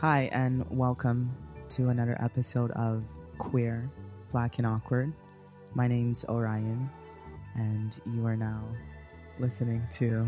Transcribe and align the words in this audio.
Hi, 0.00 0.30
and 0.32 0.64
welcome 0.70 1.30
to 1.68 1.90
another 1.90 2.16
episode 2.22 2.70
of 2.70 3.04
Queer, 3.36 3.90
Black, 4.32 4.56
and 4.56 4.66
Awkward. 4.66 5.12
My 5.74 5.88
name's 5.88 6.24
Orion, 6.24 6.88
and 7.54 8.00
you 8.06 8.24
are 8.24 8.34
now 8.34 8.64
listening 9.38 9.86
to 9.96 10.26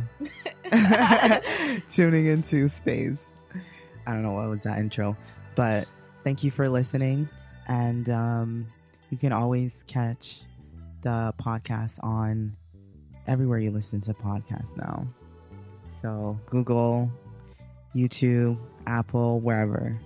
tuning 1.89 2.27
into 2.27 2.69
space. 2.69 3.25
I 4.07 4.13
don't 4.13 4.23
know 4.23 4.33
what 4.33 4.51
was 4.51 4.65
that 4.65 4.79
intro, 4.79 5.17
but 5.55 5.89
thank 6.23 6.45
you 6.45 6.51
for 6.51 6.69
listening. 6.69 7.27
And 7.67 8.11
um, 8.11 8.67
you 9.09 9.17
can 9.17 9.33
always 9.33 9.85
catch 9.87 10.43
the 11.01 11.33
podcast 11.41 11.99
on 12.05 12.59
everywhere 13.27 13.59
you 13.59 13.71
listen 13.71 14.03
to 14.03 14.13
podcasts 14.13 14.77
now. 14.77 15.07
So 16.03 16.39
Google, 16.45 17.11
YouTube, 17.95 18.59
Apple, 18.87 19.41
wherever. 19.41 19.99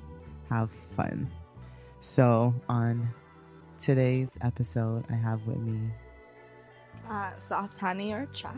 Have 0.50 0.70
fun. 0.96 1.30
So 2.00 2.54
on 2.68 3.08
today's 3.80 4.28
episode, 4.42 5.04
I 5.10 5.14
have 5.14 5.46
with 5.46 5.58
me. 5.58 5.90
Uh, 7.08 7.30
soft 7.38 7.76
honey 7.78 8.12
or 8.12 8.26
Chuck? 8.32 8.54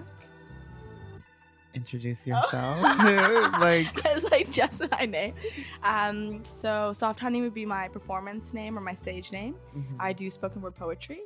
Introduce 1.74 2.20
Oh. 2.26 2.30
yourself. 2.30 2.80
like 3.60 3.88
it's 4.04 4.24
like 4.30 4.50
just 4.50 4.82
my 4.90 5.04
name. 5.04 5.34
Um, 5.82 6.42
so 6.54 6.92
soft 6.94 7.20
honey 7.20 7.42
would 7.42 7.54
be 7.54 7.66
my 7.66 7.88
performance 7.88 8.52
name 8.54 8.76
or 8.78 8.80
my 8.80 8.94
stage 8.94 9.32
name. 9.32 9.54
mhm. 9.76 9.84
I 10.00 10.12
do 10.12 10.30
spoken 10.30 10.62
word 10.62 10.74
poetry, 10.76 11.20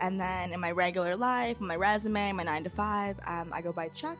and 0.00 0.20
then 0.20 0.52
in 0.52 0.60
my 0.60 0.72
regular 0.72 1.16
life, 1.16 1.60
my 1.60 1.76
resume, 1.76 2.32
my 2.32 2.42
nine 2.42 2.64
to 2.64 2.70
five, 2.70 3.16
um, 3.26 3.50
I 3.52 3.62
go 3.62 3.72
by 3.72 3.88
Chuck, 3.90 4.18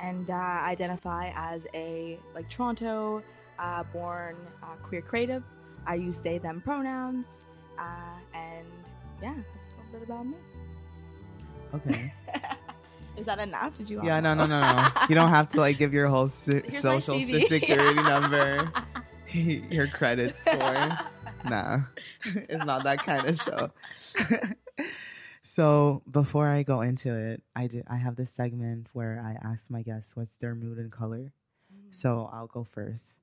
and 0.00 0.30
uh, 0.30 0.34
identify 0.34 1.32
as 1.34 1.66
a 1.74 2.18
like 2.34 2.48
Toronto 2.48 3.22
uh, 3.58 3.84
born 3.92 4.36
uh, 4.62 4.74
queer 4.82 5.02
creative. 5.02 5.42
I 5.86 5.96
use 5.96 6.20
they 6.20 6.38
them 6.38 6.60
pronouns, 6.60 7.26
uh, 7.78 7.82
and 8.34 8.66
yeah, 9.22 9.34
that's 9.34 9.46
a 9.46 9.92
little 9.92 10.00
bit 10.00 10.02
about 10.02 10.26
me. 10.26 10.36
okay. 11.74 12.12
Is 13.16 13.26
that 13.26 13.38
enough? 13.38 13.76
Did 13.76 13.88
you? 13.90 14.00
Yeah, 14.04 14.18
no, 14.20 14.34
no, 14.34 14.46
no, 14.46 14.60
no. 14.60 14.88
You 15.08 15.14
don't 15.14 15.30
have 15.30 15.50
to 15.50 15.60
like 15.60 15.78
give 15.78 15.92
your 15.92 16.08
whole 16.08 16.28
social 16.28 17.20
security 17.20 17.94
number, 18.02 18.72
your 19.30 19.86
credit 19.86 20.34
score. 20.40 20.98
Nah, 21.44 21.82
it's 22.24 22.64
not 22.64 22.82
that 22.84 22.98
kind 22.98 23.28
of 23.28 23.40
show. 23.40 23.70
So 25.54 26.02
before 26.10 26.48
I 26.48 26.64
go 26.64 26.80
into 26.80 27.14
it, 27.14 27.42
I 27.54 27.68
do. 27.68 27.82
I 27.86 27.96
have 27.96 28.16
this 28.16 28.32
segment 28.32 28.88
where 28.92 29.22
I 29.24 29.46
ask 29.46 29.62
my 29.68 29.82
guests 29.82 30.16
what's 30.16 30.36
their 30.36 30.54
mood 30.54 30.78
and 30.78 30.90
color. 30.90 31.32
So 31.92 32.28
I'll 32.32 32.48
go 32.48 32.64
first. 32.64 33.20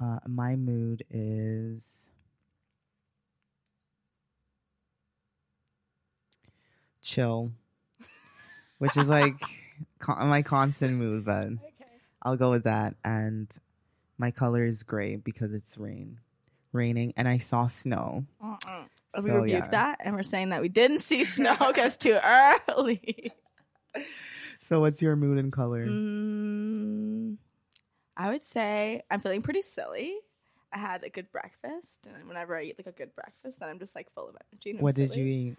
Uh, 0.00 0.18
my 0.26 0.54
mood 0.54 1.02
is 1.10 2.08
chill, 7.02 7.50
which 8.78 8.96
is 8.96 9.08
like 9.08 9.34
con- 9.98 10.28
my 10.28 10.42
constant 10.42 10.96
mood, 10.96 11.24
but 11.24 11.46
okay. 11.46 11.58
I'll 12.22 12.36
go 12.36 12.50
with 12.50 12.64
that. 12.64 12.94
And 13.04 13.50
my 14.16 14.30
color 14.30 14.64
is 14.64 14.84
gray 14.84 15.16
because 15.16 15.52
it's 15.52 15.76
rain, 15.76 16.18
raining, 16.72 17.14
and 17.16 17.28
I 17.28 17.38
saw 17.38 17.66
snow. 17.66 18.26
Uh-uh. 18.40 18.84
We 19.22 19.30
So, 19.30 19.36
rebuked 19.36 19.48
yeah. 19.66 19.68
that, 19.70 19.98
and 20.04 20.14
we're 20.16 20.22
saying 20.22 20.48
that 20.50 20.60
we 20.62 20.68
didn't 20.68 20.98
see 21.00 21.24
snow 21.36 21.56
because 21.58 21.96
too 21.96 22.18
early. 22.22 23.32
So 24.68 24.80
what's 24.80 25.00
your 25.02 25.14
mood 25.14 25.38
and 25.38 25.52
color? 25.52 25.86
Mm, 25.86 27.36
I 28.16 28.30
would 28.30 28.44
say 28.44 29.02
I'm 29.10 29.20
feeling 29.20 29.42
pretty 29.42 29.62
silly. 29.62 30.14
I 30.72 30.78
had 30.78 31.04
a 31.04 31.08
good 31.10 31.30
breakfast, 31.30 31.98
and 32.12 32.26
whenever 32.26 32.56
I 32.56 32.64
eat 32.64 32.76
like 32.78 32.86
a 32.86 32.92
good 32.92 33.14
breakfast, 33.14 33.60
then 33.60 33.68
I'm 33.68 33.78
just 33.78 33.94
like 33.94 34.12
full 34.14 34.28
of 34.28 34.36
energy. 34.52 34.70
And 34.70 34.78
I'm 34.80 34.82
what 34.82 34.94
did 34.96 35.14
you 35.14 35.24
eat? 35.24 35.56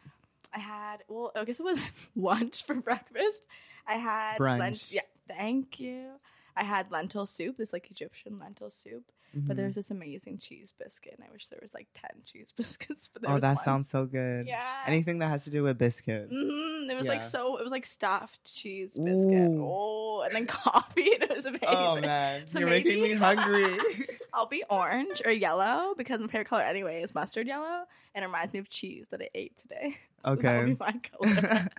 I 0.53 0.59
had 0.59 0.97
well, 1.07 1.31
I 1.35 1.43
guess 1.45 1.59
it 1.59 1.63
was 1.63 1.91
lunch 2.15 2.65
for 2.65 2.75
breakfast. 2.75 3.41
I 3.87 3.93
had 3.95 4.37
Brunch. 4.39 4.59
lent- 4.59 4.91
yeah, 4.91 5.01
thank 5.27 5.79
you. 5.79 6.09
I 6.57 6.63
had 6.63 6.91
lentil 6.91 7.25
soup, 7.27 7.57
this 7.57 7.71
like 7.73 7.89
Egyptian 7.91 8.39
lentil 8.39 8.71
soup. 8.83 9.03
But 9.33 9.41
Mhm. 9.53 9.55
there 9.57 9.65
was 9.65 9.75
this 9.75 9.91
amazing 9.91 10.37
cheese 10.39 10.71
biscuit, 10.79 11.15
and 11.17 11.27
I 11.27 11.31
wish 11.31 11.47
there 11.47 11.59
was 11.61 11.73
like 11.73 11.87
ten 11.93 12.21
cheese 12.25 12.51
biscuits. 12.57 13.09
But 13.11 13.21
there 13.21 13.31
oh, 13.31 13.39
that 13.39 13.55
one. 13.55 13.63
sounds 13.65 13.89
so 13.89 14.05
good. 14.05 14.45
yeah. 14.47 14.83
Anything 14.87 15.19
that 15.19 15.27
has 15.29 15.43
to 15.43 15.49
do 15.49 15.63
with 15.63 15.77
biscuits. 15.77 16.31
hmm 16.31 16.89
It 16.89 16.95
was 16.95 17.07
like 17.07 17.23
so. 17.23 17.57
It 17.57 17.63
was 17.63 17.71
like 17.71 17.85
stuffed 17.85 18.39
cheese 18.55 18.91
biscuit. 18.93 19.51
Ooh. 19.51 19.61
Oh, 19.63 20.21
and 20.25 20.33
then 20.35 20.45
coffee, 20.47 21.11
and 21.13 21.23
it 21.23 21.35
was 21.35 21.45
amazing. 21.45 21.67
Oh 21.67 21.99
man, 22.01 22.47
So 22.47 22.59
you're 22.59 22.69
making 22.69 23.01
me 23.01 23.13
hungry. 23.13 23.79
I'll 24.33 24.47
be 24.47 24.63
orange 24.69 25.21
or 25.25 25.31
yellow 25.31 25.93
because 25.97 26.19
my 26.19 26.27
favorite 26.27 26.47
color 26.49 26.61
anyway 26.63 27.01
is 27.01 27.13
mustard 27.15 27.47
yellow, 27.47 27.83
and 28.13 28.23
it 28.23 28.27
reminds 28.27 28.53
me 28.53 28.59
of 28.59 28.69
cheese 28.69 29.05
that 29.11 29.21
I 29.21 29.29
ate 29.35 29.57
today. 29.57 29.97
So 30.25 30.31
Okay. 30.31 30.65
be 30.65 30.75
my 30.79 30.93
color 30.93 31.69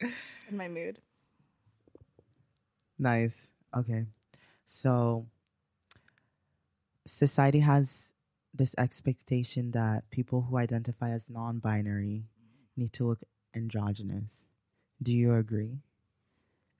and 0.00 0.58
my 0.58 0.68
mood. 0.68 0.98
nice. 2.98 3.50
Okay. 3.76 4.04
So 4.66 5.26
society 7.06 7.60
has 7.60 8.12
this 8.52 8.74
expectation 8.78 9.72
that 9.72 10.08
people 10.10 10.42
who 10.42 10.56
identify 10.56 11.10
as 11.10 11.26
non-binary 11.28 12.24
need 12.76 12.92
to 12.92 13.04
look 13.04 13.20
androgynous. 13.54 14.30
Do 15.02 15.12
you 15.12 15.34
agree? 15.34 15.78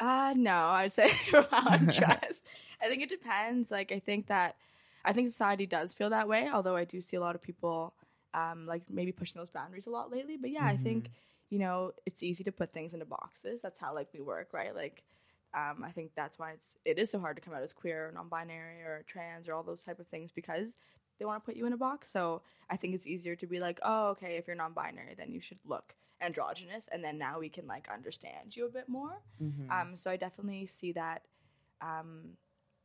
Uh 0.01 0.35
no, 0.37 0.67
I'd 0.67 0.93
say 0.93 1.09
from 1.09 1.47
how 1.51 1.63
I'm 1.67 1.87
dressed. 1.87 2.43
I 2.83 2.89
think 2.89 3.03
it 3.03 3.09
depends. 3.09 3.71
Like 3.71 3.93
I 3.93 3.99
think 3.99 4.29
that 4.29 4.57
I 5.05 5.13
think 5.13 5.31
society 5.31 5.67
does 5.67 5.95
feel 5.95 6.11
that 6.11 6.29
way, 6.29 6.49
although 6.53 6.77
I 6.77 6.85
do 6.85 7.01
see 7.01 7.17
a 7.17 7.21
lot 7.21 7.35
of 7.35 7.43
people 7.43 7.95
um 8.33 8.67
like 8.67 8.83
maybe 8.89 9.13
pushing 9.13 9.39
those 9.39 9.51
boundaries 9.51 9.87
a 9.87 9.91
lot 9.91 10.11
lately. 10.11 10.37
But 10.37 10.51
yeah, 10.51 10.65
I 10.65 10.77
think, 10.77 11.11
you 11.51 11.59
know, 11.59 11.93
it's 12.07 12.23
easy 12.23 12.45
to 12.45 12.53
put 12.53 12.73
things 12.73 12.93
into 12.93 13.07
boxes. 13.07 13.61
That's 13.63 13.79
how 13.81 13.95
like 13.95 14.09
we 14.13 14.21
work, 14.21 14.53
right? 14.53 14.75
Like 14.75 15.03
um 15.55 15.85
I 15.85 15.91
think 15.91 16.13
that's 16.17 16.39
why 16.39 16.53
it's 16.53 16.77
it 16.85 16.99
is 16.99 17.11
so 17.11 17.19
hard 17.19 17.37
to 17.37 17.43
come 17.43 17.55
out 17.55 17.63
as 17.63 17.73
queer 17.73 18.09
or 18.09 18.13
non-binary 18.13 18.83
or 18.83 19.05
trans 19.07 19.49
or 19.49 19.55
all 19.55 19.63
those 19.63 19.83
type 19.83 20.01
of 20.01 20.07
things 20.09 20.31
because 20.33 20.69
they 21.19 21.25
want 21.25 21.41
to 21.41 21.47
put 21.47 21.57
you 21.57 21.67
in 21.67 21.73
a 21.73 21.77
box. 21.77 22.11
So 22.11 22.43
I 22.69 22.77
think 22.77 22.95
it's 22.95 23.07
easier 23.07 23.37
to 23.37 23.47
be 23.47 23.61
like, 23.61 23.79
"Oh, 23.83 24.09
okay, 24.09 24.37
if 24.37 24.47
you're 24.47 24.57
non-binary, 24.57 25.15
then 25.17 25.33
you 25.33 25.41
should 25.41 25.59
look 25.65 25.95
androgynous 26.21 26.85
and 26.91 27.05
then 27.05 27.19
now 27.19 27.39
we 27.39 27.49
can 27.49 27.67
like 27.67 27.89
understand 27.93 28.57
you 28.57 28.67
a 28.67 28.71
bit 28.71 28.89
more." 28.89 29.21
Mm-hmm. 29.43 29.71
Um, 29.71 29.97
so 29.97 30.11
I 30.11 30.17
definitely 30.17 30.67
see 30.67 30.93
that 30.93 31.23
um, 31.81 32.37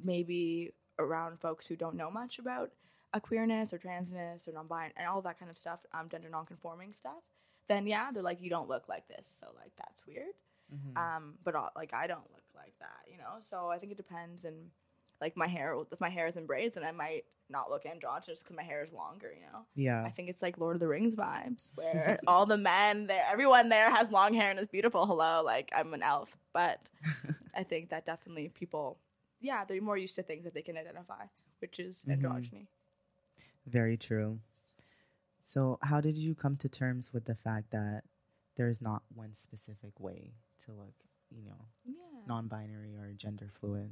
maybe 0.03 0.73
around 0.99 1.39
folks 1.39 1.65
who 1.67 1.75
don't 1.75 1.95
know 1.95 2.11
much 2.11 2.39
about 2.39 2.71
a 3.13 3.19
queerness 3.19 3.73
or 3.73 3.79
transness 3.79 4.47
or 4.47 4.51
non-binary 4.51 4.93
and 4.95 5.07
all 5.07 5.21
that 5.21 5.39
kind 5.39 5.49
of 5.49 5.57
stuff, 5.57 5.79
um, 5.93 6.07
gender 6.09 6.29
non-conforming 6.29 6.93
stuff. 6.93 7.23
Then 7.67 7.87
yeah, 7.87 8.11
they're 8.11 8.23
like, 8.23 8.41
you 8.41 8.49
don't 8.49 8.69
look 8.69 8.87
like 8.87 9.07
this, 9.07 9.25
so 9.39 9.47
like 9.55 9.71
that's 9.77 10.05
weird. 10.07 10.33
Mm-hmm. 10.73 10.97
Um, 10.97 11.33
but 11.43 11.55
uh, 11.55 11.69
like 11.75 11.93
I 11.93 12.07
don't 12.07 12.29
look 12.33 12.43
like 12.55 12.73
that, 12.79 13.11
you 13.11 13.17
know. 13.17 13.39
So 13.49 13.67
I 13.69 13.77
think 13.79 13.91
it 13.91 13.97
depends. 13.97 14.45
And 14.45 14.55
like 15.21 15.35
my 15.35 15.47
hair, 15.47 15.75
if 15.91 15.99
my 15.99 16.09
hair 16.09 16.27
is 16.27 16.35
in 16.37 16.45
braids, 16.45 16.75
then 16.75 16.83
I 16.83 16.91
might 16.91 17.25
not 17.49 17.69
look 17.71 17.85
androgynous 17.85 18.39
because 18.41 18.55
my 18.55 18.61
hair 18.63 18.83
is 18.83 18.93
longer, 18.93 19.31
you 19.35 19.41
know. 19.51 19.65
yeah. 19.75 20.03
I 20.05 20.11
think 20.11 20.29
it's 20.29 20.41
like 20.41 20.59
Lord 20.59 20.75
of 20.75 20.79
the 20.79 20.87
Rings 20.87 21.15
vibes, 21.15 21.71
where 21.75 22.19
all 22.27 22.45
the 22.45 22.57
men 22.57 23.07
there, 23.07 23.23
everyone 23.27 23.69
there 23.69 23.89
has 23.89 24.11
long 24.11 24.33
hair 24.35 24.51
and 24.51 24.59
is 24.59 24.67
beautiful. 24.67 25.05
Hello, 25.07 25.41
like 25.43 25.69
I'm 25.75 25.93
an 25.95 26.03
elf, 26.03 26.29
but 26.53 26.79
I 27.55 27.63
think 27.63 27.89
that 27.89 28.05
definitely 28.05 28.49
people, 28.49 28.99
yeah, 29.41 29.65
they're 29.65 29.81
more 29.81 29.97
used 29.97 30.15
to 30.17 30.23
things 30.23 30.43
that 30.43 30.53
they 30.53 30.61
can 30.61 30.77
identify, 30.77 31.23
which 31.59 31.79
is 31.79 32.05
Mhm. 32.07 32.21
androgyny. 32.21 32.67
Very 33.65 33.97
true. 33.97 34.39
So, 35.43 35.79
how 35.81 35.99
did 36.01 36.15
you 36.15 36.35
come 36.35 36.55
to 36.57 36.69
terms 36.69 37.11
with 37.11 37.25
the 37.25 37.33
fact 37.35 37.71
that 37.71 38.03
there 38.55 38.67
is 38.69 38.79
not 38.81 39.01
one 39.13 39.33
specific 39.33 39.99
way 39.99 40.33
to 40.69 40.75
look, 40.75 40.93
you 41.29 41.43
know, 41.43 41.65
Yeah, 41.85 42.21
non-binary 42.27 42.95
or 42.95 43.13
gender 43.13 43.51
fluid? 43.59 43.91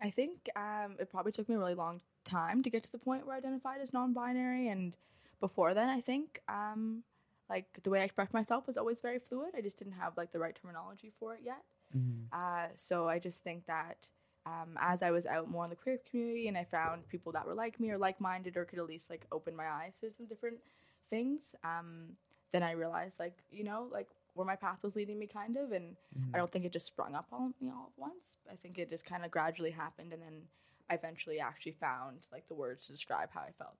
I 0.00 0.10
think 0.10 0.50
um, 0.56 0.96
it 0.98 1.10
probably 1.10 1.32
took 1.32 1.48
me 1.48 1.54
a 1.54 1.58
really 1.58 1.74
long 1.74 2.00
time 2.24 2.62
to 2.62 2.70
get 2.70 2.82
to 2.84 2.92
the 2.92 2.98
point 2.98 3.26
where 3.26 3.36
I 3.36 3.38
identified 3.38 3.80
as 3.80 3.92
non-binary, 3.92 4.68
and 4.68 4.94
before 5.40 5.74
then, 5.74 5.88
I 5.88 6.00
think 6.00 6.40
um, 6.48 7.02
like 7.48 7.66
the 7.82 7.90
way 7.90 8.00
I 8.00 8.04
expressed 8.04 8.32
myself 8.32 8.66
was 8.66 8.76
always 8.76 9.00
very 9.00 9.18
fluid. 9.28 9.50
I 9.56 9.60
just 9.60 9.78
didn't 9.78 9.94
have 9.94 10.16
like 10.16 10.32
the 10.32 10.38
right 10.38 10.56
terminology 10.60 11.12
for 11.20 11.34
it 11.34 11.40
yet. 11.44 11.62
Mm-hmm. 11.96 12.32
Uh, 12.32 12.68
so 12.76 13.08
I 13.08 13.18
just 13.18 13.40
think 13.40 13.66
that 13.66 14.08
um, 14.46 14.78
as 14.80 15.02
I 15.02 15.10
was 15.10 15.26
out 15.26 15.50
more 15.50 15.64
in 15.64 15.70
the 15.70 15.76
queer 15.76 15.98
community 16.10 16.48
and 16.48 16.56
I 16.56 16.64
found 16.64 17.08
people 17.08 17.32
that 17.32 17.46
were 17.46 17.54
like 17.54 17.78
me 17.78 17.90
or 17.90 17.98
like 17.98 18.20
minded 18.20 18.56
or 18.56 18.64
could 18.64 18.78
at 18.78 18.86
least 18.86 19.10
like 19.10 19.26
open 19.30 19.54
my 19.54 19.68
eyes 19.68 19.92
to 20.00 20.10
some 20.16 20.26
different 20.26 20.62
things, 21.10 21.40
um, 21.62 22.16
then 22.52 22.62
I 22.62 22.72
realized 22.72 23.18
like, 23.18 23.38
you 23.50 23.64
know, 23.64 23.88
like 23.92 24.08
where 24.34 24.46
my 24.46 24.56
path 24.56 24.78
was 24.82 24.94
leading 24.96 25.18
me 25.18 25.26
kind 25.26 25.56
of. 25.56 25.72
And 25.72 25.96
Mm-hmm. 26.18 26.34
I 26.34 26.38
don't 26.38 26.52
think 26.52 26.64
it 26.66 26.72
just 26.72 26.86
sprung 26.86 27.14
up 27.14 27.26
on 27.32 27.54
me 27.60 27.70
all 27.70 27.90
at 27.96 28.00
once. 28.00 28.24
I 28.50 28.54
think 28.56 28.78
it 28.78 28.90
just 28.90 29.04
kind 29.04 29.24
of 29.24 29.30
gradually 29.30 29.70
happened. 29.70 30.12
And 30.12 30.20
then 30.20 30.42
I 30.90 30.94
eventually 30.94 31.40
actually 31.40 31.72
found 31.80 32.26
like 32.30 32.46
the 32.48 32.54
words 32.54 32.86
to 32.86 32.92
describe 32.92 33.30
how 33.32 33.40
I 33.40 33.52
felt 33.56 33.76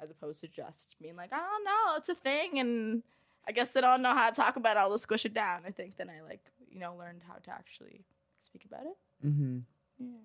as 0.00 0.10
opposed 0.10 0.40
to 0.42 0.48
just 0.48 0.94
being 1.02 1.16
like, 1.16 1.32
I 1.32 1.38
don't 1.38 1.64
know, 1.64 1.96
it's 1.96 2.08
a 2.08 2.14
thing. 2.14 2.60
And 2.60 3.02
I 3.48 3.52
guess 3.52 3.70
they 3.70 3.80
don't 3.80 4.00
know 4.02 4.14
how 4.14 4.30
to 4.30 4.36
talk 4.36 4.54
about 4.56 4.76
it. 4.76 4.80
I'll 4.80 4.92
just 4.92 5.02
squish 5.02 5.24
it 5.24 5.34
down. 5.34 5.62
I 5.66 5.72
think 5.72 5.96
then 5.96 6.08
I 6.08 6.22
like, 6.22 6.44
you 6.70 6.78
know, 6.78 6.94
learned 6.96 7.22
how 7.26 7.34
to 7.34 7.50
actually 7.50 8.04
speak 8.42 8.64
about 8.64 8.86
it. 8.86 9.26
Mm-hmm. 9.26 9.58
Yeah. 9.98 10.18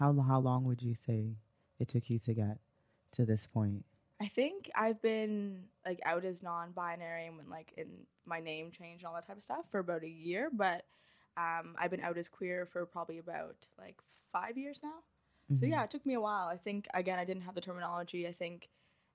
How 0.00 0.12
how 0.20 0.40
long 0.40 0.64
would 0.64 0.82
you 0.82 0.94
say 0.96 1.36
it 1.78 1.86
took 1.88 2.10
you 2.10 2.18
to 2.20 2.34
get 2.34 2.58
to 3.12 3.24
this 3.24 3.46
point? 3.46 3.84
I 4.22 4.28
think 4.28 4.70
I've 4.76 5.02
been 5.02 5.64
like 5.84 6.00
out 6.04 6.24
as 6.24 6.42
non-binary 6.42 7.26
and 7.26 7.36
when 7.36 7.50
like 7.50 7.72
in 7.76 7.88
my 8.24 8.38
name 8.40 8.70
changed 8.70 9.02
and 9.02 9.08
all 9.08 9.14
that 9.14 9.26
type 9.26 9.36
of 9.36 9.42
stuff 9.42 9.64
for 9.70 9.80
about 9.80 10.04
a 10.04 10.08
year, 10.08 10.48
but 10.52 10.84
um, 11.36 11.74
I've 11.78 11.90
been 11.90 12.00
out 12.02 12.16
as 12.16 12.28
queer 12.28 12.66
for 12.66 12.86
probably 12.86 13.18
about 13.18 13.56
like 13.78 13.96
five 14.32 14.56
years 14.56 14.78
now. 14.82 14.98
So 15.58 15.66
Mhm. 15.66 15.70
yeah, 15.70 15.82
it 15.84 15.90
took 15.90 16.06
me 16.06 16.14
a 16.14 16.20
while. 16.20 16.46
I 16.46 16.56
think 16.56 16.86
again, 16.94 17.18
I 17.18 17.24
didn't 17.24 17.42
have 17.42 17.54
the 17.56 17.60
terminology. 17.60 18.28
I 18.28 18.32
think 18.32 18.68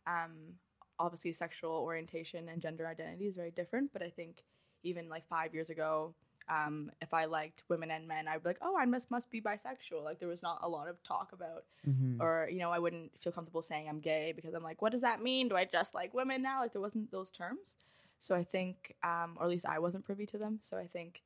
um, 0.06 0.60
obviously 1.00 1.32
sexual 1.32 1.72
orientation 1.72 2.50
and 2.50 2.62
gender 2.62 2.86
identity 2.86 3.28
is 3.28 3.36
very 3.36 3.52
different, 3.52 3.94
but 3.94 4.02
I 4.04 4.10
think 4.10 4.44
even 4.84 5.08
like 5.10 5.26
five 5.28 5.54
years 5.54 5.70
ago, 5.70 6.14
um, 6.50 6.92
if 7.02 7.14
I 7.14 7.26
liked 7.26 7.64
women 7.70 7.92
and 7.92 8.08
men, 8.08 8.28
I'd 8.28 8.44
be 8.44 8.50
like, 8.50 8.60
oh, 8.62 8.78
I 8.78 8.86
must 8.86 9.12
must 9.12 9.30
be 9.32 9.42
bisexual. 9.42 10.04
Like 10.04 10.20
there 10.20 10.30
was 10.30 10.42
not 10.44 10.60
a 10.64 10.70
lot 10.70 10.88
of 10.88 11.02
talk 11.04 11.32
about 11.34 11.64
Mhm. 11.88 12.20
or 12.22 12.50
you 12.52 12.60
know 12.60 12.72
i 12.72 12.80
wouldn't 12.80 13.12
feel 13.22 13.32
comfortable 13.32 13.62
saying 13.62 13.88
i'm 13.88 14.00
gay 14.00 14.34
because 14.36 14.54
i'm 14.54 14.64
like 14.64 14.82
what 14.82 14.92
does 14.92 15.02
that 15.02 15.22
mean 15.22 15.48
do 15.48 15.56
i 15.56 15.64
just 15.64 15.94
like 15.94 16.14
women 16.14 16.42
now 16.42 16.60
like 16.62 16.74
there 16.74 16.82
wasn't 16.82 17.10
those 17.12 17.32
terms 17.32 17.74
so 18.20 18.36
i 18.36 18.44
think 18.44 18.96
um, 19.04 19.38
or 19.38 19.44
at 19.46 19.50
least 19.50 19.66
i 19.66 19.78
wasn't 19.80 20.04
privy 20.04 20.26
to 20.26 20.38
them 20.38 20.60
so 20.62 20.76
i 20.78 20.88
think 20.88 21.22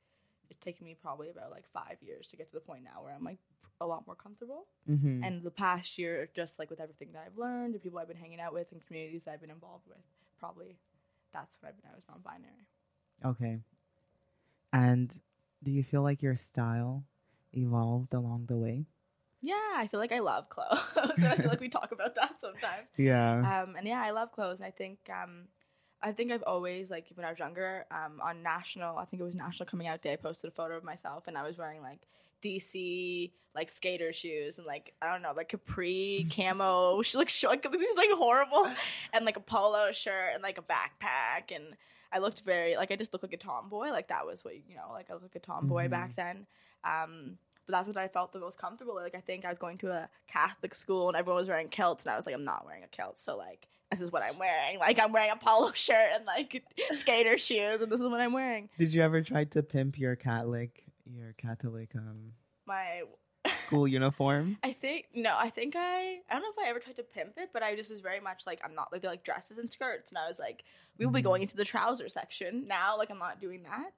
it's 0.51 0.59
taken 0.59 0.85
me 0.85 0.93
probably 1.01 1.29
about 1.29 1.49
like 1.49 1.63
five 1.73 1.97
years 2.01 2.27
to 2.27 2.35
get 2.37 2.47
to 2.47 2.53
the 2.53 2.59
point 2.59 2.83
now 2.83 3.01
where 3.01 3.13
i'm 3.15 3.23
like 3.23 3.39
a 3.79 3.85
lot 3.85 4.05
more 4.05 4.15
comfortable 4.15 4.65
Mhm. 4.87 5.25
and 5.25 5.41
the 5.43 5.49
past 5.51 5.97
year 5.97 6.29
just 6.35 6.59
like 6.59 6.69
with 6.69 6.79
everything 6.81 7.09
that 7.13 7.23
i've 7.25 7.37
learned 7.37 7.73
the 7.73 7.79
people 7.79 7.97
i've 7.97 8.07
been 8.09 8.17
hanging 8.17 8.41
out 8.41 8.53
with 8.53 8.71
and 8.71 8.85
communities 8.85 9.23
that 9.23 9.31
i've 9.33 9.41
been 9.41 9.49
involved 9.49 9.87
with 9.87 10.03
probably 10.39 10.77
that's 11.33 11.57
what 11.61 11.69
i've 11.69 11.81
been 11.81 11.89
i 11.91 11.95
was 11.95 12.05
non-binary 12.09 12.67
Okay. 13.23 13.59
And 14.73 15.17
do 15.63 15.71
you 15.71 15.83
feel 15.83 16.01
like 16.01 16.21
your 16.21 16.35
style 16.35 17.03
evolved 17.53 18.13
along 18.13 18.45
the 18.47 18.57
way? 18.57 18.85
yeah 19.43 19.55
i 19.75 19.87
feel 19.87 19.99
like 19.99 20.11
i 20.11 20.19
love 20.19 20.47
clothes 20.49 20.77
and 21.17 21.25
i 21.33 21.35
feel 21.35 21.47
like 21.47 21.59
we 21.59 21.67
talk 21.67 21.91
about 21.91 22.13
that 22.13 22.35
sometimes 22.39 22.87
Yeah. 22.95 23.63
um, 23.63 23.75
and 23.75 23.87
yeah, 23.87 23.99
I 23.99 24.11
love 24.11 24.31
clothes. 24.31 24.57
And 24.59 24.65
I 24.67 24.69
think 24.69 24.99
um, 25.09 25.45
I 25.99 26.11
think 26.11 26.31
I've 26.31 26.43
always 26.43 26.91
like 26.91 27.07
when 27.15 27.25
I 27.25 27.31
was 27.31 27.39
younger 27.39 27.85
um, 27.89 28.21
on 28.23 28.43
national. 28.43 28.97
I 28.99 29.05
think 29.05 29.19
it 29.19 29.23
was 29.23 29.33
National 29.33 29.65
Coming 29.67 29.87
Out 29.87 30.03
Day. 30.03 30.13
I 30.13 30.15
posted 30.17 30.49
a 30.51 30.53
photo 30.53 30.77
of 30.77 30.83
myself, 30.83 31.23
and 31.27 31.35
I 31.39 31.43
was 31.43 31.57
wearing 31.57 31.81
like 31.81 32.01
DC 32.43 33.31
like 33.55 33.69
skater 33.71 34.13
shoes 34.13 34.57
and 34.57 34.65
like 34.67 34.93
I 35.01 35.11
don't 35.11 35.21
know 35.23 35.33
like 35.35 35.49
capri 35.49 36.27
camo. 36.35 37.01
She 37.01 37.17
looks 37.17 37.43
like 37.43 37.63
these 37.63 37.95
like 37.97 38.09
horrible, 38.11 38.71
and 39.13 39.25
like 39.25 39.37
a 39.37 39.41
polo 39.41 39.91
shirt 39.91 40.33
and 40.35 40.43
like 40.43 40.59
a 40.59 40.61
backpack 40.61 41.55
and. 41.55 41.75
I 42.13 42.19
looked 42.19 42.41
very 42.41 42.75
like 42.75 42.91
I 42.91 42.95
just 42.95 43.13
looked 43.13 43.23
like 43.23 43.33
a 43.33 43.37
tomboy. 43.37 43.89
Like 43.89 44.07
that 44.09 44.25
was 44.25 44.43
what 44.43 44.55
you 44.55 44.75
know, 44.75 44.91
like 44.91 45.09
I 45.09 45.13
looked 45.13 45.25
like 45.25 45.35
a 45.35 45.39
tomboy 45.45 45.87
Mhm. 45.87 45.89
back 45.91 46.15
then. 46.15 46.45
Um, 46.83 47.37
but 47.67 47.73
that's 47.73 47.87
what 47.87 47.97
I 47.97 48.07
felt 48.07 48.33
the 48.33 48.39
most 48.39 48.57
comfortable. 48.57 48.95
Like 48.95 49.15
I 49.15 49.21
think 49.21 49.45
I 49.45 49.49
was 49.49 49.57
going 49.59 49.77
to 49.79 49.91
a 49.91 50.09
Catholic 50.27 50.73
school 50.75 51.07
and 51.07 51.15
everyone 51.17 51.41
was 51.41 51.47
wearing 51.49 51.69
kilts, 51.69 52.03
and 52.05 52.11
I 52.11 52.17
was 52.17 52.25
like, 52.25 52.35
I'm 52.35 52.43
not 52.43 52.65
wearing 52.65 52.83
a 52.83 52.87
kilt, 52.87 53.19
so 53.19 53.37
like 53.37 53.67
this 53.91 54.01
is 54.01 54.11
what 54.11 54.23
I'm 54.23 54.37
wearing. 54.39 54.79
Like 54.79 54.99
I'm 54.99 55.11
wearing 55.11 55.31
a 55.31 55.35
polo 55.35 55.71
shirt 55.75 56.09
and 56.15 56.25
like 56.25 56.63
skater 56.93 57.37
shoes, 57.37 57.81
and 57.81 57.91
this 57.91 58.01
is 58.01 58.07
what 58.07 58.19
I'm 58.21 58.33
wearing. 58.33 58.69
Did 58.79 58.93
you 58.93 59.01
ever 59.03 59.21
try 59.21 59.43
to 59.45 59.61
pimp 59.63 59.97
your 59.99 60.15
Catholic 60.15 60.83
your 61.05 61.33
Catholic 61.33 61.89
um 61.95 62.33
My, 62.65 63.03
school 63.71 63.87
uniform? 63.87 64.57
I 64.63 64.73
think 64.73 65.05
no, 65.13 65.35
I 65.37 65.49
think 65.49 65.75
I 65.77 66.19
I 66.29 66.33
don't 66.33 66.41
know 66.41 66.49
if 66.49 66.59
I 66.65 66.69
ever 66.69 66.79
tried 66.79 66.97
to 66.97 67.03
pimp 67.03 67.33
it, 67.37 67.49
but 67.53 67.63
I 67.63 67.75
just 67.75 67.89
was 67.91 68.01
very 68.01 68.19
much 68.19 68.43
like 68.45 68.59
I'm 68.63 68.75
not 68.75 68.91
like 68.91 69.03
like 69.03 69.23
dresses 69.23 69.57
and 69.57 69.71
skirts, 69.71 70.09
and 70.09 70.17
I 70.17 70.27
was 70.27 70.39
like 70.39 70.63
we 70.97 71.05
will 71.05 71.13
be 71.13 71.21
Mhm. 71.21 71.25
going 71.25 71.41
into 71.41 71.55
the 71.55 71.65
trouser 71.65 72.09
section 72.09 72.67
now. 72.67 72.97
Like 72.97 73.09
I'm 73.09 73.19
not 73.19 73.39
doing 73.41 73.63
that, 73.63 73.91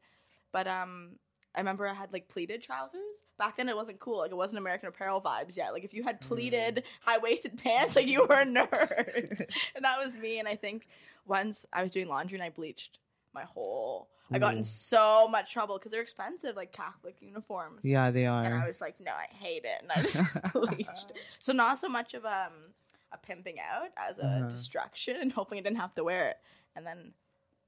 but 0.52 0.68
um. 0.68 1.12
I 1.56 1.60
remember 1.60 1.88
I 1.88 1.94
had 1.94 2.12
like 2.12 2.28
pleated 2.30 2.64
trousers. 2.64 3.00
Back 3.38 3.58
then 3.58 3.70
it 3.70 3.76
wasn't 3.76 4.00
cool. 4.00 4.18
Like 4.22 4.32
it 4.32 4.36
wasn't 4.36 4.58
American 4.58 4.88
Apparel 4.90 5.22
vibes 5.22 5.56
yet. 5.56 5.72
Like 5.72 5.84
if 5.84 5.94
you 5.94 6.02
had 6.02 6.20
pleated 6.20 6.82
high 7.02 7.20
waisted 7.20 7.60
pants, 7.60 7.96
like 7.96 8.08
you 8.08 8.22
were 8.26 8.40
a 8.42 8.44
nerd. 8.58 9.46
and 9.76 9.86
that 9.86 10.04
was 10.04 10.16
me. 10.18 10.40
And 10.40 10.48
I 10.48 10.56
think 10.56 10.88
once 11.28 11.64
I 11.72 11.84
was 11.84 11.92
doing 11.92 12.08
laundry 12.08 12.40
and 12.40 12.44
I 12.44 12.50
bleached 12.50 12.98
my 13.36 13.44
whole. 13.44 14.08
I 14.32 14.40
got 14.40 14.58
in 14.58 14.64
so 14.64 15.28
much 15.28 15.52
trouble 15.52 15.78
because 15.78 15.92
they're 15.92 16.02
expensive, 16.02 16.56
like 16.56 16.72
Catholic 16.72 17.16
uniforms. 17.22 17.82
yeah, 17.84 18.10
they 18.12 18.26
are. 18.26 18.44
And 18.44 18.54
I 18.54 18.68
was 18.68 18.82
like, 18.82 19.00
no, 19.00 19.12
I 19.12 19.28
hate 19.34 19.64
it, 19.66 19.82
and 19.82 19.92
I 19.92 20.02
just 20.02 20.24
bleached. 20.54 21.12
So 21.40 21.54
not 21.54 21.80
so 21.80 21.88
much 21.88 22.14
of 22.14 22.26
um 22.26 22.74
a 23.12 23.18
pimping 23.18 23.58
out 23.60 23.90
as 23.98 24.18
a 24.18 24.24
Uh-huh. 24.26 24.50
distraction 24.50 25.18
and 25.18 25.32
hoping 25.40 25.60
I 25.60 25.62
didn't 25.62 25.78
have 25.78 25.94
to 25.96 26.04
wear 26.04 26.30
it. 26.30 26.38
And 26.76 26.86
then 26.86 27.14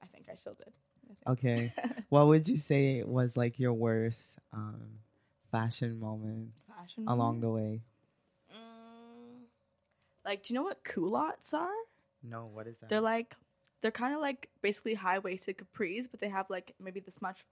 I 0.01 0.07
think 0.07 0.25
I 0.31 0.35
still 0.35 0.55
did. 0.55 0.73
okay. 1.27 1.71
What 2.09 2.27
would 2.27 2.47
you 2.47 2.57
say 2.57 3.03
was 3.03 3.35
like 3.37 3.59
your 3.59 3.73
worst 3.73 4.35
um 4.53 4.99
fashion 5.51 5.99
moment 5.99 6.51
Fashion 6.67 7.03
along 7.07 7.41
the 7.41 7.49
way? 7.49 7.81
Mm, 8.51 9.45
like, 10.25 10.43
do 10.43 10.53
you 10.53 10.59
know 10.59 10.63
what 10.63 10.83
culottes 10.83 11.53
are? 11.53 11.69
No, 12.23 12.47
what 12.51 12.67
is 12.67 12.77
that? 12.79 12.89
They're 12.89 13.01
like, 13.01 13.35
they're 13.81 13.91
kind 13.91 14.13
of 14.13 14.21
like 14.21 14.49
basically 14.61 14.93
high 14.95 15.19
waisted 15.19 15.57
capris, 15.57 16.07
but 16.09 16.19
they 16.19 16.29
have 16.29 16.49
like 16.49 16.73
maybe 16.79 16.99
this 16.99 17.21
much 17.21 17.43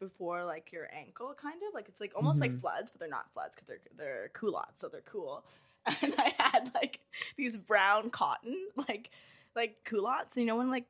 before 0.00 0.44
like 0.44 0.72
your 0.72 0.88
ankle, 0.94 1.34
kind 1.40 1.56
of 1.68 1.74
like 1.74 1.88
it's 1.88 2.00
like 2.00 2.12
almost 2.14 2.40
like 2.40 2.52
Mhm. 2.52 2.60
floods, 2.60 2.90
but 2.90 3.00
they're 3.00 3.08
not 3.08 3.32
floods 3.32 3.54
because 3.54 3.68
they're 3.68 3.80
they're 3.96 4.28
culottes, 4.34 4.80
so 4.80 4.88
they're 4.88 5.00
cool. 5.02 5.44
And 6.02 6.14
I 6.18 6.34
had 6.38 6.70
like 6.74 6.98
these 7.36 7.56
brown 7.56 8.10
cotton 8.10 8.68
like 8.88 9.10
like 9.54 9.76
culottes. 9.84 10.36
You 10.36 10.44
know 10.44 10.56
when 10.56 10.70
like 10.70 10.84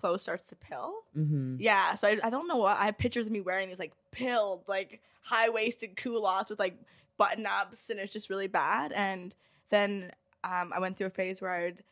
clothes 0.00 0.22
starts 0.22 0.44
to 0.50 0.56
pill? 0.56 0.94
mm-hmm. 1.16 1.56
Yeah, 1.58 1.94
so 1.96 2.08
I, 2.08 2.18
I 2.22 2.30
don't 2.30 2.46
know 2.48 2.56
what 2.58 2.76
I 2.78 2.86
have 2.86 2.98
pictures 2.98 3.26
of 3.26 3.32
me 3.32 3.40
wearing 3.40 3.68
these 3.70 3.78
like 3.78 3.92
pilled, 4.12 4.64
like 4.68 5.00
high 5.22 5.48
waisted 5.48 5.96
culottes 5.96 6.50
with 6.50 6.58
like 6.58 6.76
button 7.16 7.46
ups, 7.46 7.88
and 7.90 7.98
it's 7.98 8.12
just 8.12 8.28
really 8.30 8.48
bad. 8.48 8.92
And 8.92 9.34
then 9.70 10.12
um, 10.44 10.72
I 10.74 10.78
went 10.78 10.96
through 10.98 11.06
a 11.06 11.10
phase 11.10 11.40
where 11.40 11.50
I 11.50 11.64
would 11.64 11.82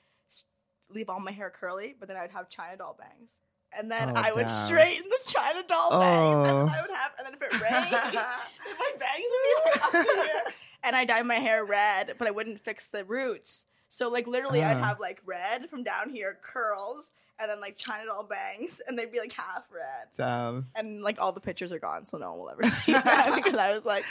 leave 0.95 1.09
all 1.09 1.21
my 1.21 1.33
hair 1.33 1.51
curly, 1.51 1.95
but 1.99 2.09
then 2.09 2.17
I 2.17 2.23
would 2.23 2.31
have 2.31 2.49
China 2.49 2.77
doll 2.77 2.97
bangs. 2.99 3.31
And 3.79 3.91
then 3.91 4.09
Oh, 4.11 4.13
I 4.17 4.33
would 4.33 4.47
damn. 4.47 4.67
straighten 4.67 5.09
the 5.09 5.31
China 5.33 5.63
doll 5.67 5.91
bangs, 5.99 6.35
and 6.35 6.47
Oh. 6.47 6.67
then 6.67 6.75
I 6.75 6.83
would 6.83 6.91
have, 6.91 7.13
and 7.19 7.27
then 7.27 7.35
if 7.35 7.43
it 7.43 7.61
rained, 7.63 7.91
then 8.13 8.75
my 8.79 8.93
bangs 8.99 9.25
would 9.31 9.45
be 9.45 9.71
like 9.71 9.85
up 9.85 9.93
to 9.93 10.23
here. 10.23 10.53
And 10.85 10.95
I 10.97 11.05
dyed 11.05 11.25
my 11.27 11.37
hair 11.37 11.65
red, 11.65 12.15
but 12.19 12.29
I 12.29 12.33
wouldn't 12.33 12.61
fix 12.61 12.87
the 12.89 13.05
roots. 13.05 13.65
So 13.89 14.09
like 14.09 14.27
literally, 14.27 14.63
I'd 14.63 14.77
Ah. 14.79 14.89
have 14.89 15.01
like 15.01 15.21
red 15.25 15.71
from 15.71 15.83
down 15.85 16.11
here, 16.11 16.39
curls, 16.43 17.11
and 17.39 17.51
then 17.51 17.61
like 17.61 17.77
China 17.79 18.07
doll 18.07 18.25
bangs, 18.25 18.81
and 18.87 18.99
they'd 18.99 19.11
be 19.13 19.19
like 19.21 19.33
half 19.33 19.67
red 19.71 20.23
Um, 20.27 20.67
and 20.75 21.03
like 21.03 21.19
all 21.19 21.33
the 21.33 21.41
pictures 21.41 21.73
are 21.73 21.79
gone, 21.79 22.07
so 22.07 22.19
no 22.19 22.31
one 22.33 22.39
will 22.41 22.51
ever 22.51 22.63
see 22.69 22.93
that 22.93 23.33
because 23.35 23.55
I 23.55 23.73
was 23.75 23.85
like, 23.87 24.05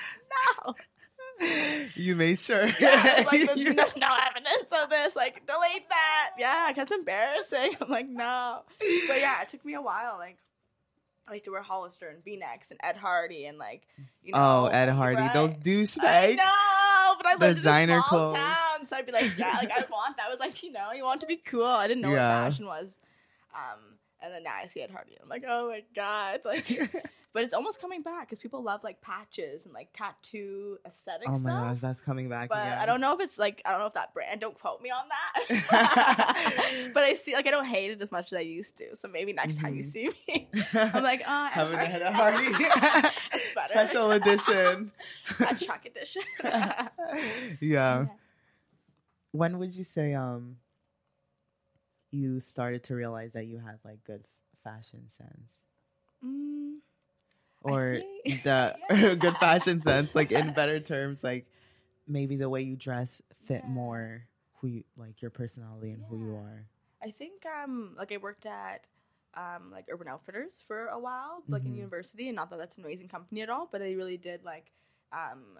no, 0.66 0.74
you 1.96 2.16
made 2.16 2.40
sure. 2.40 2.68
yeah, 2.80 3.24
like 3.26 3.46
there's 3.46 3.60
You- 3.60 3.74
no, 3.74 3.86
no 3.98 4.16
evidence 4.30 4.68
of 4.72 4.90
this. 4.90 5.16
Like 5.16 5.46
delete 5.48 5.88
that. 5.90 6.30
Yeah, 6.38 6.72
because 6.74 6.92
embarrassing. 6.92 7.78
I'm 7.82 7.90
like, 7.90 8.08
no, 8.10 8.62
but 9.08 9.20
yeah, 9.20 9.42
it 9.42 9.50
took 9.50 9.64
me 9.66 9.74
a 9.76 9.82
while. 9.82 10.16
Like 10.18 10.38
I 11.28 11.34
used 11.34 11.46
to 11.46 11.52
wear 11.52 11.62
Hollister 11.62 12.10
and 12.10 12.24
V-necks 12.24 12.72
and 12.72 12.80
Ed 12.84 12.96
Hardy 12.98 13.46
and 13.46 13.58
like 13.58 13.84
you 14.24 14.34
know. 14.34 14.66
oh, 14.66 14.66
Ed 14.68 14.90
Hardy, 14.90 15.22
right? 15.22 15.34
those 15.34 15.52
I 15.52 15.54
douchebags. 15.64 16.36
know, 16.38 17.16
but 17.18 17.26
I 17.28 17.36
lived 17.40 17.58
Designer 17.58 17.94
in 17.94 18.00
a 18.00 18.04
small 18.08 18.20
clothes. 18.32 18.36
town, 18.36 18.88
so 18.90 18.96
I'd 18.96 19.06
be 19.06 19.12
like, 19.12 19.32
yeah, 19.38 19.58
like 19.58 19.72
I 19.72 19.86
want 19.92 20.18
that. 20.18 20.28
I 20.28 20.30
was 20.30 20.40
like, 20.40 20.62
you 20.64 20.72
know, 20.72 20.92
you 20.94 21.04
want 21.04 21.22
to 21.22 21.28
be 21.28 21.38
cool. 21.38 21.66
I 21.66 21.88
didn't 21.88 22.02
know 22.02 22.12
Yeah. 22.12 22.44
what 22.44 22.52
fashion 22.52 22.66
was. 22.66 22.88
Um, 23.54 23.80
and 24.22 24.34
then 24.34 24.44
now 24.44 24.56
I 24.64 24.68
see 24.68 24.82
Ed 24.82 24.92
Hardy. 24.92 25.18
I'm 25.22 25.30
like, 25.30 25.44
oh 25.48 25.70
my 25.70 25.84
god, 25.96 26.42
like. 26.46 26.68
But 27.34 27.44
it's 27.44 27.54
almost 27.54 27.80
coming 27.80 28.02
back 28.02 28.30
because 28.30 28.42
people 28.42 28.62
love 28.62 28.84
like 28.84 29.00
patches 29.02 29.64
and 29.64 29.74
like 29.74 29.88
tattoo 29.96 30.78
aesthetic 30.86 31.30
oh 31.30 31.32
my 31.32 31.38
stuff. 31.38 31.68
gosh, 31.70 31.80
that's 31.80 32.02
coming 32.02 32.28
back 32.28 32.50
but 32.50 32.58
again. 32.60 32.78
I 32.78 32.86
don't 32.86 33.00
know 33.00 33.14
if 33.14 33.22
it's 33.22 33.38
like 33.38 33.62
I 33.66 33.72
don't 33.72 33.80
know 33.80 33.86
if 33.86 33.94
that 33.94 34.14
brand. 34.14 34.42
Don't 34.42 34.60
quote 34.60 34.82
me 34.82 34.90
on 34.92 35.06
that. 35.08 36.92
but 36.94 37.04
I 37.04 37.14
see 37.14 37.34
like 37.34 37.48
I 37.48 37.52
don't 37.52 37.66
hate 37.66 37.92
it 37.92 38.02
as 38.02 38.12
much 38.12 38.34
as 38.34 38.38
I 38.38 38.42
used 38.42 38.78
to. 38.80 38.98
So 38.98 39.08
maybe 39.08 39.32
next 39.32 39.60
time 39.60 39.76
you 39.76 39.82
Mhm. 39.82 39.86
see 39.86 40.10
me, 40.28 40.50
I'm 40.74 41.04
like, 41.04 41.22
oh, 41.26 41.46
Ed 41.46 41.52
Having 41.52 41.80
a 41.80 41.86
head 41.86 42.02
of 42.02 43.40
sweater, 43.40 43.70
Special 43.72 44.12
edition. 44.12 44.92
a 45.40 45.56
Chuck 45.56 45.86
edition. 45.86 46.24
yeah. 47.62 48.08
When 49.32 49.58
would 49.60 49.74
you 49.74 49.86
say 49.86 50.14
um 50.14 50.58
you 52.12 52.42
started 52.42 52.84
to 52.84 52.96
realize 52.96 53.32
that 53.34 53.46
you 53.46 53.60
had 53.60 53.80
like 53.86 54.04
good 54.04 54.26
fashion 54.66 55.08
sense? 55.18 55.50
Mm, 56.26 56.80
Or 57.64 58.00
the 58.26 58.76
Yeah. 58.90 59.16
good 59.16 59.38
fashion 59.38 59.82
sense, 59.82 60.10
like 60.14 60.32
in 60.32 60.54
better 60.54 60.80
terms, 60.80 61.24
like 61.24 61.46
maybe 62.08 62.36
the 62.36 62.50
way 62.50 62.62
you 62.62 62.76
dress 62.76 63.22
fit 63.46 63.62
Yeah. 63.64 63.70
more 63.70 64.24
who 64.60 64.68
you 64.68 64.84
like 64.98 65.22
your 65.22 65.32
personality 65.32 65.92
and 65.92 66.04
who 66.10 66.18
you 66.18 66.36
are. 66.36 66.66
I 67.04 67.12
think 67.12 67.46
um 67.46 67.96
like 67.98 68.12
I 68.12 68.18
worked 68.18 68.46
at 68.46 68.82
um 69.36 69.72
like 69.72 69.86
Urban 69.92 70.08
Outfitters 70.08 70.64
for 70.68 70.88
a 70.88 71.00
while, 71.00 71.44
like 71.50 71.66
in 71.66 71.72
Mhm. 71.72 71.78
university, 71.78 72.28
and 72.30 72.36
not 72.36 72.50
that 72.50 72.58
that's 72.58 72.78
an 72.78 72.86
amazing 72.86 73.08
company 73.08 73.42
at 73.42 73.50
all, 73.50 73.68
but 73.72 73.80
they 73.80 73.96
really 73.96 74.18
did 74.18 74.44
like 74.44 74.72
um 75.14 75.60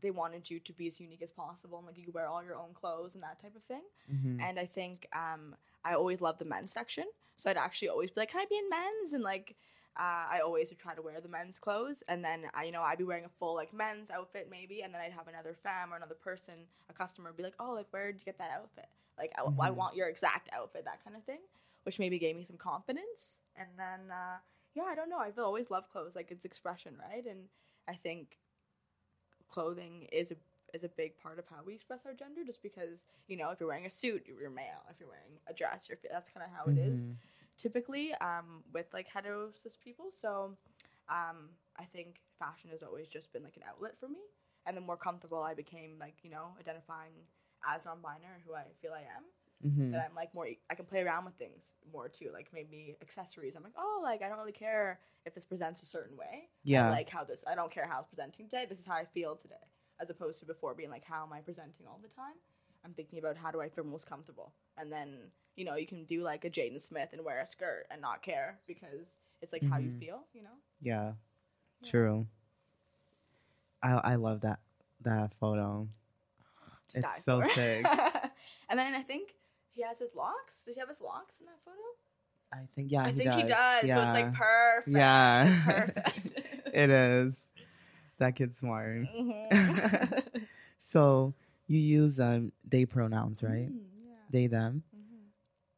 they 0.00 0.10
wanted 0.10 0.50
you 0.50 0.60
to 0.60 0.72
be 0.72 0.88
as 0.88 1.00
unique 1.00 1.22
as 1.22 1.30
possible 1.32 1.78
and 1.78 1.86
like 1.86 1.96
you 1.96 2.04
could 2.04 2.12
wear 2.14 2.26
all 2.28 2.42
your 2.44 2.56
own 2.56 2.74
clothes 2.74 3.14
and 3.14 3.22
that 3.22 3.40
type 3.40 3.54
of 3.56 3.62
thing. 3.64 3.82
Mhm. 4.12 4.42
And 4.42 4.58
I 4.58 4.66
think 4.66 5.06
um 5.12 5.54
I 5.84 5.94
always 5.94 6.20
loved 6.20 6.38
the 6.40 6.44
men's 6.44 6.72
section, 6.72 7.04
so 7.36 7.50
I'd 7.50 7.56
actually 7.56 7.88
always 7.88 8.10
be 8.10 8.20
like, 8.20 8.30
"Can 8.30 8.40
I 8.40 8.46
be 8.48 8.56
in 8.58 8.68
men's?" 8.70 9.12
and 9.12 9.22
like. 9.22 9.56
Uh, 9.96 10.26
I 10.30 10.40
always 10.44 10.70
would 10.70 10.78
try 10.78 10.94
to 10.94 11.02
wear 11.02 11.20
the 11.20 11.28
men's 11.28 11.58
clothes, 11.58 12.02
and 12.08 12.24
then 12.24 12.46
I, 12.52 12.64
you 12.64 12.72
know, 12.72 12.82
I'd 12.82 12.98
be 12.98 13.04
wearing 13.04 13.24
a 13.24 13.28
full 13.38 13.54
like 13.54 13.72
men's 13.72 14.10
outfit 14.10 14.48
maybe, 14.50 14.82
and 14.82 14.92
then 14.92 15.00
I'd 15.00 15.12
have 15.12 15.28
another 15.28 15.54
fam 15.62 15.92
or 15.92 15.96
another 15.96 16.16
person, 16.16 16.54
a 16.90 16.92
customer, 16.92 17.32
be 17.32 17.44
like, 17.44 17.54
"Oh, 17.60 17.72
like 17.72 17.86
where 17.90 18.10
did 18.10 18.20
you 18.20 18.24
get 18.24 18.38
that 18.38 18.50
outfit?" 18.50 18.88
Like 19.16 19.32
I, 19.38 19.42
I 19.68 19.70
Mhm. 19.70 19.76
want 19.76 19.94
your 19.96 20.08
exact 20.08 20.48
outfit, 20.52 20.84
that 20.84 21.04
kind 21.04 21.16
of 21.16 21.22
thing, 21.24 21.40
which 21.84 21.98
maybe 22.00 22.18
gave 22.18 22.34
me 22.36 22.44
some 22.44 22.56
confidence. 22.56 23.36
And 23.56 23.68
then 23.78 24.10
uh, 24.10 24.38
yeah, 24.74 24.84
I 24.84 24.94
don't 24.96 25.08
know. 25.10 25.18
I've 25.18 25.38
always 25.38 25.70
loved 25.70 25.90
clothes, 25.90 26.16
like 26.16 26.30
it's 26.32 26.44
expression, 26.44 26.96
right? 26.98 27.24
And 27.24 27.48
I 27.88 27.94
think 27.94 28.38
clothing 29.48 30.08
is 30.10 30.30
a 30.32 30.36
is 30.74 30.84
a 30.84 30.88
big 30.88 31.16
part 31.18 31.38
of 31.38 31.44
how 31.48 31.62
we 31.64 31.74
express 31.74 32.00
our 32.06 32.14
gender. 32.14 32.44
Just 32.44 32.62
because 32.62 32.98
you 33.28 33.36
know, 33.36 33.50
if 33.50 33.60
you're 33.60 33.68
wearing 33.68 33.86
a 33.86 33.90
suit, 33.90 34.24
you're 34.26 34.50
male. 34.50 34.82
If 34.90 34.96
you're 35.00 35.08
wearing 35.08 35.38
a 35.48 35.52
dress, 35.54 35.84
you're 35.88 35.98
that's 36.10 36.30
kind 36.30 36.44
of 36.46 36.52
how 36.52 36.66
it 36.66 36.78
is 36.78 36.98
Mhm. 37.00 37.16
typically 37.58 38.12
um, 38.14 38.64
with 38.72 38.86
like 38.92 39.06
hetero 39.08 39.50
cis 39.54 39.76
people. 39.76 40.06
So 40.20 40.56
um, 41.08 41.50
I 41.76 41.84
think 41.84 42.20
fashion 42.38 42.70
has 42.70 42.82
always 42.82 43.08
just 43.08 43.32
been 43.32 43.42
like 43.44 43.56
an 43.56 43.62
outlet 43.68 43.98
for 43.98 44.08
me. 44.08 44.20
And 44.66 44.76
the 44.76 44.80
more 44.80 44.96
comfortable 44.96 45.42
I 45.42 45.54
became, 45.54 45.98
like 45.98 46.16
you 46.22 46.30
know, 46.30 46.56
identifying 46.58 47.12
as 47.68 47.84
non-binary, 47.84 48.40
who 48.46 48.54
I 48.54 48.64
feel 48.80 48.92
I 48.92 49.00
am, 49.02 49.24
Mhm. 49.64 49.92
that 49.92 50.00
I'm 50.08 50.14
like 50.14 50.34
more. 50.34 50.48
I 50.70 50.74
can 50.74 50.86
play 50.86 51.00
around 51.02 51.24
with 51.26 51.34
things 51.34 51.62
more 51.92 52.08
too, 52.08 52.30
like 52.32 52.50
maybe 52.52 52.96
accessories. 53.02 53.54
I'm 53.56 53.62
like, 53.62 53.74
oh, 53.76 54.00
like 54.02 54.22
I 54.22 54.28
don't 54.28 54.38
really 54.38 54.52
care 54.52 55.00
if 55.26 55.34
this 55.34 55.44
presents 55.44 55.82
a 55.82 55.86
certain 55.86 56.16
way. 56.16 56.48
I 56.48 56.48
Yeah. 56.62 56.90
like 56.90 57.08
how 57.10 57.24
this. 57.24 57.40
I 57.46 57.54
don't 57.54 57.70
care 57.70 57.86
how 57.86 58.00
it's 58.00 58.08
presenting 58.08 58.46
today. 58.46 58.66
This 58.66 58.78
is 58.78 58.86
how 58.86 58.94
I 58.94 59.04
feel 59.04 59.36
today, 59.36 59.64
as 60.00 60.10
opposed 60.10 60.38
to 60.40 60.44
before 60.46 60.74
being 60.74 60.90
like, 60.90 61.04
how 61.04 61.22
am 61.24 61.32
I 61.32 61.40
presenting 61.40 61.86
all 61.86 62.00
the 62.02 62.08
time? 62.08 62.34
I'm 62.84 62.92
thinking 62.92 63.18
about 63.18 63.36
how 63.36 63.50
do 63.50 63.60
I 63.60 63.68
feel 63.68 63.84
most 63.84 64.06
comfortable, 64.06 64.52
and 64.76 64.92
then 64.92 65.16
you 65.56 65.64
know 65.64 65.76
you 65.76 65.86
can 65.86 66.04
do 66.04 66.22
like 66.22 66.44
a 66.44 66.50
Jaden 66.50 66.82
Smith 66.82 67.10
and 67.12 67.24
wear 67.24 67.40
a 67.40 67.46
skirt 67.46 67.86
and 67.90 68.00
not 68.02 68.22
care 68.22 68.58
because 68.68 69.06
it's 69.40 69.52
like 69.52 69.62
how 69.62 69.78
you 69.78 69.90
Mhm. 69.90 70.00
feel, 70.00 70.24
you 70.34 70.42
know. 70.42 70.56
Yeah. 70.82 71.12
Yeah. 71.80 71.90
True. 71.90 72.26
I 73.82 73.92
I 73.92 74.14
love 74.16 74.40
that 74.42 74.60
that 75.02 75.32
photo. 75.40 75.88
To 76.88 76.98
It's 76.98 77.24
so 77.24 77.42
sick. 77.54 77.86
and 78.68 78.78
then 78.78 78.94
I 78.94 79.02
think 79.02 79.30
he 79.74 79.82
has 79.82 79.98
his 79.98 80.10
locks. 80.14 80.60
Does 80.66 80.74
he 80.74 80.80
have 80.80 80.88
his 80.90 81.00
locks 81.00 81.34
in 81.40 81.46
that 81.46 81.58
photo? 81.64 81.78
I 82.52 82.66
think 82.76 82.92
yeah. 82.92 83.04
I 83.04 83.10
he 83.10 83.16
think 83.18 83.30
does. 83.30 83.42
he 83.42 83.48
does. 83.48 83.84
Yeah. 83.84 83.94
So 83.94 84.00
it's 84.02 84.12
like 84.12 84.34
perfect. 84.34 84.88
Yeah. 84.96 85.46
It's 85.46 85.64
perfect. 85.64 86.68
it 86.74 86.90
is. 86.90 87.34
That 88.18 88.36
kid's 88.36 88.58
smart. 88.58 89.06
Mhm. 89.16 90.22
So 90.80 91.34
you 91.66 91.78
use 91.78 92.20
um 92.20 92.52
they 92.64 92.84
pronouns, 92.84 93.42
right? 93.42 93.70
Mm, 93.70 93.84
yeah. 94.06 94.14
They 94.30 94.46
them. 94.46 94.82
Mhm. 94.94 95.30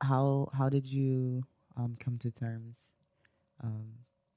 How 0.02 0.50
how 0.52 0.68
did 0.68 0.86
you 0.86 1.44
um 1.76 1.96
come 1.98 2.18
to 2.18 2.30
terms 2.30 2.76
um 3.62 3.86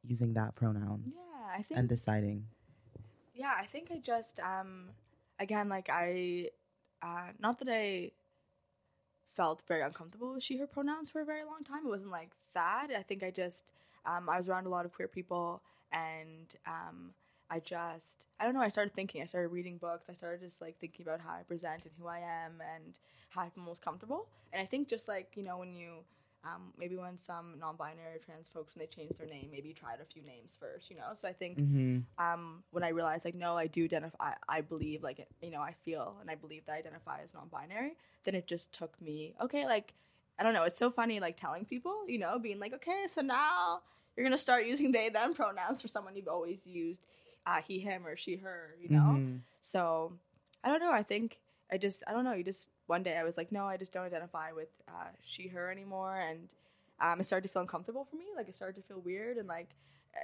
using 0.04 0.34
that 0.34 0.56
pronoun 0.56 1.12
Yeah, 1.14 1.58
I 1.58 1.64
think 1.64 1.80
and 1.80 1.90
deciding? 1.90 2.46
yeah, 3.34 3.54
I 3.58 3.66
think 3.66 3.90
I 3.92 4.00
just 4.00 4.40
um 4.40 4.90
again 5.40 5.70
like 5.70 5.90
I 5.90 6.50
uh 7.02 7.32
not 7.40 7.60
that 7.60 7.70
I 7.70 8.12
felt 9.36 9.62
very 9.68 9.82
uncomfortable 9.82 10.34
with 10.34 10.44
she 10.44 10.58
her 10.58 10.68
pronouns 10.68 11.10
for 11.10 11.22
a 11.22 11.26
very 11.26 11.44
long 11.46 11.64
time. 11.64 11.86
It 11.86 11.90
wasn't 11.90 12.12
like 12.12 12.32
that. 12.54 12.88
I 12.98 13.04
think 13.04 13.24
I 13.24 13.32
just 13.32 13.74
um 14.06 14.30
I 14.30 14.38
was 14.38 14.50
around 14.50 14.66
a 14.66 14.70
lot 14.70 14.86
of 14.86 14.94
queer 14.94 15.08
people 15.08 15.62
and 15.92 16.54
um 16.68 17.14
I 17.50 17.60
just 17.60 18.26
I 18.40 18.46
don't 18.46 18.54
know, 18.54 18.62
I 18.62 18.70
started 18.70 18.94
thinking, 18.94 19.22
I 19.22 19.26
started 19.26 19.50
reading 19.50 19.78
books, 19.78 20.06
I 20.10 20.14
started 20.14 20.42
just 20.42 20.62
like 20.62 20.78
thinking 20.80 21.06
about 21.06 21.20
how 21.22 21.32
I 21.32 21.44
present 21.44 21.84
and 21.84 21.92
who 22.00 22.08
I 22.08 22.20
am 22.20 22.62
and 22.76 22.96
how 23.30 23.42
I 23.42 23.50
feel 23.50 23.64
most 23.64 23.82
comfortable. 23.82 24.28
And 24.54 24.62
I 24.62 24.66
think 24.66 24.88
just 24.90 25.08
like, 25.08 25.30
you 25.36 25.44
know, 25.44 25.58
when 25.58 25.76
you 25.76 26.04
um, 26.46 26.74
maybe 26.78 26.96
when 26.96 27.20
some 27.20 27.56
non-binary 27.60 28.20
trans 28.26 28.48
folks 28.48 28.76
when 28.76 28.86
they 28.86 28.88
change 28.88 29.18
their 29.18 29.28
name, 29.28 29.50
maybe 29.52 29.70
you 29.70 29.74
tried 29.74 30.00
a 30.02 30.06
few 30.06 30.22
names 30.22 30.52
first, 30.60 30.90
you 30.90 30.96
know. 30.98 31.12
So 31.14 31.28
I 31.28 31.34
think 31.34 31.60
Mm-hmm. 31.60 32.00
um, 32.18 32.64
when 32.72 32.84
I 32.84 32.90
realized 32.90 33.26
like 33.26 33.36
no, 33.36 33.58
I 33.58 33.68
do 33.68 33.84
identify. 33.86 34.32
I 34.48 34.62
believe 34.62 35.04
like 35.04 35.26
you 35.42 35.52
know 35.52 35.62
I 35.62 35.74
feel 35.86 36.18
and 36.22 36.30
I 36.30 36.36
believe 36.36 36.66
that 36.66 36.74
I 36.74 36.78
identify 36.80 37.20
as 37.24 37.34
non-binary. 37.34 37.94
Then 38.26 38.36
it 38.36 38.48
just 38.48 38.74
took 38.74 39.00
me 39.02 39.36
okay, 39.42 39.66
like 39.66 39.94
I 40.40 40.44
don't 40.44 40.54
know. 40.54 40.64
It's 40.64 40.80
so 40.80 40.92
funny 40.92 41.20
like 41.20 41.38
telling 41.38 41.66
people, 41.66 42.08
you 42.08 42.20
know, 42.20 42.40
being 42.40 42.60
like 42.60 42.74
okay, 42.74 43.06
so 43.14 43.22
now 43.22 43.82
you're 44.16 44.26
gonna 44.26 44.38
start 44.38 44.66
using 44.66 44.92
they 44.92 45.10
them 45.10 45.34
pronouns 45.34 45.82
for 45.82 45.88
someone 45.88 46.16
you've 46.16 46.28
always 46.28 46.60
used 46.66 47.02
uh, 47.50 47.62
he 47.68 47.80
him 47.80 48.06
or 48.06 48.16
she 48.16 48.36
her, 48.38 48.76
you 48.82 48.90
know. 48.90 49.10
Mm-hmm. 49.18 49.38
So 49.62 50.14
I 50.64 50.70
don't 50.70 50.80
know. 50.82 50.92
I 50.92 51.04
think 51.04 51.38
I 51.72 51.78
just 51.78 52.04
I 52.08 52.12
don't 52.14 52.24
know. 52.24 52.34
You 52.34 52.44
just 52.44 52.68
one 52.88 53.04
day 53.04 53.16
I 53.18 53.24
was 53.24 53.38
like, 53.38 53.52
no, 53.52 53.66
I 53.66 53.78
just 53.78 53.92
don't 53.94 54.06
identify 54.06 54.52
with 54.52 54.70
uh, 54.88 55.10
she 55.26 55.48
her 55.48 55.72
anymore, 55.72 56.20
and 56.20 56.50
um, 57.02 57.20
it 57.20 57.26
started 57.26 57.48
to 57.48 57.54
feel 57.54 57.62
uncomfortable 57.62 58.06
for 58.10 58.16
me. 58.18 58.26
Like 58.36 58.50
it 58.50 58.56
started 58.56 58.76
to 58.82 58.88
feel 58.88 59.00
weird, 59.00 59.38
and 59.38 59.48
like 59.48 59.70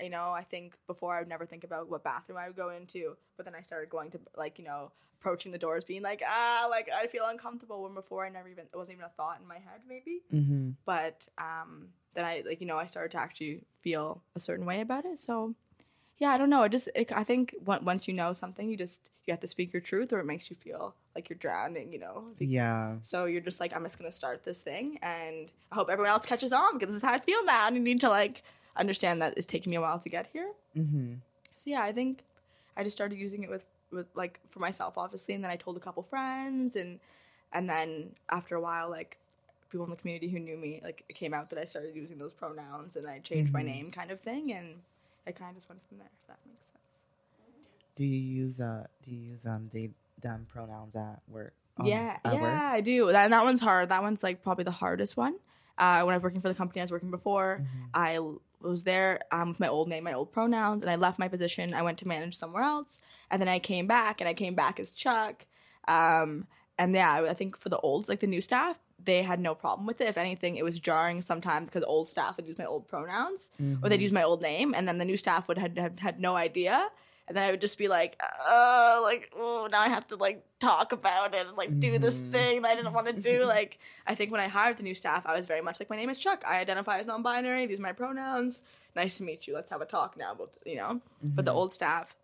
you 0.02 0.10
know, 0.10 0.32
I 0.32 0.44
think 0.44 0.74
before 0.88 1.16
I 1.16 1.20
would 1.20 1.28
never 1.30 1.46
think 1.46 1.64
about 1.64 1.90
what 1.90 2.04
bathroom 2.04 2.38
I 2.38 2.48
would 2.48 2.56
go 2.58 2.70
into, 2.72 3.16
but 3.38 3.46
then 3.46 3.56
I 3.56 3.62
started 3.62 3.90
going 3.90 4.12
to 4.12 4.20
like 4.38 4.58
you 4.60 4.66
know 4.66 4.92
approaching 5.22 5.52
the 5.52 5.58
doors, 5.58 5.84
being 5.84 6.02
like 6.04 6.22
ah, 6.28 6.68
like 6.70 6.90
I 6.90 7.08
feel 7.08 7.26
uncomfortable 7.28 7.84
when 7.84 7.94
before 7.94 8.26
I 8.26 8.30
never 8.30 8.50
even 8.50 8.66
it 8.74 8.76
wasn't 8.78 8.94
even 8.98 9.06
a 9.06 9.16
thought 9.18 9.40
in 9.42 9.48
my 9.48 9.56
head 9.56 9.82
maybe, 9.88 10.22
Mm-hmm. 10.34 10.72
but 10.86 11.28
um, 11.38 11.90
then 12.14 12.26
I 12.26 12.44
like 12.46 12.62
you 12.62 12.68
know 12.68 12.78
I 12.78 12.88
started 12.88 13.12
to 13.14 13.20
actually 13.20 13.62
feel 13.82 14.22
a 14.36 14.40
certain 14.40 14.66
way 14.66 14.82
about 14.82 15.06
it. 15.06 15.22
So 15.22 15.54
yeah, 16.18 16.30
I 16.32 16.38
don't 16.38 16.50
know. 16.50 16.64
I 16.64 16.68
just 16.68 16.88
it, 16.96 17.12
I 17.12 17.24
think 17.24 17.56
once 17.66 18.08
you 18.08 18.14
know 18.14 18.34
something, 18.34 18.70
you 18.70 18.78
just 18.78 18.98
you 19.26 19.32
have 19.32 19.42
to 19.42 19.48
speak 19.48 19.74
your 19.74 19.82
truth, 19.82 20.14
or 20.14 20.20
it 20.20 20.26
makes 20.26 20.50
you 20.50 20.56
feel 20.56 20.94
like 21.16 21.30
you're 21.30 21.38
drowning. 21.40 21.92
You 21.92 22.00
know. 22.00 22.24
Yeah. 22.40 22.96
So 23.04 23.26
you're 23.26 23.42
just 23.42 23.60
like 23.60 23.76
I'm 23.76 23.84
just 23.84 23.98
gonna 23.98 24.12
start 24.12 24.44
this 24.46 24.60
thing, 24.62 24.98
and 25.02 25.52
I 25.72 25.76
hope 25.76 25.90
everyone 25.90 26.12
else 26.12 26.26
catches 26.26 26.54
on 26.54 26.74
because 26.78 26.94
this 26.94 26.98
is 26.98 27.08
how 27.08 27.14
I 27.14 27.20
feel 27.20 27.44
now, 27.46 27.68
and 27.68 27.76
you 27.76 27.82
need 27.82 28.00
to 28.02 28.10
like 28.10 28.44
understand 28.78 29.22
that 29.22 29.34
it's 29.38 29.46
taking 29.46 29.70
me 29.72 29.78
a 29.78 29.82
while 29.82 30.00
to 30.00 30.10
get 30.10 30.28
here. 30.34 30.52
Mm-hmm. 30.78 31.14
So 31.56 31.70
yeah, 31.70 31.82
I 31.84 31.92
think 31.92 32.24
I 32.78 32.84
just 32.84 32.96
started 32.96 33.18
using 33.18 33.44
it 33.44 33.50
with 33.50 33.66
with 33.92 34.08
like 34.16 34.40
for 34.50 34.60
myself, 34.60 34.98
obviously, 34.98 35.34
and 35.36 35.44
then 35.44 35.52
I 35.52 35.56
told 35.56 35.78
a 35.78 35.80
couple 35.82 36.04
friends, 36.04 36.76
and 36.76 37.00
and 37.54 37.70
then 37.70 38.12
after 38.30 38.56
a 38.56 38.62
while, 38.62 38.90
like 38.90 39.18
people 39.70 39.86
in 39.86 39.90
the 39.90 39.96
community 39.98 40.30
who 40.30 40.40
knew 40.40 40.56
me, 40.58 40.80
like 40.84 41.04
it 41.10 41.16
came 41.16 41.34
out 41.34 41.50
that 41.50 41.60
I 41.60 41.66
started 41.66 41.96
using 41.96 42.18
those 42.18 42.34
pronouns, 42.34 42.96
and 42.96 43.08
I 43.08 43.20
changed 43.20 43.52
my 43.52 43.62
Mhm. 43.62 43.66
name, 43.66 43.92
kind 43.92 44.12
of 44.12 44.22
thing, 44.22 44.54
and 44.54 44.76
it 45.28 45.36
kind 45.36 45.50
of 45.52 45.56
just 45.58 45.70
went 45.70 45.82
from 45.88 45.98
there. 45.98 46.10
If 46.22 46.28
that 46.28 46.38
makes 46.48 46.66
sense. 46.72 46.84
Do 47.96 48.04
you 48.04 48.20
use 48.20 48.60
uh 48.60 48.86
do 49.04 49.12
you 49.12 49.32
use 49.32 49.46
um 49.46 49.70
they 49.74 49.90
them 50.22 50.46
pronouns 50.52 50.96
at 50.96 51.20
work? 51.28 51.54
um, 51.78 51.86
yeah, 51.88 52.18
at 52.24 52.36
yeah, 52.36 52.42
work? 52.42 52.62
I 52.62 52.82
do. 52.82 53.12
That 53.12 53.30
that 53.30 53.44
one's 53.44 53.62
hard. 53.62 53.90
That 53.90 54.02
one's 54.02 54.24
like 54.24 54.44
probably 54.44 54.64
the 54.64 54.72
hardest 54.72 55.18
one. 55.18 55.36
Uh, 55.78 56.02
when 56.04 56.14
I 56.14 56.18
was 56.18 56.24
working 56.24 56.40
for 56.40 56.48
the 56.48 56.56
company 56.56 56.80
I 56.80 56.86
was 56.86 56.92
working 56.92 57.12
before, 57.12 57.62
Mhm. 57.62 57.90
I 57.94 58.20
was 58.62 58.84
there 58.84 59.20
um, 59.32 59.50
with 59.50 59.60
my 59.60 59.68
old 59.68 59.90
name, 59.90 60.06
my 60.06 60.14
old 60.14 60.32
pronouns, 60.32 60.82
and 60.82 60.90
I 60.90 60.96
left 60.96 61.20
my 61.20 61.28
position. 61.28 61.74
I 61.74 61.82
went 61.82 61.98
to 62.00 62.08
manage 62.08 62.36
somewhere 62.38 62.64
else, 62.64 63.00
and 63.30 63.42
then 63.42 63.50
I 63.50 63.60
came 63.60 63.86
back, 63.86 64.22
and 64.22 64.28
I 64.30 64.34
came 64.34 64.56
back 64.56 64.80
as 64.80 64.92
Chuck. 64.92 65.46
Um, 65.88 66.48
and 66.80 66.96
yeah, 66.96 67.12
I 67.12 67.30
I 67.32 67.34
think 67.34 67.58
for 67.60 67.68
the 67.70 67.78
old, 67.80 68.08
like 68.08 68.22
the 68.22 68.28
new 68.28 68.40
staff, 68.42 68.78
they 69.06 69.22
had 69.24 69.40
no 69.40 69.56
problem 69.56 69.86
with 69.88 70.02
it. 70.02 70.08
If 70.08 70.18
anything, 70.18 70.56
it 70.58 70.64
was 70.64 70.80
jarring 70.80 71.22
sometimes 71.22 71.66
because 71.68 71.84
old 71.84 72.10
staff 72.10 72.38
would 72.38 72.46
use 72.46 72.58
my 72.58 72.66
old 72.66 72.88
pronouns 72.88 73.50
or 73.82 73.90
they'd 73.90 74.00
Mhm. 74.00 74.04
use 74.04 74.12
my 74.12 74.24
old 74.24 74.42
name, 74.42 74.74
and 74.74 74.88
then 74.88 74.98
the 74.98 75.06
new 75.06 75.18
staff 75.18 75.48
would 75.48 75.58
had 75.58 75.78
had, 75.78 76.00
had 76.00 76.20
no 76.20 76.36
idea. 76.36 76.90
And 77.28 77.36
then 77.36 77.44
I 77.44 77.50
would 77.50 77.62
just 77.62 77.80
be 77.80 77.88
like, 77.88 78.22
oh, 78.48 79.00
like, 79.04 79.32
oh, 79.36 79.68
now 79.72 79.82
I 79.82 79.90
have 79.90 80.06
to 80.10 80.16
like 80.16 80.44
talk 80.60 80.92
about 80.92 81.34
it 81.34 81.48
and 81.48 81.58
like 81.58 81.80
do 81.80 81.98
this 81.98 82.20
Mhm. 82.20 82.32
thing 82.32 82.62
that 82.62 82.70
I 82.72 82.76
didn't 82.76 82.94
want 82.94 83.08
to 83.08 83.14
do. 83.14 83.46
like, 83.58 83.80
I 84.06 84.14
think 84.14 84.32
when 84.32 84.42
I 84.42 84.48
hired 84.48 84.78
the 84.78 84.84
new 84.84 84.94
staff, 84.94 85.26
I 85.26 85.36
was 85.36 85.48
very 85.48 85.62
much 85.62 85.80
like, 85.80 85.90
my 85.90 85.96
name 85.96 86.12
is 86.12 86.20
Chuck. 86.20 86.44
I 86.46 86.60
identify 86.60 87.00
as 87.00 87.08
non-binary. 87.08 87.66
These 87.66 87.80
are 87.80 87.82
my 87.82 87.94
pronouns. 87.94 88.62
Nice 88.96 89.18
to 89.18 89.24
meet 89.24 89.48
you. 89.48 89.56
Let's 89.56 89.72
have 89.72 89.82
a 89.82 89.86
talk 89.86 90.16
now. 90.18 90.36
But 90.38 90.50
you 90.68 90.76
know, 90.76 91.02
but 91.24 91.46
the 91.46 91.52
Mhm. 91.52 91.56
old 91.56 91.74
staff, 91.74 92.16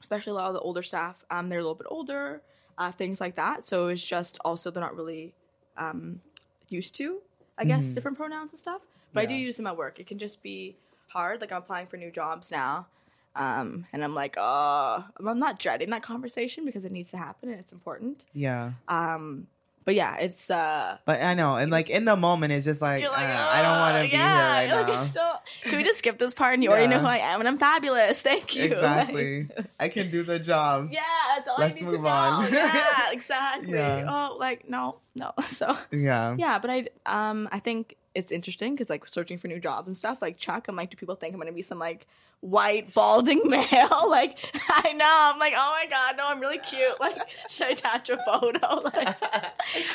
especially 0.00 0.30
a 0.30 0.34
lot 0.34 0.48
of 0.48 0.54
the 0.54 0.60
older 0.60 0.82
staff, 0.84 1.24
um, 1.30 1.48
they're 1.48 1.58
a 1.58 1.62
little 1.62 1.74
bit 1.74 1.88
older, 1.90 2.40
uh, 2.78 2.92
things 2.92 3.20
like 3.20 3.34
that. 3.34 3.66
So 3.66 3.88
it's 3.88 4.02
just 4.02 4.38
also 4.44 4.70
they're 4.70 4.80
not 4.82 4.94
really 4.96 5.34
um, 5.76 6.20
used 6.68 6.94
to, 6.96 7.20
I 7.58 7.64
guess, 7.64 7.90
Mhm. 7.90 7.94
different 7.94 8.16
pronouns 8.16 8.50
and 8.52 8.58
stuff. 8.58 8.82
But 9.12 9.20
I 9.20 9.26
do 9.26 9.34
use 9.34 9.56
them 9.56 9.66
at 9.66 9.76
work. 9.76 9.98
It 9.98 10.06
can 10.06 10.18
just 10.18 10.42
be 10.42 10.76
hard. 11.08 11.40
Like 11.40 11.50
I'm 11.52 11.58
applying 11.58 11.86
for 11.88 11.96
new 11.96 12.10
jobs 12.10 12.50
now, 12.50 12.86
um, 13.34 13.86
and 13.92 14.04
I'm 14.04 14.14
like, 14.14 14.34
oh, 14.38 15.04
I'm 15.16 15.38
not 15.38 15.58
dreading 15.58 15.90
that 15.90 16.02
conversation 16.02 16.64
because 16.64 16.84
it 16.84 16.92
needs 16.92 17.10
to 17.10 17.16
happen 17.18 17.48
and 17.50 17.58
it's 17.58 17.72
important. 17.72 18.22
Yeah. 18.32 18.72
Um, 18.88 19.48
but 19.84 19.94
yeah, 19.94 20.16
it's 20.16 20.50
uh, 20.50 20.98
But 21.04 21.20
I 21.22 21.34
know, 21.34 21.56
and 21.56 21.70
like 21.70 21.88
in 21.90 22.04
the 22.04 22.16
moment, 22.16 22.52
it's 22.52 22.64
just 22.64 22.80
like, 22.82 23.02
like, 23.02 23.12
uh, 23.12 23.48
I 23.50 23.62
don't 23.62 23.78
want 23.78 23.94
to 23.96 24.00
"Oh, 24.00 24.10
be 24.10 24.16
yeah." 24.16 24.60
here 24.62 24.70
right 24.70 24.76
like, 24.78 24.86
now. 24.88 24.94
just 25.02 25.14
don't- 25.14 25.38
Can 25.64 25.76
we 25.78 25.84
just 25.84 25.98
skip 25.98 26.18
this 26.18 26.34
part 26.34 26.54
and 26.54 26.62
you 26.62 26.70
already 26.70 26.86
know 26.86 26.98
who 27.00 27.06
I 27.06 27.18
am 27.18 27.40
and 27.40 27.48
I'm 27.48 27.58
fabulous. 27.58 28.20
Thank 28.30 28.54
you. 28.56 28.64
Exactly. 28.64 29.48
I 29.80 29.88
can 29.88 30.10
do 30.10 30.22
the 30.22 30.38
job. 30.38 30.88
Yeah, 30.92 31.00
that's 31.36 31.48
all 31.48 31.56
Let's 31.58 31.76
I 31.76 31.78
need 31.80 31.84
move 31.86 31.94
to 31.96 32.00
know. 32.02 32.08
on. 32.08 32.52
yeah, 32.52 33.10
exactly. 33.12 33.74
Yeah. 33.74 34.06
Oh, 34.08 34.36
like 34.38 34.68
no, 34.68 34.98
no. 35.16 35.32
So 35.46 35.76
Yeah. 35.90 36.34
yeah, 36.38 36.58
but 36.58 36.70
I 36.70 36.86
um 37.06 37.48
I 37.50 37.60
think 37.60 37.96
it's 38.14 38.32
interesting 38.32 38.74
because 38.74 38.90
like 38.90 39.08
searching 39.08 39.38
for 39.38 39.48
new 39.48 39.60
jobs 39.60 39.86
and 39.88 39.96
stuff 39.96 40.20
like 40.20 40.36
Chuck, 40.38 40.66
I'm 40.68 40.76
like, 40.76 40.90
do 40.90 40.96
people 40.96 41.14
think 41.14 41.32
I'm 41.34 41.40
gonna 41.40 41.52
be 41.52 41.62
some 41.62 41.78
like 41.78 42.06
white 42.40 42.92
balding 42.94 43.42
male? 43.48 44.06
like 44.08 44.36
I 44.68 44.92
know, 44.92 45.06
I'm 45.32 45.38
like, 45.38 45.52
oh 45.56 45.76
my 45.82 45.86
god, 45.88 46.16
no, 46.16 46.26
I'm 46.26 46.40
really 46.40 46.58
cute. 46.58 46.98
Like, 47.00 47.16
should 47.48 47.66
I 47.68 47.70
attach 47.70 48.10
a 48.10 48.18
photo? 48.24 48.82
Like, 48.92 49.16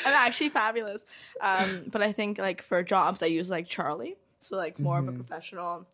I'm 0.06 0.14
actually 0.14 0.48
fabulous. 0.50 1.04
Um, 1.40 1.84
but 1.90 2.02
I 2.02 2.12
think 2.12 2.38
like 2.38 2.62
for 2.62 2.82
jobs, 2.82 3.22
I 3.22 3.26
use 3.26 3.50
like 3.50 3.68
Charlie, 3.68 4.16
so 4.40 4.56
like 4.56 4.78
more 4.80 4.98
of 4.98 5.04
Mhm. 5.04 5.08
a 5.08 5.12
professional, 5.12 5.86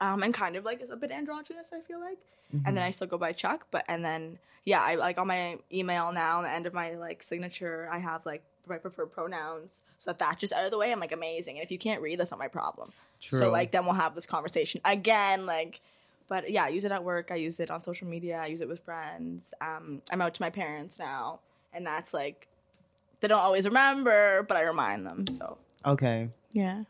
um, 0.00 0.22
and 0.22 0.34
kind 0.34 0.56
of 0.56 0.64
like 0.64 0.82
a 0.90 0.96
bit 0.96 1.10
androgynous. 1.10 1.68
I 1.72 1.80
feel 1.80 2.00
like 2.00 2.18
and 2.52 2.60
Mm-hmm. 2.64 2.74
then 2.76 2.84
I 2.84 2.90
still 2.92 3.08
go 3.08 3.18
by 3.18 3.32
Chuck. 3.32 3.66
But 3.70 3.84
and 3.88 4.04
then 4.04 4.38
yeah, 4.64 4.80
I 4.82 4.94
like 4.96 5.18
on 5.18 5.26
my 5.26 5.58
email 5.72 6.12
now, 6.12 6.38
on 6.38 6.42
the 6.44 6.50
end 6.52 6.66
of 6.66 6.74
my 6.74 6.94
like 6.94 7.22
signature, 7.22 7.88
I 7.92 7.98
have 7.98 8.24
like 8.26 8.42
my 8.68 8.78
preferred 8.78 9.12
pronouns 9.12 9.82
so 9.98 10.10
that 10.10 10.18
that's 10.18 10.40
just 10.40 10.52
out 10.52 10.64
of 10.64 10.70
the 10.70 10.78
way. 10.78 10.92
I'm 10.92 11.00
like 11.00 11.12
amazing. 11.12 11.56
And 11.56 11.64
if 11.64 11.70
you 11.70 11.78
can't 11.78 12.02
read, 12.02 12.20
that's 12.20 12.30
not 12.30 12.38
my 12.38 12.48
problem. 12.48 12.92
True. 13.20 13.40
So 13.40 13.50
like 13.50 13.72
then 13.72 13.84
we'll 13.84 13.94
have 13.94 14.14
this 14.14 14.26
conversation 14.26 14.80
again. 14.84 15.46
Like, 15.46 15.80
but 16.28 16.50
yeah, 16.50 16.64
I 16.64 16.68
use 16.68 16.84
it 16.84 16.92
at 16.92 17.02
work. 17.02 17.30
I 17.30 17.36
use 17.36 17.60
it 17.60 17.70
on 17.70 17.82
social 17.82 18.06
media. 18.06 18.36
I 18.36 18.46
use 18.46 18.60
it 18.60 18.68
with 18.68 18.80
friends. 18.84 19.44
Um, 19.60 20.02
I'm 20.10 20.20
out 20.20 20.34
to 20.34 20.42
my 20.42 20.50
parents 20.50 20.98
now, 20.98 21.40
and 21.72 21.86
that's 21.86 22.12
like 22.12 22.46
they 23.20 23.28
don't 23.28 23.40
always 23.40 23.64
remember, 23.64 24.42
but 24.42 24.56
I 24.56 24.62
remind 24.62 25.06
them. 25.06 25.24
So 25.38 25.58
okay. 25.84 26.28
yeah. 26.52 26.84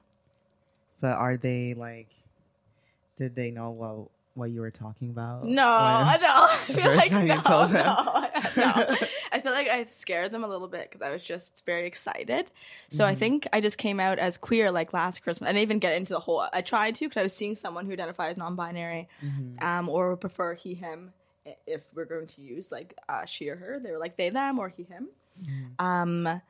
But 1.00 1.12
are 1.12 1.37
they 1.37 1.75
like? 1.75 2.09
Did 3.18 3.35
they 3.35 3.50
know 3.50 3.71
what 3.71 4.11
what 4.37 4.50
you 4.50 4.61
were 4.61 4.71
talking 4.71 5.11
about? 5.11 5.45
No, 5.45 5.64
when- 5.64 5.64
I. 5.64 6.19
I 6.69 6.73
feel 6.73 6.97
like 6.97 7.11
no, 7.12 7.23
no, 7.23 7.66
no. 8.57 8.97
I 9.33 9.40
feel 9.40 9.52
like 9.52 9.69
I 9.69 9.85
scared 9.87 10.31
them 10.33 10.45
a 10.45 10.49
little 10.49 10.69
bit 10.69 10.88
because 10.90 11.02
I 11.02 11.11
was 11.11 11.23
just 11.23 11.64
very 11.66 11.87
excited. 11.87 12.50
So 12.90 13.05
I 13.05 13.14
Mhm. 13.14 13.19
think 13.19 13.49
I 13.52 13.61
just 13.61 13.78
came 13.78 13.99
out 14.00 14.19
as 14.19 14.37
queer 14.37 14.71
like 14.71 14.93
last 14.93 15.23
Christmas. 15.23 15.49
I 15.49 15.52
didn't 15.52 15.62
even 15.62 15.78
get 15.78 15.95
into 15.97 16.12
the 16.12 16.21
whole. 16.21 16.47
I 16.52 16.61
tried 16.62 16.95
to 16.97 17.09
because 17.09 17.21
I 17.21 17.23
was 17.23 17.35
seeing 17.35 17.57
someone 17.57 17.87
who 17.87 17.93
identified 17.93 18.31
as 18.33 18.37
non-binary, 18.37 19.09
Mhm. 19.25 19.62
um, 19.62 19.88
or 19.88 20.11
would 20.11 20.21
prefer 20.21 20.55
he 20.55 20.75
him. 20.75 21.12
If 21.66 21.83
we're 21.95 22.07
going 22.07 22.26
to 22.28 22.40
use 22.43 22.71
like 22.73 22.95
uh, 23.09 23.25
she 23.25 23.49
or 23.49 23.57
her, 23.57 23.78
they 23.81 23.90
were 23.93 23.99
like 23.99 24.16
they 24.16 24.31
them 24.31 24.59
or 24.59 24.69
he 24.69 24.83
him. 24.83 25.09
Mhm. 25.43 25.81
Um, 25.85 26.43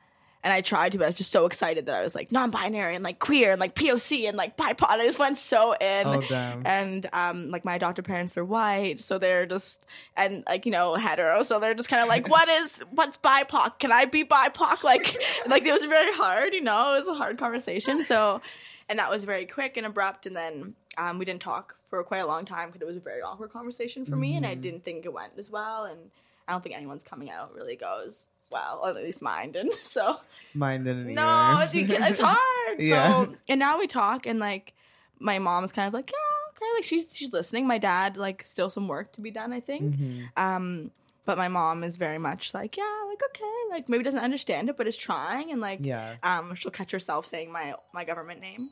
and 0.47 0.53
I 0.53 0.61
tried 0.61 0.93
to, 0.93 0.97
but 0.97 1.03
I 1.03 1.07
was 1.07 1.17
just 1.17 1.31
so 1.33 1.45
excited 1.45 1.87
that 1.87 1.95
I 1.95 2.01
was 2.03 2.15
like 2.15 2.31
non-binary 2.31 2.95
and 2.95 3.03
like 3.03 3.19
queer 3.19 3.51
and 3.51 3.59
like 3.59 3.75
POC 3.75 4.29
and 4.29 4.37
like 4.37 4.55
BIPOC. 4.55 4.87
I 4.89 5.05
just 5.05 5.19
went 5.19 5.37
so 5.37 5.73
in. 5.73 6.07
Oh 6.07 6.21
damn. 6.21 6.65
and 6.65 7.09
um 7.11 7.51
like 7.51 7.65
my 7.65 7.75
adopted 7.75 8.05
parents 8.05 8.37
are 8.37 8.45
white 8.45 9.01
so 9.01 9.17
they're 9.17 9.45
just 9.45 9.85
and 10.15 10.45
like 10.47 10.65
you 10.65 10.71
know 10.71 10.95
hetero 10.95 11.43
so 11.43 11.59
they're 11.59 11.73
just 11.73 11.89
kind 11.89 12.01
of 12.01 12.07
like 12.07 12.29
what 12.29 12.47
is 12.47 12.81
what's 12.91 13.17
bipoc? 13.17 13.79
Can 13.79 13.91
i 13.91 14.05
be 14.05 14.23
bipoc? 14.23 14.83
Like 14.83 15.17
like 15.47 15.65
it 15.65 15.73
was 15.73 15.83
very 15.83 16.13
hard 16.13 16.53
you 16.53 16.61
know? 16.61 16.93
It 16.93 16.99
was 16.99 17.07
a 17.09 17.13
hard 17.15 17.37
conversation. 17.37 18.01
So 18.03 18.41
and 18.87 18.99
that 18.99 19.09
was 19.09 19.25
very 19.25 19.45
quick 19.45 19.75
and 19.75 19.85
abrupt. 19.85 20.25
And 20.27 20.35
then 20.35 20.75
um 20.97 21.19
we 21.19 21.25
didn't 21.25 21.41
talk 21.41 21.75
for 21.89 22.01
quite 22.05 22.19
a 22.19 22.25
long 22.27 22.45
time 22.45 22.69
because 22.69 22.81
it 22.81 22.87
was 22.87 22.97
a 22.97 23.01
very 23.01 23.21
awkward 23.21 23.51
conversation 23.51 24.05
for 24.05 24.15
me 24.15 24.35
and 24.37 24.45
i 24.45 24.55
Mhm. 24.55 24.61
didn't 24.61 24.83
think 24.85 25.05
it 25.05 25.11
went 25.13 25.33
as 25.37 25.51
well. 25.51 25.83
And 25.85 25.99
i 26.47 26.53
don't 26.53 26.63
think 26.63 26.75
anyone's 26.75 27.03
coming 27.03 27.29
out 27.29 27.53
really 27.53 27.75
goes 27.75 28.27
well 28.49 28.85
at 28.85 28.95
least 28.95 29.21
mine 29.21 29.51
didn't 29.51 29.73
so 29.83 30.17
Mine 30.53 30.83
didn't 30.83 31.13
no, 31.13 31.59
it's, 31.71 31.71
it's 31.73 32.19
hard. 32.23 32.79
Yeah. 32.79 33.25
So 33.25 33.35
and 33.49 33.59
now 33.59 33.77
we 33.77 33.85
talk 33.87 34.25
and 34.25 34.39
like 34.39 34.73
my 35.19 35.37
mom's 35.39 35.71
kind 35.71 35.87
of 35.87 35.93
like, 35.93 36.09
yeah, 36.11 36.55
okay, 36.55 36.65
like 36.75 36.85
she's 36.85 37.15
she's 37.15 37.31
listening. 37.31 37.67
My 37.67 37.77
dad 37.77 38.17
like 38.17 38.41
still 38.47 38.69
some 38.69 38.87
work 38.87 39.11
to 39.13 39.21
be 39.21 39.29
done, 39.29 39.53
I 39.53 39.59
think. 39.59 39.95
Mhm. 39.95 40.27
Um, 40.37 40.91
but 41.25 41.37
my 41.37 41.47
mom 41.49 41.83
is 41.83 41.97
very 41.97 42.17
much 42.17 42.53
like, 42.53 42.77
yeah, 42.77 43.03
like 43.09 43.21
okay, 43.31 43.53
like 43.69 43.89
maybe 43.89 44.03
doesn't 44.03 44.19
understand 44.19 44.69
it, 44.69 44.77
but 44.77 44.87
is 44.87 44.97
trying 44.97 45.51
and 45.51 45.61
like 45.61 45.79
Yeah. 45.83 46.15
um 46.23 46.55
she'll 46.55 46.71
catch 46.71 46.91
herself 46.91 47.25
saying 47.27 47.51
my 47.51 47.75
my 47.93 48.03
government 48.05 48.39
name. 48.41 48.69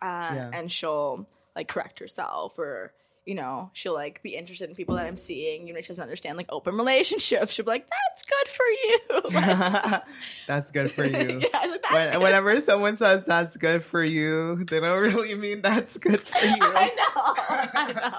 Uh 0.00 0.30
Yeah. 0.34 0.50
and 0.52 0.70
she'll 0.70 1.26
like 1.56 1.66
correct 1.68 1.98
herself 1.98 2.58
or 2.58 2.92
you 3.24 3.34
know, 3.36 3.70
she'll 3.72 3.94
like 3.94 4.20
be 4.22 4.34
interested 4.34 4.68
in 4.68 4.74
people 4.74 4.96
that 4.96 5.06
I'm 5.06 5.16
seeing, 5.16 5.66
You 5.68 5.74
know, 5.74 5.80
she 5.80 5.88
doesn't 5.88 6.02
understand 6.02 6.36
like 6.36 6.48
open 6.50 6.76
relationships. 6.76 7.52
She'll 7.52 7.64
be 7.64 7.70
like, 7.70 7.86
"That's 7.88 8.24
good 8.24 8.48
for 8.52 8.66
you." 8.66 8.98
Like, 9.40 10.02
that's 10.48 10.70
good 10.72 10.90
for 10.92 11.04
you. 11.04 11.40
yeah, 11.52 11.58
like, 11.66 11.90
When, 11.92 12.12
good 12.12 12.20
whenever 12.22 12.60
someone 12.62 12.96
says 12.96 13.24
that's 13.24 13.56
good 13.56 13.84
for 13.84 14.02
you, 14.02 14.64
they 14.64 14.80
don't 14.80 15.00
really 15.00 15.34
mean 15.34 15.62
that's 15.62 15.96
good 15.98 16.20
for 16.26 16.38
you. 16.44 16.56
I 16.60 16.90
know. 16.96 17.34
I 17.78 17.92
know. 17.92 18.18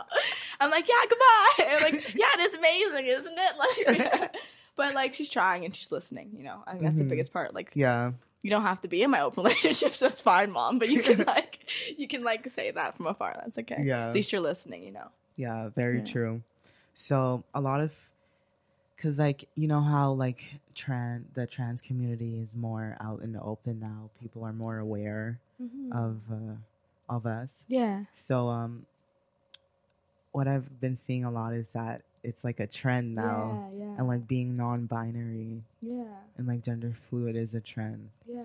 I'm 0.59 0.71
like, 0.71 0.87
yeah, 0.87 0.95
goodbye. 1.09 1.75
I'm 1.75 1.81
like, 1.93 2.15
yeah, 2.15 2.25
it 2.37 2.39
is 2.41 2.53
amazing, 2.53 3.05
isn't 3.07 3.37
it? 3.37 4.11
Like, 4.21 4.35
but 4.75 4.93
like, 4.95 5.13
she's 5.13 5.29
trying 5.29 5.65
and 5.65 5.75
she's 5.75 5.91
listening. 5.91 6.31
You 6.37 6.43
know, 6.45 6.63
I 6.65 6.71
think 6.71 6.83
that's 6.83 6.97
the 6.97 7.03
Mhm. 7.03 7.09
biggest 7.09 7.33
part. 7.33 7.53
Like, 7.53 7.71
Yeah. 7.75 8.11
You 8.43 8.49
don't 8.51 8.61
have 8.63 8.81
to 8.81 8.87
be 8.87 9.01
in 9.01 9.09
my 9.09 9.21
open 9.21 9.43
relationships. 9.45 9.97
That's 9.99 10.21
fine, 10.21 10.51
mom. 10.51 10.77
But 10.77 10.89
you 10.89 11.01
can 11.01 11.23
like, 11.27 11.59
you 11.97 12.07
can 12.07 12.23
like 12.23 12.47
say 12.51 12.69
that 12.69 12.95
from 12.95 13.07
afar. 13.07 13.33
That's 13.41 13.57
okay. 13.57 13.81
Yeah. 13.83 14.09
At 14.09 14.13
least 14.13 14.31
you're 14.31 14.41
listening. 14.41 14.83
You 14.83 14.91
know. 14.91 15.07
Yeah, 15.35 15.69
very 15.69 15.97
Yeah. 15.99 16.05
true. 16.05 16.43
So 16.93 17.43
a 17.55 17.59
lot 17.61 17.79
of, 17.81 17.95
cause 19.01 19.17
like 19.17 19.49
you 19.55 19.67
know 19.67 19.81
how 19.81 20.11
like 20.11 20.53
trans 20.75 21.25
the 21.33 21.47
trans 21.47 21.81
community 21.81 22.39
is 22.39 22.49
more 22.55 22.95
out 23.01 23.21
in 23.23 23.33
the 23.33 23.41
open 23.41 23.79
now. 23.79 24.11
People 24.21 24.43
are 24.45 24.53
more 24.53 24.77
aware 24.77 25.39
of 25.91 26.19
uh, 26.31 26.55
of 27.09 27.25
us. 27.25 27.49
yeah. 27.67 28.03
So 28.13 28.49
um, 28.49 28.85
what 30.31 30.47
I've 30.47 30.79
been 30.81 30.97
seeing 31.07 31.23
a 31.25 31.31
lot 31.31 31.53
is 31.53 31.67
that 31.73 32.01
it's 32.23 32.43
like 32.43 32.59
a 32.59 32.67
trend 32.67 33.15
now, 33.15 33.69
Yeah. 33.75 33.85
Yeah. 33.85 33.95
and 33.97 34.07
like 34.07 34.27
being 34.27 34.55
non-binary 34.57 35.61
yeah. 35.81 36.03
and 36.37 36.47
like 36.47 36.63
gender 36.63 36.93
fluid 37.09 37.35
is 37.35 37.53
a 37.53 37.59
trend. 37.61 38.09
Yeah. 38.27 38.43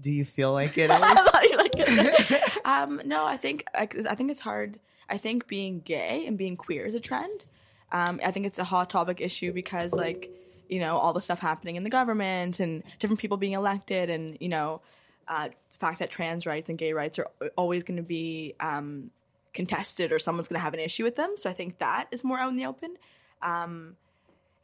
Do 0.00 0.10
you 0.10 0.24
feel 0.24 0.52
like 0.52 0.76
it 0.76 0.90
is? 0.90 0.98
thought 0.98 1.44
you 1.50 1.56
liked 1.56 1.76
it. 1.78 2.56
um, 2.66 3.00
no, 3.04 3.24
I 3.24 3.36
think 3.36 3.64
I, 3.74 3.88
I 4.08 4.14
think 4.14 4.30
it's 4.30 4.40
hard. 4.40 4.78
I 5.08 5.18
think 5.18 5.46
being 5.46 5.80
gay 5.80 6.24
and 6.26 6.36
being 6.36 6.56
queer 6.56 6.84
is 6.86 6.94
a 6.94 7.00
trend. 7.00 7.46
Um, 7.92 8.18
I 8.24 8.32
think 8.32 8.46
it's 8.46 8.58
a 8.58 8.64
hot 8.64 8.90
topic 8.90 9.20
issue 9.20 9.52
because, 9.52 9.92
like, 9.92 10.30
you 10.68 10.80
know, 10.80 10.96
all 10.96 11.12
the 11.12 11.20
stuff 11.20 11.38
happening 11.38 11.76
in 11.76 11.84
the 11.84 11.90
government 11.90 12.58
and 12.58 12.82
different 12.98 13.20
people 13.20 13.36
being 13.36 13.52
elected, 13.52 14.10
and 14.10 14.36
you 14.40 14.48
know, 14.48 14.80
uh, 15.28 15.48
the 15.48 15.78
fact 15.78 16.00
that 16.00 16.10
trans 16.10 16.44
rights 16.46 16.68
and 16.68 16.76
gay 16.78 16.92
rights 16.92 17.18
are 17.20 17.28
always 17.56 17.84
going 17.84 17.98
to 17.98 18.02
be 18.02 18.54
um, 18.58 19.10
contested, 19.54 20.12
or 20.12 20.18
someone's 20.18 20.48
going 20.48 20.58
to 20.58 20.64
have 20.64 20.74
an 20.74 20.80
issue 20.80 21.04
with 21.04 21.16
them. 21.16 21.34
So 21.36 21.48
I 21.48 21.52
think 21.52 21.78
that 21.78 22.08
is 22.10 22.24
more 22.24 22.38
out 22.38 22.50
in 22.50 22.56
the 22.56 22.66
open. 22.66 22.96
Um, 23.40 23.96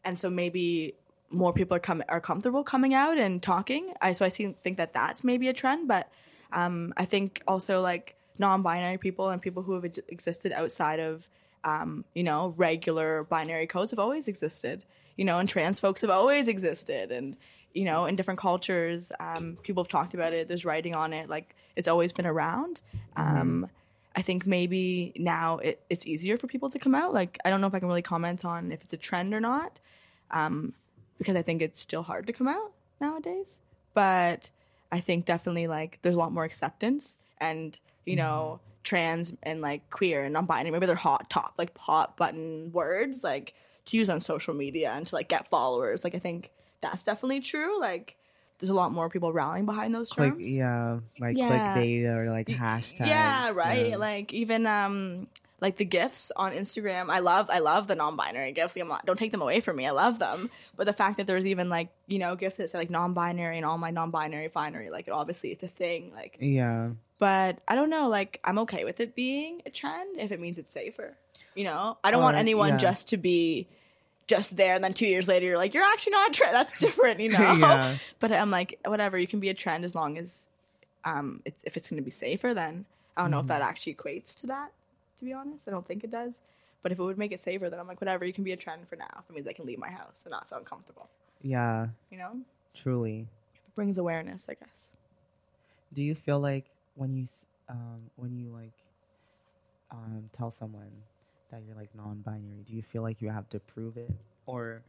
and 0.05 0.19
so 0.19 0.29
maybe 0.29 0.95
more 1.31 1.53
people 1.53 1.77
are 1.77 1.81
com- 1.81 2.03
are 2.09 2.21
comfortable 2.21 2.65
coming 2.65 2.93
out 2.93 3.17
and 3.17 3.43
talking. 3.43 3.95
I 4.01 4.13
so 4.13 4.25
I 4.25 4.29
see, 4.29 4.55
think 4.65 4.77
that 4.79 4.93
that's 4.93 5.23
maybe 5.25 5.49
a 5.49 5.53
trend, 5.53 5.89
but 5.89 6.11
um, 6.53 6.93
I 6.97 7.05
think 7.05 7.43
also 7.47 7.81
like 7.81 8.17
non-binary 8.39 8.99
people 8.99 9.29
and 9.29 9.41
people 9.41 9.63
who 9.63 9.75
have 9.75 9.85
ex- 9.85 10.01
existed 10.09 10.53
outside 10.53 10.99
of 10.99 11.29
um, 11.63 12.05
you 12.15 12.25
know 12.25 12.55
regular 12.57 13.25
binary 13.25 13.67
codes 13.67 13.93
have 13.93 13.99
always 14.01 14.29
existed. 14.29 14.85
You 15.17 15.25
know, 15.27 15.39
and 15.39 15.49
trans 15.49 15.79
folks 15.79 16.01
have 16.01 16.11
always 16.11 16.49
existed, 16.49 17.13
and 17.13 17.37
you 17.75 17.85
know, 17.85 18.07
in 18.07 18.17
different 18.17 18.41
cultures, 18.41 19.13
um, 19.21 19.57
people 19.63 19.85
have 19.85 19.89
talked 19.89 20.15
about 20.15 20.33
it. 20.33 20.49
There's 20.49 20.65
writing 20.65 20.95
on 20.97 21.13
it. 21.13 21.29
Like 21.29 21.55
it's 21.77 21.89
always 21.89 22.13
been 22.13 22.27
around. 22.27 22.83
Um, 23.17 23.69
I 24.15 24.23
think 24.23 24.47
maybe 24.47 25.13
now 25.17 25.59
it, 25.59 25.83
it's 25.89 26.07
easier 26.07 26.37
for 26.37 26.47
people 26.47 26.71
to 26.71 26.79
come 26.79 26.95
out. 26.95 27.15
Like 27.15 27.39
I 27.45 27.51
don't 27.51 27.61
know 27.61 27.67
if 27.67 27.75
I 27.75 27.79
can 27.79 27.89
really 27.89 28.03
comment 28.03 28.45
on 28.45 28.73
if 28.73 28.83
it's 28.83 28.93
a 28.93 28.97
trend 28.97 29.35
or 29.35 29.41
not, 29.41 29.79
um, 30.31 30.75
because 31.19 31.37
I 31.37 31.43
think 31.43 31.63
it's 31.63 31.81
still 31.81 32.03
hard 32.03 32.27
to 32.27 32.33
come 32.33 32.49
out 32.49 32.73
nowadays. 33.01 33.59
But 33.95 34.51
I 34.91 35.01
think 35.01 35.25
definitely 35.25 35.67
like 35.67 35.99
there's 36.03 36.17
a 36.17 36.19
lot 36.19 36.33
more 36.33 36.45
acceptance, 36.45 37.17
and 37.39 37.79
you 38.05 38.17
know, 38.17 38.61
trans 38.83 39.33
and 39.43 39.61
like 39.61 39.89
queer 39.91 40.25
and 40.25 40.33
non-binary 40.33 40.71
maybe 40.71 40.87
they're 40.87 40.95
hot 40.95 41.29
top 41.29 41.53
like 41.59 41.77
hot 41.77 42.17
button 42.17 42.73
words 42.73 43.23
like 43.23 43.53
to 43.85 43.97
use 43.97 44.09
on 44.09 44.21
social 44.21 44.55
media 44.55 44.91
and 44.93 45.07
to 45.07 45.15
like 45.15 45.29
get 45.29 45.49
followers. 45.49 46.03
Like 46.05 46.15
I 46.15 46.19
think 46.19 46.51
that's 46.81 47.03
definitely 47.03 47.41
true. 47.41 47.81
Like 47.81 48.17
there's 48.61 48.71
a 48.71 48.75
lot 48.75 48.93
more 48.93 49.09
people 49.09 49.33
rallying 49.33 49.67
behind 49.67 49.95
those 49.95 50.11
Click, 50.11 50.35
terms. 50.35 50.49
yeah, 50.49 50.99
like 51.19 51.37
Yeah. 51.37 51.77
clickbait 51.77 52.05
or 52.05 52.31
like 52.31 52.47
hashtags. 52.47 53.07
Yeah, 53.07 53.51
right. 53.53 53.91
yeah. 53.91 53.97
Like 53.97 54.33
even 54.33 54.67
um 54.67 55.29
like 55.61 55.77
the 55.77 55.85
gifs 55.85 56.33
on 56.37 56.53
Instagram. 56.53 57.11
I 57.11 57.19
love 57.19 57.49
I 57.51 57.59
love 57.59 57.87
the 57.87 57.95
non-binary 57.95 58.53
gifs. 58.53 58.75
Like, 58.75 58.83
I'm 58.83 58.89
not, 58.89 59.05
don't 59.07 59.19
take 59.19 59.31
them 59.31 59.43
away 59.43 59.61
from 59.61 59.77
me. 59.77 59.87
I 59.87 59.91
love 59.91 60.19
them. 60.19 60.51
But 60.77 60.87
the 60.87 60.93
fact 60.93 61.19
that 61.19 61.27
there's 61.27 61.47
even 61.47 61.69
like, 61.69 61.89
you 62.07 62.19
know, 62.19 62.35
gifs 62.37 62.57
that 62.57 62.71
say 62.71 62.79
like 62.79 62.91
non-binary 62.91 63.57
and 63.57 63.67
all 63.67 63.79
my 63.79 63.91
non-binary 63.91 64.49
finery, 64.49 64.91
like 64.91 65.09
it 65.09 65.13
obviously 65.13 65.51
it's 65.51 65.63
a 65.63 65.69
thing. 65.69 66.13
Like 66.15 66.37
yeah, 66.41 66.91
but 67.19 67.59
I 67.69 67.75
don't 67.75 67.91
know, 67.91 68.09
like 68.09 68.41
I'm 68.45 68.59
okay 68.61 68.85
with 68.85 69.01
it 69.01 69.15
being 69.15 69.63
a 69.67 69.71
trend 69.71 70.19
if 70.19 70.33
it 70.33 70.41
means 70.41 70.59
it's 70.59 70.73
safer. 70.73 71.15
You 71.55 71.65
know? 71.65 71.99
I 72.05 72.11
don't 72.11 72.23
want 72.23 72.37
anyone 72.37 72.71
yeah. 72.71 72.77
just 72.79 73.09
to 73.09 73.17
be 73.17 73.67
just 74.35 74.57
there 74.57 74.75
and 74.77 74.83
then 74.85 74.95
two 74.95 75.07
years 75.15 75.27
later 75.29 75.47
you're 75.47 75.59
like, 75.65 75.75
You're 75.75 75.85
actually 75.93 76.13
not 76.13 76.31
a 76.31 76.33
trend. 76.33 76.55
That's 76.55 76.73
different, 76.87 77.21
you 77.21 77.31
know? 77.39 77.53
yeah, 77.55 77.97
But 78.21 78.33
I'm 78.33 78.51
like, 78.59 78.79
whatever, 78.87 79.19
you 79.19 79.27
can 79.27 79.41
be 79.41 79.51
a 79.51 79.55
trend 79.65 79.85
as 79.85 79.95
long 79.95 80.17
as 80.23 80.47
um 81.05 81.41
it's, 81.45 81.61
if 81.65 81.77
it's 81.77 81.89
gonna 81.91 82.03
be 82.03 82.11
safer 82.11 82.53
then 82.63 82.85
I 83.17 83.23
don't 83.23 83.31
know 83.33 83.41
if 83.41 83.47
that 83.49 83.63
actually 83.71 83.95
equates 83.95 84.31
to 84.41 84.47
that, 84.55 84.71
to 85.19 85.25
be 85.25 85.33
honest. 85.33 85.63
I 85.69 85.73
don't 85.73 85.87
think 85.87 86.05
it 86.05 86.11
does. 86.11 86.35
But 86.83 86.93
if 86.93 86.99
it 86.99 87.03
would 87.03 87.19
make 87.19 87.33
it 87.33 87.43
safer, 87.43 87.69
then 87.69 87.79
I'm 87.81 87.87
like, 87.93 88.01
whatever, 88.01 88.25
you 88.25 88.33
can 88.33 88.45
be 88.45 88.53
a 88.53 88.57
trend 88.57 88.89
for 88.89 88.97
now. 88.97 89.07
that 89.27 89.35
means 89.35 89.47
I 89.47 89.53
can 89.53 89.67
leave 89.67 89.79
my 89.79 89.91
house 89.91 90.17
and 90.25 90.31
not 90.31 90.49
feel 90.49 90.57
uncomfortable. 90.59 91.07
yeah. 91.43 91.89
You 92.11 92.17
know? 92.19 92.33
Truly. 92.83 93.27
It 93.69 93.75
brings 93.75 93.99
awareness, 93.99 94.47
I 94.49 94.55
guess. 94.55 94.79
Do 95.93 96.03
you 96.03 96.15
feel 96.15 96.41
like 96.41 96.67
when 96.95 97.15
you 97.15 97.25
s- 97.25 97.45
um 97.69 98.01
when 98.17 98.33
you 98.41 98.49
like 98.61 98.79
um 99.91 100.31
tell 100.33 100.51
someone 100.51 100.93
that 101.51 101.63
you're 101.67 101.77
like 101.77 101.95
non-binary, 101.95 102.65
do 102.67 102.75
you 102.75 102.83
feel 102.83 103.03
like 103.03 103.21
you 103.21 103.29
have 103.31 103.49
to 103.51 103.61
prove 103.61 103.97
it 103.97 104.11
or 104.47 104.83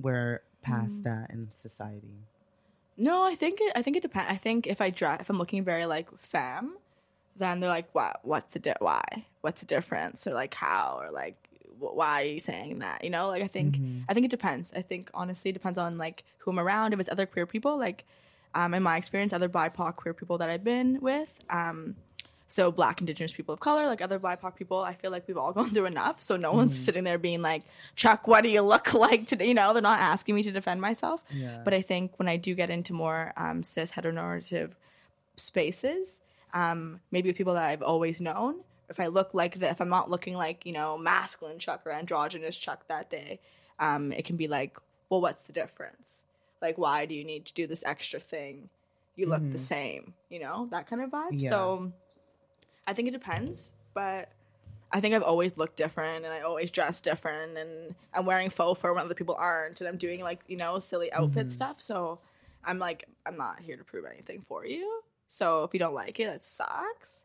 we're 0.00 0.42
past 0.62 1.00
Mm. 1.00 1.02
that 1.04 1.30
in 1.30 1.48
society? 1.62 2.14
No, 2.96 3.22
I 3.22 3.34
think 3.36 3.58
it. 3.60 3.72
I 3.76 3.82
think 3.82 3.96
it 3.96 4.02
depends. 4.02 4.30
I 4.30 4.36
think 4.36 4.66
if 4.66 4.80
I 4.80 4.90
dress, 4.90 5.20
if 5.20 5.30
I'm 5.30 5.38
looking 5.38 5.62
very 5.64 5.86
like 5.86 6.08
femme, 6.20 6.76
then 7.36 7.60
they're 7.60 7.70
like, 7.70 7.88
"What? 7.94 8.20
What's 8.24 8.52
the 8.54 8.58
di- 8.58 8.74
why? 8.80 9.26
What's 9.40 9.60
the 9.60 9.66
difference? 9.66 10.26
Or 10.26 10.34
like 10.34 10.54
how? 10.54 10.98
Or 11.00 11.10
like 11.12 11.36
wh- 11.78 11.94
why 11.94 12.22
are 12.22 12.26
you 12.26 12.40
saying 12.40 12.80
that? 12.80 13.04
You 13.04 13.10
know, 13.10 13.28
like 13.28 13.42
I 13.42 13.46
think 13.48 13.76
Mhm. 13.76 14.02
I 14.08 14.14
think 14.14 14.24
it 14.26 14.30
depends. 14.32 14.72
I 14.74 14.82
think 14.82 15.10
honestly, 15.14 15.50
it 15.50 15.54
depends 15.54 15.78
on 15.78 15.96
like 15.98 16.24
who 16.38 16.50
I'm 16.50 16.58
around. 16.58 16.92
If 16.92 16.98
it's 17.00 17.08
other 17.08 17.26
queer 17.26 17.46
people, 17.46 17.76
like 17.78 18.04
um, 18.54 18.72
in 18.74 18.82
my 18.82 18.96
experience, 18.96 19.32
other 19.32 19.48
BIPOC 19.48 19.94
queer 19.94 20.14
people 20.14 20.38
that 20.38 20.48
I've 20.50 20.64
been 20.64 21.00
with, 21.00 21.28
um, 21.50 21.94
so 22.50 22.72
Black, 22.72 23.00
Indigenous 23.00 23.32
people 23.32 23.52
of 23.52 23.60
color, 23.60 23.86
like 23.86 24.00
other 24.00 24.18
BIPOC 24.18 24.56
people, 24.56 24.78
I 24.80 24.94
feel 24.94 25.10
like 25.10 25.28
we've 25.28 25.36
all 25.36 25.52
gone 25.58 25.68
through 25.70 25.84
enough. 25.84 26.22
So 26.22 26.36
no 26.36 26.52
one's 26.52 26.78
sitting 26.78 27.04
there 27.04 27.18
being 27.18 27.42
like, 27.42 27.62
Chuck, 27.94 28.26
what 28.26 28.42
do 28.42 28.48
you 28.48 28.62
look 28.62 28.94
like 29.06 29.26
today? 29.26 29.48
You 29.48 29.54
know, 29.54 29.72
they're 29.74 29.82
not 29.82 30.00
asking 30.00 30.34
me 30.34 30.42
to 30.44 30.50
defend 30.50 30.80
myself. 30.80 31.20
Yeah. 31.30 31.60
But 31.62 31.74
I 31.74 31.82
think 31.82 32.12
when 32.18 32.26
I 32.26 32.36
do 32.38 32.54
get 32.54 32.70
into 32.70 32.92
more 32.94 33.32
um, 33.36 33.62
cis 33.62 33.92
heteronormative 33.92 34.70
spaces, 35.36 36.20
um, 36.54 37.00
maybe 37.10 37.28
with 37.28 37.36
people 37.36 37.54
that 37.54 37.64
I've 37.64 37.82
always 37.82 38.20
known, 38.20 38.56
if 38.88 38.98
I 39.00 39.06
look 39.08 39.34
like 39.34 39.58
the, 39.60 39.68
if 39.68 39.80
I'm 39.80 39.88
not 39.90 40.10
looking 40.10 40.34
like 40.34 40.64
you 40.64 40.72
know 40.72 40.96
masculine 40.96 41.58
Chuck 41.58 41.82
or 41.84 41.92
androgynous 41.92 42.56
Chuck 42.56 42.84
that 42.88 43.10
day, 43.10 43.40
um, 43.78 44.12
it 44.12 44.24
can 44.24 44.36
be 44.36 44.48
like, 44.48 44.76
well, 45.10 45.20
what's 45.20 45.42
the 45.42 45.52
difference? 45.52 46.08
Like, 46.60 46.78
why 46.78 47.06
do 47.06 47.14
you 47.14 47.24
need 47.24 47.44
to 47.46 47.54
do 47.54 47.66
this 47.66 47.82
extra 47.84 48.18
thing? 48.20 48.68
You 49.16 49.26
look 49.28 49.42
the 49.42 49.58
Mhm. 49.58 49.58
same, 49.58 50.14
you 50.30 50.38
know, 50.40 50.68
that 50.70 50.86
kind 50.88 51.02
of 51.02 51.10
vibe. 51.10 51.28
Yeah. 51.32 51.50
So, 51.50 51.92
I 52.88 52.94
think 52.94 53.08
it 53.08 53.12
depends, 53.12 53.72
but 53.94 54.30
I 54.90 55.00
think 55.00 55.14
I've 55.14 55.22
always 55.22 55.56
looked 55.56 55.76
different 55.76 56.24
and 56.24 56.32
I 56.32 56.40
always 56.40 56.70
dress 56.70 57.00
different 57.00 57.58
and 57.58 57.94
I'm 58.14 58.24
wearing 58.24 58.48
faux 58.50 58.80
fur 58.80 58.92
when 58.94 59.04
other 59.04 59.14
people 59.14 59.34
aren't 59.38 59.80
and 59.80 59.88
I'm 59.88 59.98
doing 59.98 60.20
like, 60.22 60.40
you 60.48 60.56
know, 60.56 60.78
silly 60.78 61.12
outfit 61.12 61.48
Mhm. 61.48 61.52
stuff. 61.52 61.82
So 61.82 62.18
I'm 62.64 62.78
like, 62.78 63.04
I'm 63.26 63.36
not 63.36 63.60
here 63.60 63.76
to 63.76 63.84
prove 63.84 64.06
anything 64.06 64.44
for 64.48 64.64
you. 64.64 65.02
So 65.28 65.64
if 65.64 65.74
you 65.74 65.78
don't 65.80 65.94
like 65.94 66.18
it, 66.20 66.24
that 66.26 66.46
sucks. 66.46 67.16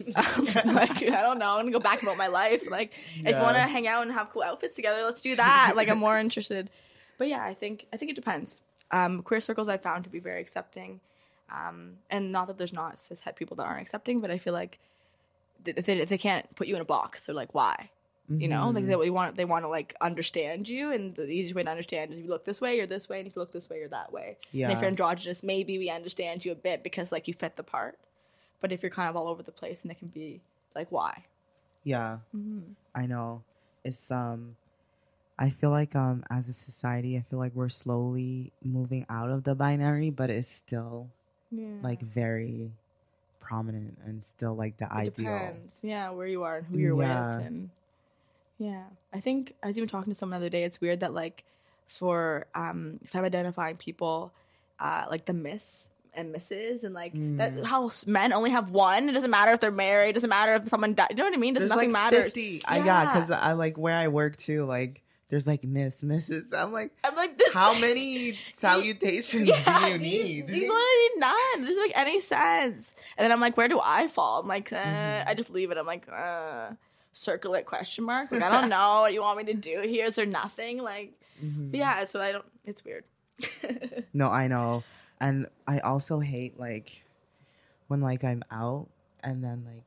um, 0.00 0.74
like 0.74 1.02
I 1.02 1.20
don't 1.22 1.38
know, 1.38 1.50
I'm 1.56 1.62
gonna 1.64 1.72
go 1.72 1.80
back 1.80 2.02
about 2.02 2.16
my 2.16 2.28
life. 2.28 2.62
Like 2.70 2.92
if 3.26 3.36
you 3.36 3.42
want 3.42 3.56
to 3.56 3.62
hang 3.62 3.86
out 3.88 4.02
and 4.04 4.12
have 4.12 4.30
cool 4.32 4.42
outfits 4.42 4.76
together, 4.76 5.02
let's 5.04 5.20
do 5.20 5.36
that. 5.36 5.74
like 5.76 5.88
I'm 5.88 5.98
more 5.98 6.18
interested. 6.18 6.70
But 7.18 7.28
yeah, 7.28 7.44
I 7.44 7.52
think 7.52 7.86
I 7.92 7.96
think 7.98 8.10
it 8.10 8.14
depends. 8.14 8.60
Um, 8.90 9.22
queer 9.22 9.40
circles 9.40 9.68
I 9.68 9.76
found 9.78 10.04
to 10.04 10.10
be 10.10 10.18
very 10.20 10.40
accepting, 10.40 11.00
um, 11.50 11.94
and 12.10 12.30
not 12.32 12.46
that 12.46 12.58
there's 12.58 12.72
not 12.72 13.00
cis 13.00 13.20
het 13.22 13.36
people 13.36 13.56
that 13.56 13.64
aren't 13.64 13.82
accepting, 13.82 14.20
but 14.20 14.30
I 14.30 14.38
feel 14.38 14.52
like 14.52 14.78
if 15.64 15.86
they, 15.86 15.98
if 15.98 16.08
they 16.08 16.18
can't 16.18 16.46
put 16.56 16.66
you 16.66 16.74
in 16.76 16.80
a 16.82 16.84
box, 16.84 17.22
they're 17.24 17.34
like, 17.34 17.54
why? 17.54 17.90
You 18.28 18.48
know, 18.48 18.70
like 18.70 18.86
they, 18.86 18.94
they 18.94 19.10
want 19.10 19.36
they 19.36 19.44
want 19.44 19.64
to 19.64 19.68
like 19.68 19.94
understand 20.00 20.66
you, 20.66 20.90
and 20.92 21.14
the 21.14 21.24
easiest 21.26 21.54
way 21.54 21.64
to 21.64 21.70
understand 21.70 22.12
is 22.12 22.18
if 22.18 22.24
you 22.24 22.30
look 22.30 22.46
this 22.46 22.62
way, 22.62 22.76
you're 22.76 22.86
this 22.86 23.06
way, 23.08 23.18
and 23.18 23.28
if 23.28 23.36
you 23.36 23.40
look 23.42 23.52
this 23.52 23.68
way, 23.68 23.78
you're 23.80 23.88
that 23.88 24.10
way. 24.10 24.38
yeah. 24.52 24.68
And 24.68 24.72
if 24.74 24.80
you're 24.80 24.88
androgynous, 24.88 25.42
maybe 25.42 25.76
we 25.76 25.90
understand 25.90 26.42
you 26.42 26.52
a 26.52 26.54
bit 26.54 26.82
because 26.82 27.12
like 27.12 27.28
you 27.28 27.34
fit 27.34 27.56
the 27.56 27.62
part. 27.62 27.98
But 28.62 28.72
if 28.72 28.80
you're 28.82 28.90
kind 28.92 29.10
of 29.10 29.16
all 29.16 29.28
over 29.28 29.42
the 29.42 29.52
place, 29.52 29.80
and 29.82 29.90
it 29.92 29.98
can 29.98 30.08
be 30.08 30.40
like, 30.74 30.86
why? 30.90 31.24
yeah. 31.84 32.18
Mm-hmm. 32.34 32.60
I 32.94 33.04
know. 33.06 33.42
It's 33.84 34.10
um 34.10 34.56
I 35.38 35.50
feel 35.50 35.70
like 35.70 35.94
um 35.94 36.24
as 36.30 36.48
a 36.48 36.54
society 36.54 37.16
I 37.18 37.24
feel 37.28 37.38
like 37.40 37.54
we're 37.54 37.68
slowly 37.68 38.52
moving 38.64 39.04
out 39.10 39.28
of 39.30 39.44
the 39.44 39.54
binary, 39.54 40.08
but 40.08 40.30
it's 40.30 40.52
still 40.54 41.08
Yeah. 41.50 41.66
like 41.82 42.00
very 42.00 42.70
prominent 43.42 43.98
and 44.06 44.24
still 44.24 44.54
like 44.54 44.76
the 44.78 44.84
It 44.86 44.92
ideal. 44.92 45.12
depends. 45.38 45.74
Yeah, 45.82 46.10
where 46.10 46.26
you 46.26 46.44
are 46.44 46.58
and 46.58 46.66
who 46.66 46.78
you're 46.78 46.96
Yeah. 47.02 47.36
with, 47.38 47.46
and 47.46 47.70
yeah, 48.58 48.84
I 49.12 49.20
think 49.20 49.54
I 49.62 49.66
was 49.66 49.76
even 49.76 49.88
talking 49.88 50.12
to 50.12 50.18
someone 50.18 50.40
the 50.40 50.46
other 50.46 50.50
day. 50.50 50.64
It's 50.64 50.80
weird 50.80 51.00
that 51.00 51.12
like 51.12 51.44
for 51.88 52.46
um 52.54 52.98
if 53.02 53.14
I'm 53.14 53.24
identifying 53.24 53.76
people, 53.76 54.32
uh 54.80 55.04
like 55.10 55.26
the 55.26 55.32
Miss 55.34 55.88
and 56.14 56.30
misses 56.32 56.84
and 56.84 56.94
like 56.94 57.12
that 57.12 57.54
Mm. 57.54 57.64
how 57.64 57.90
men 58.06 58.32
only 58.32 58.50
have 58.50 58.70
one. 58.70 59.08
It 59.08 59.12
doesn't 59.12 59.30
matter 59.30 59.52
if 59.52 59.60
they're 59.60 59.70
married. 59.70 60.10
It 60.10 60.14
doesn't 60.14 60.30
matter 60.30 60.54
if 60.54 60.68
someone 60.68 60.94
died. 60.94 61.08
You 61.10 61.16
know 61.16 61.24
what 61.24 61.34
I 61.34 61.38
mean? 61.38 61.54
Does 61.54 61.70
nothing 61.70 61.90
like 61.92 62.12
matters. 62.12 62.24
50. 62.32 62.62
I, 62.64 62.76
yeah, 62.78 62.84
Yeah. 62.84 63.12
because 63.14 63.30
I 63.30 63.52
like 63.52 63.76
where 63.76 63.94
I 63.96 64.08
work 64.08 64.36
too. 64.36 64.64
Like 64.64 65.01
there's 65.32 65.46
like 65.46 65.64
Miss, 65.64 66.02
Mrs. 66.02 66.52
I'm 66.52 66.72
like, 66.72 66.90
I'm 67.02 67.16
like, 67.16 67.38
this, 67.38 67.54
how 67.54 67.72
many 67.80 68.38
salutations 68.50 69.48
Yeah, 69.48 69.80
do 69.80 69.88
you 69.92 69.98
need? 69.98 70.36
You 70.50 70.60
literally 70.60 70.68
need 70.68 71.10
none. 71.16 71.34
It 71.56 71.60
doesn't 71.68 71.82
make 71.82 71.92
any 71.96 72.20
sense. 72.20 72.94
And 73.16 73.24
then 73.24 73.32
I'm 73.32 73.40
like, 73.40 73.56
where 73.56 73.66
do 73.66 73.80
I 73.82 74.08
fall? 74.08 74.40
I'm 74.40 74.46
like, 74.46 74.70
uh, 74.70 74.76
Mhm. 74.76 75.24
I 75.26 75.32
just 75.32 75.48
leave 75.48 75.70
it. 75.70 75.78
I'm 75.78 75.86
like, 75.86 76.06
uh, 76.12 76.72
circle 77.14 77.54
it 77.54 77.64
question 77.64 78.04
mark. 78.04 78.30
Like 78.30 78.42
I 78.42 78.50
don't 78.50 78.68
know 78.68 79.00
what 79.00 79.14
you 79.14 79.22
want 79.22 79.38
me 79.38 79.44
to 79.44 79.54
do 79.54 79.80
here. 79.80 80.04
Is 80.04 80.16
there 80.16 80.26
nothing? 80.26 80.76
Like, 80.82 81.14
Mhm. 81.42 81.74
yeah. 81.74 82.04
So 82.04 82.20
I 82.20 82.32
don't. 82.32 82.44
It's 82.66 82.84
weird. 82.84 83.04
No, 84.12 84.26
I 84.26 84.48
know. 84.48 84.84
And 85.18 85.46
I 85.66 85.78
also 85.78 86.20
hate 86.20 86.60
like 86.60 87.02
when 87.88 88.02
like 88.02 88.22
I'm 88.24 88.42
out 88.50 88.88
and 89.24 89.42
then 89.42 89.64
like 89.66 89.86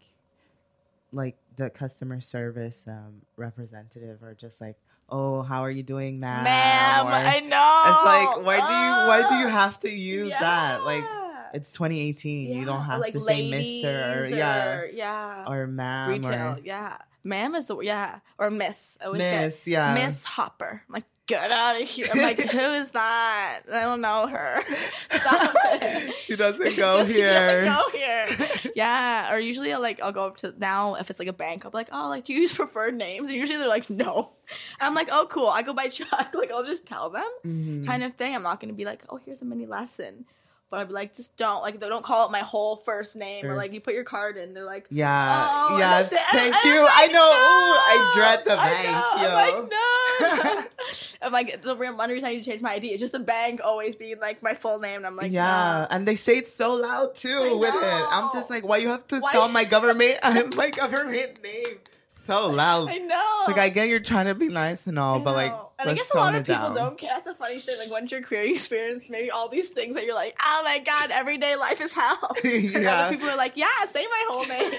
like 1.12 1.38
the 1.58 1.69
customer 1.69 2.19
service 2.19 2.81
um 2.88 3.21
representative 3.38 4.23
are 4.23 4.34
just 4.34 4.60
like, 4.60 4.77
"Oh, 5.09 5.41
how 5.41 5.61
are 5.61 5.71
you 5.71 5.83
doing, 5.83 6.19
ma'am?" 6.19 6.43
Ma'am, 6.43 7.05
Or- 7.07 7.11
I 7.11 7.39
know. 7.39 7.81
It's 7.87 8.05
like, 8.05 8.45
why 8.45 8.57
do 8.67 8.73
you 8.73 8.91
why 9.09 9.19
do 9.29 9.35
you 9.41 9.47
Ah, 9.47 9.59
have 9.65 9.79
to 9.81 9.89
use 9.89 10.29
that? 10.29 10.83
Like 10.83 11.05
it's 11.53 11.71
2018. 11.71 12.51
You 12.51 12.65
don't 12.65 12.83
have 12.83 12.99
like 12.99 13.13
to 13.13 13.19
say 13.19 13.49
mister 13.49 14.23
or 14.23 14.27
yeah, 14.27 14.75
or, 14.75 14.85
yeah, 14.87 15.45
or 15.47 15.67
ma'am 15.67 16.09
retail, 16.11 16.31
or 16.55 16.59
yeah. 16.63 16.97
Ma'am 17.23 17.55
is 17.55 17.65
the 17.65 17.79
yeah, 17.79 18.19
or 18.37 18.51
miss. 18.51 18.97
I 19.01 19.05
always 19.05 19.21
get 19.21 19.45
miss, 19.45 19.55
yeah. 19.65 19.93
Miss 19.93 20.23
Hopper. 20.23 20.83
I'm 20.87 20.93
like, 20.93 21.05
get 21.27 21.51
out 21.51 21.81
of 21.81 21.88
here. 21.88 22.07
I'm 22.13 22.21
like, 22.21 22.39
who 22.39 22.59
is 22.73 22.89
that? 22.91 23.61
I 23.71 23.79
don't 23.81 24.01
know 24.01 24.27
her. 24.27 24.61
Stop 25.11 25.55
it. 25.65 26.19
she 26.19 26.35
doesn't 26.35 26.59
go 26.77 27.05
she 27.05 27.13
here. 27.13 27.33
doesn't 27.33 27.73
go 27.73 27.89
here. 27.97 28.49
Yeah. 28.75 29.33
Or 29.33 29.39
usually 29.39 29.73
I'll 29.73 29.81
like 29.81 30.01
I'll 30.01 30.11
go 30.11 30.25
up 30.25 30.38
to 30.38 30.53
now 30.57 30.95
if 30.95 31.09
it's 31.09 31.19
like 31.19 31.27
a 31.27 31.33
bank, 31.33 31.65
I'll 31.65 31.71
be 31.71 31.77
like, 31.77 31.89
oh, 31.91 32.09
like 32.09 32.25
do 32.25 32.33
you 32.33 32.41
use 32.41 32.53
preferred 32.53 32.95
names? 32.95 33.27
And 33.29 33.35
usually 33.38 33.57
they're 33.57 33.67
like, 33.67 33.89
no. 33.89 34.31
I'm 34.79 34.93
like, 34.93 35.09
oh 35.11 35.25
cool. 35.29 35.47
I 35.47 35.61
go 35.63 35.73
by 35.73 35.88
Chuck. 35.89 36.29
Like 36.33 36.51
I'll 36.51 36.65
just 36.65 36.85
tell 36.85 37.09
them 37.09 37.25
Mhm. 37.45 37.85
kind 37.88 38.03
of 38.03 38.15
thing. 38.15 38.35
I'm 38.35 38.43
not 38.43 38.59
gonna 38.59 38.73
be 38.73 38.85
like, 38.85 39.01
oh, 39.09 39.19
here's 39.23 39.41
a 39.41 39.45
mini 39.45 39.65
lesson. 39.65 40.25
But 40.71 40.79
I'd 40.79 40.88
be 40.88 40.93
like, 40.95 41.15
just 41.15 41.38
don't 41.38 41.61
like 41.61 41.79
they 41.79 41.88
don't 41.88 42.03
call 42.03 42.25
it 42.27 42.31
my 42.31 42.39
whole 42.39 42.77
first 42.77 43.15
name 43.15 43.45
or 43.45 43.55
like 43.55 43.71
you 43.71 43.79
put 43.79 43.93
your 43.93 44.03
card 44.03 44.35
in. 44.35 44.53
They're 44.55 44.65
like, 44.65 44.88
Yeah, 44.89 45.47
Oh, 45.69 45.77
yes. 45.77 46.09
Thank 46.09 46.33
And 46.55 46.63
you. 46.65 46.81
I'm 46.81 46.89
I 46.91 47.05
know. 47.07 47.13
no. 47.13 47.29
Ooh, 47.29 47.77
I 47.77 48.11
dread 48.15 48.45
the 48.45 48.59
I 48.59 48.69
bank, 48.69 48.91
know. 48.91 49.21
yo. 49.21 49.35
I'm 49.35 49.53
like, 49.53 50.65
no. 50.65 50.65
I'm 51.21 51.31
like, 51.31 51.61
the 51.61 51.75
real 51.75 51.95
one 51.95 52.09
reason 52.09 52.25
I 52.25 52.33
need 52.33 52.43
to 52.43 52.49
change 52.49 52.61
my 52.61 52.73
ID 52.73 52.93
is 52.93 52.99
just 52.99 53.11
the 53.13 53.19
bank 53.19 53.61
always 53.63 53.95
being 53.95 54.19
like 54.19 54.41
my 54.43 54.53
full 54.53 54.79
name. 54.79 54.97
And 54.97 55.05
I'm 55.07 55.15
like, 55.15 55.31
yeah, 55.31 55.87
no. 55.89 55.95
and 55.95 56.07
they 56.07 56.15
say 56.15 56.37
it 56.37 56.47
so 56.47 56.73
loud 56.75 57.15
too 57.15 57.57
with 57.57 57.73
it. 57.73 57.83
I'm 57.83 58.29
just 58.31 58.49
like, 58.49 58.65
why 58.65 58.77
you 58.77 58.89
have 58.89 59.07
to 59.07 59.19
Why- 59.19 59.31
tell 59.31 59.47
my 59.59 59.63
government 59.65 60.19
my 60.55 60.69
government 60.69 61.43
name 61.43 61.79
so 62.11 62.47
loud? 62.49 62.89
I 62.89 62.97
know. 62.97 63.43
Like 63.47 63.57
I 63.57 63.69
get 63.69 63.87
you're 63.89 63.99
trying 63.99 64.25
to 64.27 64.35
be 64.35 64.47
nice 64.49 64.87
and 64.87 64.97
all, 64.99 65.19
I 65.21 65.23
but 65.23 65.35
like 65.35 65.53
and 65.77 65.89
I 65.89 65.93
let's 65.93 66.07
guess 66.07 66.13
a 66.13 66.17
lot 66.17 66.35
of 66.35 66.45
people 66.45 66.67
down. 66.67 66.75
don't 66.75 66.97
care. 66.97 67.11
That's 67.23 67.27
a 67.27 67.35
funny 67.35 67.59
thing. 67.59 67.77
Like 67.77 67.91
once 67.91 68.11
you're 68.11 68.21
queer, 68.23 68.43
you 68.43 68.55
experience 68.55 69.09
maybe 69.09 69.29
all 69.31 69.49
these 69.49 69.69
things 69.69 69.95
that 69.95 70.05
you're 70.05 70.15
like, 70.15 70.35
oh 70.43 70.61
my 70.63 70.79
god, 70.79 71.11
everyday 71.11 71.55
life 71.55 71.81
is 71.81 71.91
hell. 71.91 72.35
And 72.43 72.73
Yeah. 72.73 73.05
other 73.05 73.15
people 73.15 73.29
are 73.29 73.38
like, 73.38 73.53
yeah, 73.55 73.67
say 73.85 74.05
my 74.05 74.25
whole 74.29 74.45
name. 74.55 74.73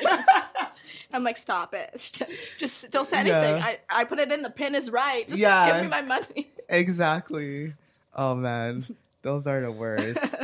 I'm 1.13 1.25
like, 1.25 1.37
stop 1.39 1.75
it. 1.75 2.23
Just 2.59 2.91
don't 2.91 3.07
say 3.07 3.25
Yeah. 3.25 3.39
anything. 3.41 3.63
I, 3.63 3.79
I 3.91 4.05
put 4.05 4.19
it 4.19 4.31
in. 4.33 4.43
The 4.43 4.51
pin 4.51 4.75
is 4.75 4.91
right. 4.91 5.27
Just 5.29 5.41
Yeah. 5.41 5.73
give 5.75 5.83
me 5.83 5.89
my 5.89 6.03
money. 6.03 6.51
exactly. 6.69 7.75
Oh 8.15 8.35
man, 8.35 8.83
those 9.23 9.47
are 9.47 9.61
the 9.61 9.73
worst. 9.73 10.19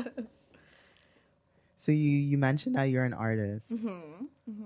so 1.77 1.93
you 1.93 2.11
you 2.11 2.39
mentioned 2.39 2.77
that 2.77 2.85
you're 2.85 3.05
an 3.05 3.15
artist. 3.15 3.69
hmm 3.69 4.27
hmm 4.47 4.65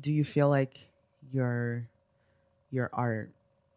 Do 0.00 0.12
you 0.12 0.24
feel 0.24 0.48
like 0.48 0.74
your 1.32 1.86
your 2.70 2.90
art 2.92 3.30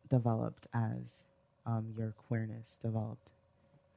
developed 0.09 0.67
as 0.73 1.21
um, 1.65 1.93
your 1.97 2.13
queerness 2.27 2.77
developed 2.81 3.29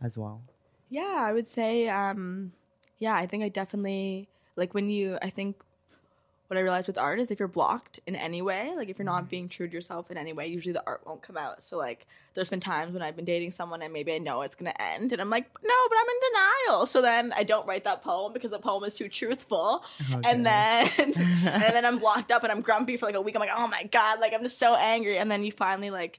as 0.02 0.18
well? 0.18 0.42
Yeah, 0.88 1.16
I 1.18 1.32
would 1.32 1.48
say, 1.48 1.88
um, 1.88 2.52
yeah, 2.98 3.14
I 3.14 3.26
think 3.26 3.44
I 3.44 3.48
definitely 3.48 4.28
like 4.56 4.74
when 4.74 4.90
you. 4.90 5.18
I 5.22 5.30
think 5.30 5.56
what 6.50 6.56
I 6.58 6.62
realized 6.62 6.88
with 6.88 6.98
art 6.98 7.20
is 7.20 7.30
if 7.30 7.38
you're 7.38 7.46
blocked 7.46 8.00
in 8.08 8.16
any 8.16 8.42
way, 8.42 8.72
like 8.74 8.88
if 8.88 8.98
you're 8.98 9.04
not 9.04 9.30
being 9.30 9.48
true 9.48 9.68
to 9.68 9.72
yourself 9.72 10.10
in 10.10 10.16
any 10.18 10.32
way, 10.32 10.48
usually 10.48 10.72
the 10.72 10.82
art 10.84 11.00
won't 11.06 11.22
come 11.22 11.36
out. 11.36 11.64
So 11.64 11.76
like, 11.78 12.08
there's 12.34 12.48
been 12.48 12.58
times 12.58 12.92
when 12.92 13.02
I've 13.02 13.14
been 13.14 13.24
dating 13.24 13.52
someone 13.52 13.82
and 13.82 13.92
maybe 13.92 14.12
I 14.12 14.18
know 14.18 14.42
it's 14.42 14.56
gonna 14.56 14.74
end, 14.80 15.12
and 15.12 15.20
I'm 15.22 15.30
like, 15.30 15.44
no, 15.62 15.74
but 15.88 15.96
I'm 15.96 16.06
in 16.08 16.20
denial. 16.66 16.86
So 16.86 17.00
then 17.02 17.32
I 17.36 17.44
don't 17.44 17.68
write 17.68 17.84
that 17.84 18.02
poem 18.02 18.32
because 18.32 18.50
the 18.50 18.58
poem 18.58 18.82
is 18.82 18.94
too 18.94 19.08
truthful, 19.08 19.84
and 20.24 20.44
then 20.44 20.90
and 21.44 21.62
then 21.62 21.84
I'm 21.86 21.98
blocked 21.98 22.32
up 22.32 22.42
and 22.42 22.50
I'm 22.50 22.62
grumpy 22.62 22.96
for 22.96 23.06
like 23.06 23.14
a 23.14 23.20
week. 23.20 23.36
I'm 23.36 23.40
like, 23.40 23.50
oh 23.54 23.68
my 23.68 23.84
god, 23.84 24.18
like 24.18 24.32
I'm 24.34 24.42
just 24.42 24.58
so 24.58 24.74
angry. 24.74 25.18
And 25.18 25.30
then 25.30 25.44
you 25.44 25.52
finally 25.52 25.90
like, 25.90 26.18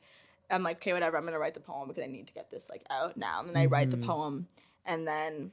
I'm 0.50 0.64
like, 0.64 0.78
okay, 0.78 0.94
whatever. 0.94 1.18
I'm 1.18 1.26
gonna 1.26 1.40
write 1.40 1.56
the 1.56 1.60
poem 1.60 1.90
because 1.90 2.04
I 2.04 2.08
need 2.08 2.28
to 2.28 2.34
get 2.34 2.50
this 2.50 2.70
like 2.70 2.84
out 2.90 3.18
now. 3.18 3.42
And 3.42 3.50
then 3.50 3.58
I 3.58 3.66
write 3.66 3.92
the 3.92 3.98
Mhm. 3.98 4.06
poem, 4.06 4.48
and 4.86 5.06
then 5.06 5.52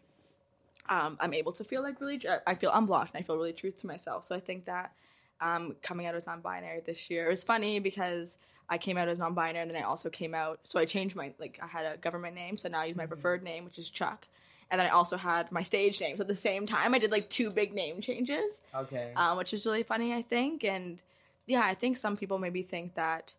um, 0.89 1.17
I'm 1.21 1.35
able 1.35 1.53
to 1.53 1.65
feel 1.65 1.83
like 1.83 2.01
really. 2.01 2.21
I 2.47 2.55
feel 2.55 2.71
unblocked 2.73 3.15
and 3.15 3.23
I 3.23 3.27
feel 3.27 3.37
really 3.37 3.53
truth 3.53 3.81
to 3.81 3.87
myself. 3.87 4.27
So 4.27 4.35
I 4.35 4.41
think 4.41 4.65
that 4.67 4.93
um, 5.41 5.77
coming 5.83 6.07
out 6.07 6.15
as 6.15 6.27
non-binary 6.27 6.83
this 6.85 7.11
year 7.11 7.27
it 7.27 7.31
was 7.31 7.45
funny 7.45 7.79
because 7.79 8.39
I 8.69 8.77
came 8.79 8.99
out 8.99 9.09
as 9.09 9.19
non-binary 9.19 9.63
and 9.63 9.71
then 9.71 9.83
I 9.83 9.87
also 9.87 10.11
came 10.11 10.35
out. 10.35 10.61
So 10.65 10.79
I 10.79 10.85
changed 10.85 11.17
my 11.17 11.33
like 11.39 11.59
I 11.63 11.67
had 11.67 11.87
a 11.87 11.97
government 11.97 12.35
name, 12.35 12.57
so 12.57 12.69
now 12.69 12.81
I 12.81 12.87
use 12.87 12.97
my 12.97 13.07
preferred 13.07 13.43
name, 13.43 13.65
which 13.65 13.79
is 13.79 13.89
Chuck. 13.89 14.27
And 14.71 14.79
then 14.79 14.87
I 14.87 14.91
also 14.91 15.17
had 15.17 15.51
my 15.51 15.63
stage 15.63 15.99
name. 16.01 16.17
So 16.17 16.23
at 16.23 16.29
the 16.29 16.37
same 16.37 16.67
time, 16.67 16.95
I 16.95 16.99
did 16.99 17.11
like 17.11 17.31
two 17.31 17.49
big 17.51 17.73
name 17.73 18.03
changes 18.03 18.53
okay. 18.75 19.13
um, 19.17 19.39
which 19.39 19.55
is 19.55 19.65
really 19.65 19.83
funny, 19.83 20.13
I 20.13 20.21
think. 20.21 20.63
And 20.63 20.99
yeah, 21.47 21.63
I 21.63 21.75
think 21.75 21.97
some 21.97 22.19
people 22.19 22.39
maybe 22.39 22.63
think 22.63 22.95
that 22.95 23.33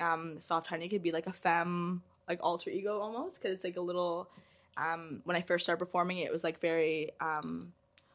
um, 0.00 0.38
Soft 0.40 0.68
Honey 0.68 0.88
could 0.88 1.02
be 1.02 1.10
like 1.10 1.26
a 1.26 1.32
femme, 1.32 2.02
like 2.28 2.38
alter 2.40 2.70
ego 2.70 3.00
almost, 3.00 3.36
because 3.36 3.54
it's 3.54 3.64
like 3.64 3.76
a 3.76 3.80
little. 3.80 4.28
Um, 4.76 5.20
when 5.24 5.36
I 5.36 5.42
first 5.42 5.64
started 5.64 5.78
performing, 5.78 6.18
it 6.18 6.32
was 6.32 6.44
like 6.44 6.60
very 6.60 7.12
um, 7.20 7.72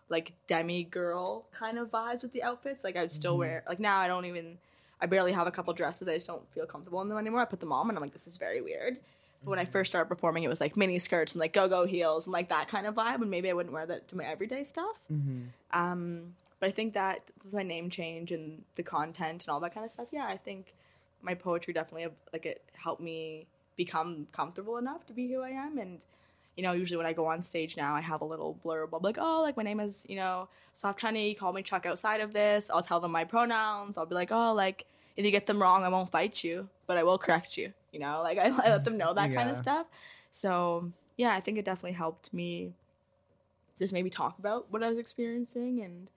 like 0.09 0.33
demi 0.47 0.83
girl 0.83 1.45
kind 1.57 1.77
of 1.77 1.89
vibes 1.89 2.21
with 2.21 2.33
the 2.33 2.43
outfits. 2.43 2.83
Like 2.83 2.95
I 2.95 3.01
would 3.01 3.11
still 3.11 3.35
Mhm. 3.35 3.39
wear 3.39 3.63
like 3.67 3.79
now 3.79 3.99
I 3.99 4.07
don't 4.07 4.25
even 4.25 4.57
I 4.99 5.07
barely 5.07 5.31
have 5.31 5.47
a 5.47 5.51
couple 5.51 5.73
dresses. 5.73 6.07
I 6.07 6.15
just 6.15 6.27
don't 6.27 6.47
feel 6.53 6.65
comfortable 6.67 7.01
in 7.01 7.09
them 7.09 7.17
anymore. 7.17 7.41
I 7.41 7.45
put 7.45 7.59
them 7.59 7.71
on 7.71 7.89
and 7.89 7.97
I'm 7.97 8.01
like, 8.03 8.13
this 8.13 8.27
is 8.27 8.37
very 8.37 8.61
weird. 8.61 8.99
But 9.43 9.49
when 9.49 9.57
I 9.59 9.63
Mm-hmm. 9.63 9.71
first 9.71 9.91
started 9.91 10.07
performing, 10.07 10.43
it 10.43 10.47
was 10.49 10.61
like 10.61 10.77
mini 10.77 10.99
skirts 10.99 11.33
and 11.33 11.39
like 11.39 11.53
go 11.53 11.67
go 11.67 11.85
heels 11.87 12.25
and 12.25 12.33
like 12.33 12.49
that 12.49 12.67
kind 12.67 12.85
of 12.85 12.93
vibe. 12.93 13.21
And 13.21 13.31
maybe 13.31 13.49
I 13.49 13.53
wouldn't 13.53 13.73
wear 13.73 13.87
that 13.87 14.07
to 14.09 14.15
my 14.17 14.25
everyday 14.25 14.63
stuff. 14.63 14.97
Mm-hmm. 15.11 15.45
Um, 15.71 16.35
but 16.59 16.67
I 16.67 16.71
think 16.71 16.93
that 16.93 17.21
with 17.43 17.53
my 17.53 17.63
name 17.63 17.89
change 17.89 18.31
and 18.31 18.63
the 18.75 18.83
content 18.83 19.43
and 19.43 19.49
all 19.49 19.59
that 19.61 19.73
kind 19.73 19.83
of 19.85 19.91
stuff, 19.91 20.07
yeah, 20.11 20.27
I 20.27 20.37
think 20.37 20.73
my 21.23 21.33
poetry 21.33 21.73
definitely 21.73 22.03
have, 22.03 22.13
like 22.33 22.45
it 22.45 22.61
helped 22.73 23.01
me 23.01 23.47
become 23.77 24.27
comfortable 24.31 24.77
enough 24.77 25.07
to 25.07 25.13
be 25.13 25.27
who 25.31 25.41
I 25.41 25.49
am. 25.49 25.79
And 25.79 25.99
you 26.61 26.67
know, 26.67 26.73
usually 26.73 26.97
when 26.97 27.07
I 27.07 27.13
go 27.13 27.25
on 27.25 27.41
stage 27.41 27.75
now, 27.75 27.95
I 27.95 28.01
have 28.01 28.21
a 28.21 28.25
little 28.25 28.55
blurb 28.63 29.01
like, 29.01 29.17
oh, 29.19 29.41
like 29.41 29.57
my 29.57 29.63
name 29.63 29.79
is 29.79 30.05
you 30.07 30.15
know 30.15 30.47
Soft 30.75 31.01
Honey. 31.01 31.33
Call 31.33 31.53
me 31.53 31.63
Chuck 31.63 31.87
outside 31.87 32.21
of 32.21 32.33
this. 32.33 32.69
I'll 32.71 32.83
tell 32.83 32.99
them 32.99 33.11
my 33.11 33.23
pronouns. 33.23 33.97
I'll 33.97 34.05
be 34.05 34.13
like, 34.13 34.31
oh, 34.31 34.53
like 34.53 34.85
if 35.17 35.25
you 35.25 35.31
get 35.31 35.47
them 35.47 35.59
wrong, 35.59 35.83
I 35.83 35.89
won't 35.89 36.11
fight 36.11 36.43
you, 36.43 36.69
but 36.85 36.97
I 36.97 37.03
will 37.03 37.17
correct 37.17 37.57
you. 37.57 37.73
You 37.91 37.99
know, 37.99 38.21
like 38.21 38.37
I, 38.37 38.43
I 38.63 38.69
let 38.69 38.83
them 38.83 38.95
know 38.95 39.11
that 39.15 39.33
kind 39.33 39.49
of 39.49 39.57
stuff. 39.57 39.87
So 40.33 40.91
yeah, 41.17 41.33
I 41.33 41.41
think 41.41 41.57
it 41.57 41.65
definitely 41.65 41.93
helped 41.93 42.31
me 42.31 42.73
just 43.79 43.91
maybe 43.91 44.11
talk 44.11 44.37
about 44.37 44.67
what 44.69 44.83
I 44.83 44.89
was 44.89 44.99
experiencing 44.99 45.81
and 45.81 46.09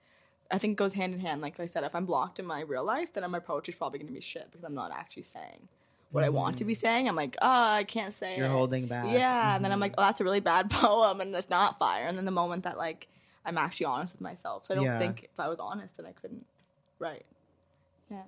I 0.51 0.59
think 0.59 0.73
it 0.73 0.77
goes 0.77 0.93
hand 0.93 1.15
in 1.15 1.21
hand. 1.21 1.41
Like 1.41 1.59
I 1.59 1.65
said, 1.65 1.83
if 1.83 1.95
I'm 1.95 2.05
blocked 2.05 2.37
in 2.37 2.45
my 2.45 2.61
real 2.61 2.83
life, 2.83 3.09
then 3.13 3.27
my 3.31 3.39
poetry's 3.39 3.77
probably 3.77 3.97
gonna 3.97 4.11
be 4.11 4.21
shit 4.21 4.51
because 4.51 4.63
I'm 4.63 4.75
not 4.75 4.91
actually 4.91 5.23
saying 5.23 5.67
what 6.15 6.23
I 6.23 6.29
want 6.29 6.57
to 6.57 6.65
be 6.65 6.73
saying. 6.73 7.07
I'm 7.07 7.15
like, 7.15 7.35
oh, 7.41 7.47
I 7.47 7.83
can't 7.83 8.13
say 8.13 8.31
Mm-hmm. 8.31 8.39
You're 8.39 8.49
it. 8.49 8.53
holding 8.53 8.87
back. 8.87 9.13
Yeah, 9.13 9.55
and 9.55 9.63
then 9.63 9.71
I'm 9.71 9.77
Mhm. 9.77 9.81
like, 9.81 9.93
oh, 9.97 10.01
that's 10.01 10.21
a 10.21 10.23
really 10.23 10.39
bad 10.39 10.69
poem, 10.71 11.21
and 11.21 11.35
it's 11.35 11.49
not 11.49 11.77
fire. 11.77 12.07
And 12.07 12.17
then 12.17 12.25
the 12.25 12.31
moment 12.31 12.63
that 12.63 12.77
like 12.77 13.07
I'm 13.45 13.57
actually 13.57 13.85
honest 13.85 14.13
with 14.13 14.21
myself, 14.21 14.65
so 14.65 14.73
I 14.73 14.75
don't 14.77 14.85
Yeah. 14.85 14.97
think 14.99 15.23
if 15.25 15.39
I 15.39 15.47
was 15.49 15.59
honest, 15.59 15.97
then 15.97 16.05
I 16.07 16.13
couldn't 16.13 16.45
write. 16.97 17.25
Yeah, 18.09 18.23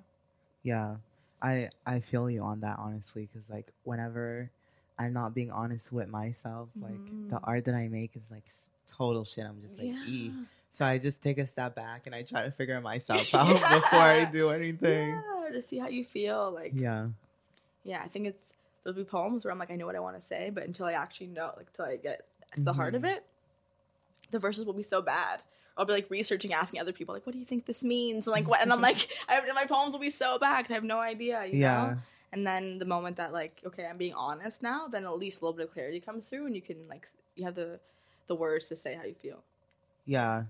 Yeah, 0.64 0.96
I 1.42 1.70
I 1.86 2.00
feel 2.02 2.30
you 2.30 2.44
on 2.44 2.60
that 2.62 2.78
honestly, 2.80 3.28
because 3.32 3.48
like 3.50 3.72
whenever 3.84 4.52
I'm 5.00 5.14
not 5.14 5.34
being 5.34 5.52
honest 5.52 5.92
with 5.92 6.08
myself, 6.10 6.70
like 6.82 7.02
the 7.30 7.36
Mhm. 7.38 7.40
art 7.44 7.66
that 7.66 7.76
I 7.76 7.88
make 7.88 8.16
is 8.16 8.24
like 8.30 8.46
total 8.88 9.24
shit. 9.26 9.46
I'm 9.46 9.62
just 9.62 9.78
like, 9.80 9.94
e. 10.08 10.34
So 10.70 10.86
I 10.86 10.98
just 10.98 11.22
take 11.22 11.38
a 11.38 11.48
step 11.48 11.76
back 11.76 12.06
and 12.08 12.14
I 12.16 12.24
try 12.24 12.44
to 12.44 12.52
figure 12.52 12.80
myself 12.82 13.28
out 13.34 13.48
before 13.70 14.00
I 14.02 14.26
do 14.26 14.50
anything. 14.50 15.10
Yeah, 15.12 15.52
to 15.54 15.62
see 15.62 15.78
how 15.78 15.88
you 15.88 16.04
feel. 16.04 16.52
Like, 16.52 16.74
yeah. 16.76 17.08
Yeah. 17.88 18.02
I 18.04 18.08
think 18.08 18.28
it's 18.28 18.54
there'll 18.84 18.96
be 18.96 19.04
poems 19.04 19.44
where 19.44 19.52
I'm 19.52 19.58
like, 19.60 19.72
I 19.72 19.76
know 19.76 19.86
what 19.88 19.96
I 19.96 20.00
want 20.00 20.16
to 20.16 20.22
say, 20.22 20.52
but 20.54 20.64
until 20.64 20.86
I 20.86 20.94
actually 20.94 21.28
know, 21.28 21.52
like, 21.58 21.68
until 21.68 21.86
I 21.86 21.96
get 21.98 22.26
to 22.56 22.62
the 22.62 22.74
heart 22.74 22.94
of 22.96 23.02
Mhm. 23.02 23.16
it, 23.18 23.26
the 24.32 24.40
verses 24.40 24.66
will 24.66 24.74
be 24.74 24.84
so 24.84 25.02
bad. 25.02 25.42
I'll 25.78 25.86
be 25.86 25.94
like 25.94 26.10
researching, 26.10 26.54
asking 26.54 26.80
other 26.80 26.94
people, 26.94 27.14
like, 27.14 27.26
what 27.26 27.34
do 27.34 27.40
you 27.40 27.46
think 27.46 27.66
this 27.66 27.84
means? 27.84 28.28
And 28.28 28.32
like, 28.32 28.48
what? 28.48 28.62
And 28.62 28.72
I'm 28.74 28.82
like, 28.82 29.10
I, 29.30 29.40
my 29.54 29.66
poems 29.66 29.92
will 29.94 30.00
be 30.00 30.10
so 30.10 30.38
bad. 30.40 30.66
I 30.70 30.74
have 30.74 30.84
no 30.84 31.00
idea, 31.00 31.46
you 31.46 31.60
Yeah. 31.60 31.74
know? 31.92 31.98
And 32.34 32.46
then 32.46 32.78
the 32.78 32.86
moment 32.86 33.18
that 33.18 33.32
like, 33.34 33.54
okay, 33.66 33.86
I'm 33.86 33.98
being 33.98 34.14
honest 34.14 34.62
now, 34.62 34.88
then 34.88 35.06
at 35.06 35.18
least 35.18 35.42
a 35.42 35.46
little 35.46 35.58
bit 35.58 35.68
of 35.68 35.74
clarity 35.74 36.00
comes 36.02 36.26
through, 36.26 36.46
and 36.46 36.56
you 36.56 36.62
can 36.62 36.88
like, 36.90 37.08
you 37.36 37.46
have 37.46 37.56
the 37.56 37.80
the 38.28 38.36
words 38.36 38.68
to 38.68 38.76
say 38.76 38.94
how 38.96 39.04
you 39.04 39.14
feel. 39.16 39.42
Yeah. 40.06 40.44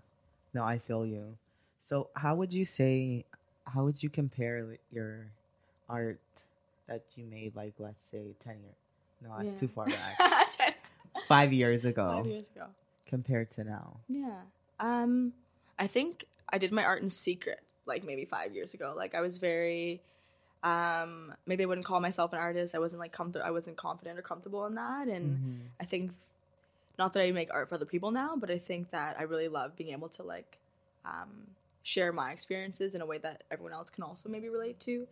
No, 0.55 0.63
I 0.63 0.79
feel 0.79 1.05
you. 1.05 1.37
So 1.85 2.09
how 2.15 2.33
would 2.35 2.51
you 2.51 2.65
say 2.65 3.25
how 3.65 3.83
would 3.83 4.01
you 4.01 4.09
compare 4.09 4.65
your 4.91 5.27
art 5.89 6.19
that 6.87 7.03
you 7.15 7.25
made 7.25 7.55
like 7.55 7.73
let's 7.79 8.01
say 8.11 8.33
10 8.39 8.55
years 8.61 8.75
no 9.21 9.29
that's 9.37 9.49
Yeah. 9.49 9.59
too 9.59 9.67
far 9.67 9.85
back 9.87 10.17
Ten- 10.57 10.73
five 11.27 11.51
years 11.53 11.85
ago 11.85 12.07
Five 12.17 12.27
years 12.27 12.45
ago. 12.55 12.67
compared 13.05 13.51
to 13.51 13.63
now 13.63 13.97
Yeah. 14.07 14.41
Um, 14.79 15.33
I 15.79 15.87
think 15.87 16.25
I 16.49 16.57
did 16.59 16.71
my 16.71 16.83
art 16.83 17.01
in 17.01 17.09
secret, 17.11 17.59
like 17.85 18.03
maybe 18.03 18.25
five 18.25 18.53
years 18.53 18.73
ago. 18.75 18.93
Like 18.95 19.15
I 19.15 19.21
was 19.21 19.37
very, 19.39 20.01
um, 20.63 21.33
maybe 21.45 21.63
I 21.63 21.65
wouldn't 21.67 21.85
call 21.85 21.99
myself 21.99 22.31
an 22.33 22.39
artist. 22.39 22.75
I 22.75 22.79
wasn't 22.79 22.99
like 22.99 23.11
comfortable. 23.11 23.45
I 23.45 23.51
wasn't 23.51 23.75
confident 23.77 24.17
or 24.19 24.21
comfortable 24.21 24.65
in 24.65 24.75
that. 24.75 25.07
And 25.07 25.37
Mhm. 25.37 25.59
I 25.81 25.85
think, 25.85 26.11
not 26.99 27.13
that 27.13 27.21
I 27.23 27.31
make 27.31 27.49
art 27.51 27.69
for 27.69 27.75
other 27.75 27.85
people 27.85 28.11
now, 28.11 28.35
but 28.35 28.49
I 28.51 28.59
think 28.59 28.91
that 28.91 29.19
I 29.19 29.23
really 29.23 29.47
love 29.47 29.75
being 29.75 29.91
able 29.91 30.09
to 30.09 30.23
like, 30.23 30.57
um, 31.05 31.47
share 31.83 32.11
my 32.13 32.31
experiences 32.31 32.93
in 32.95 33.01
a 33.01 33.05
way 33.05 33.17
that 33.19 33.43
everyone 33.51 33.73
else 33.73 33.89
can 33.89 34.03
also 34.03 34.29
maybe 34.29 34.49
relate 34.49 34.79
to. 34.81 35.07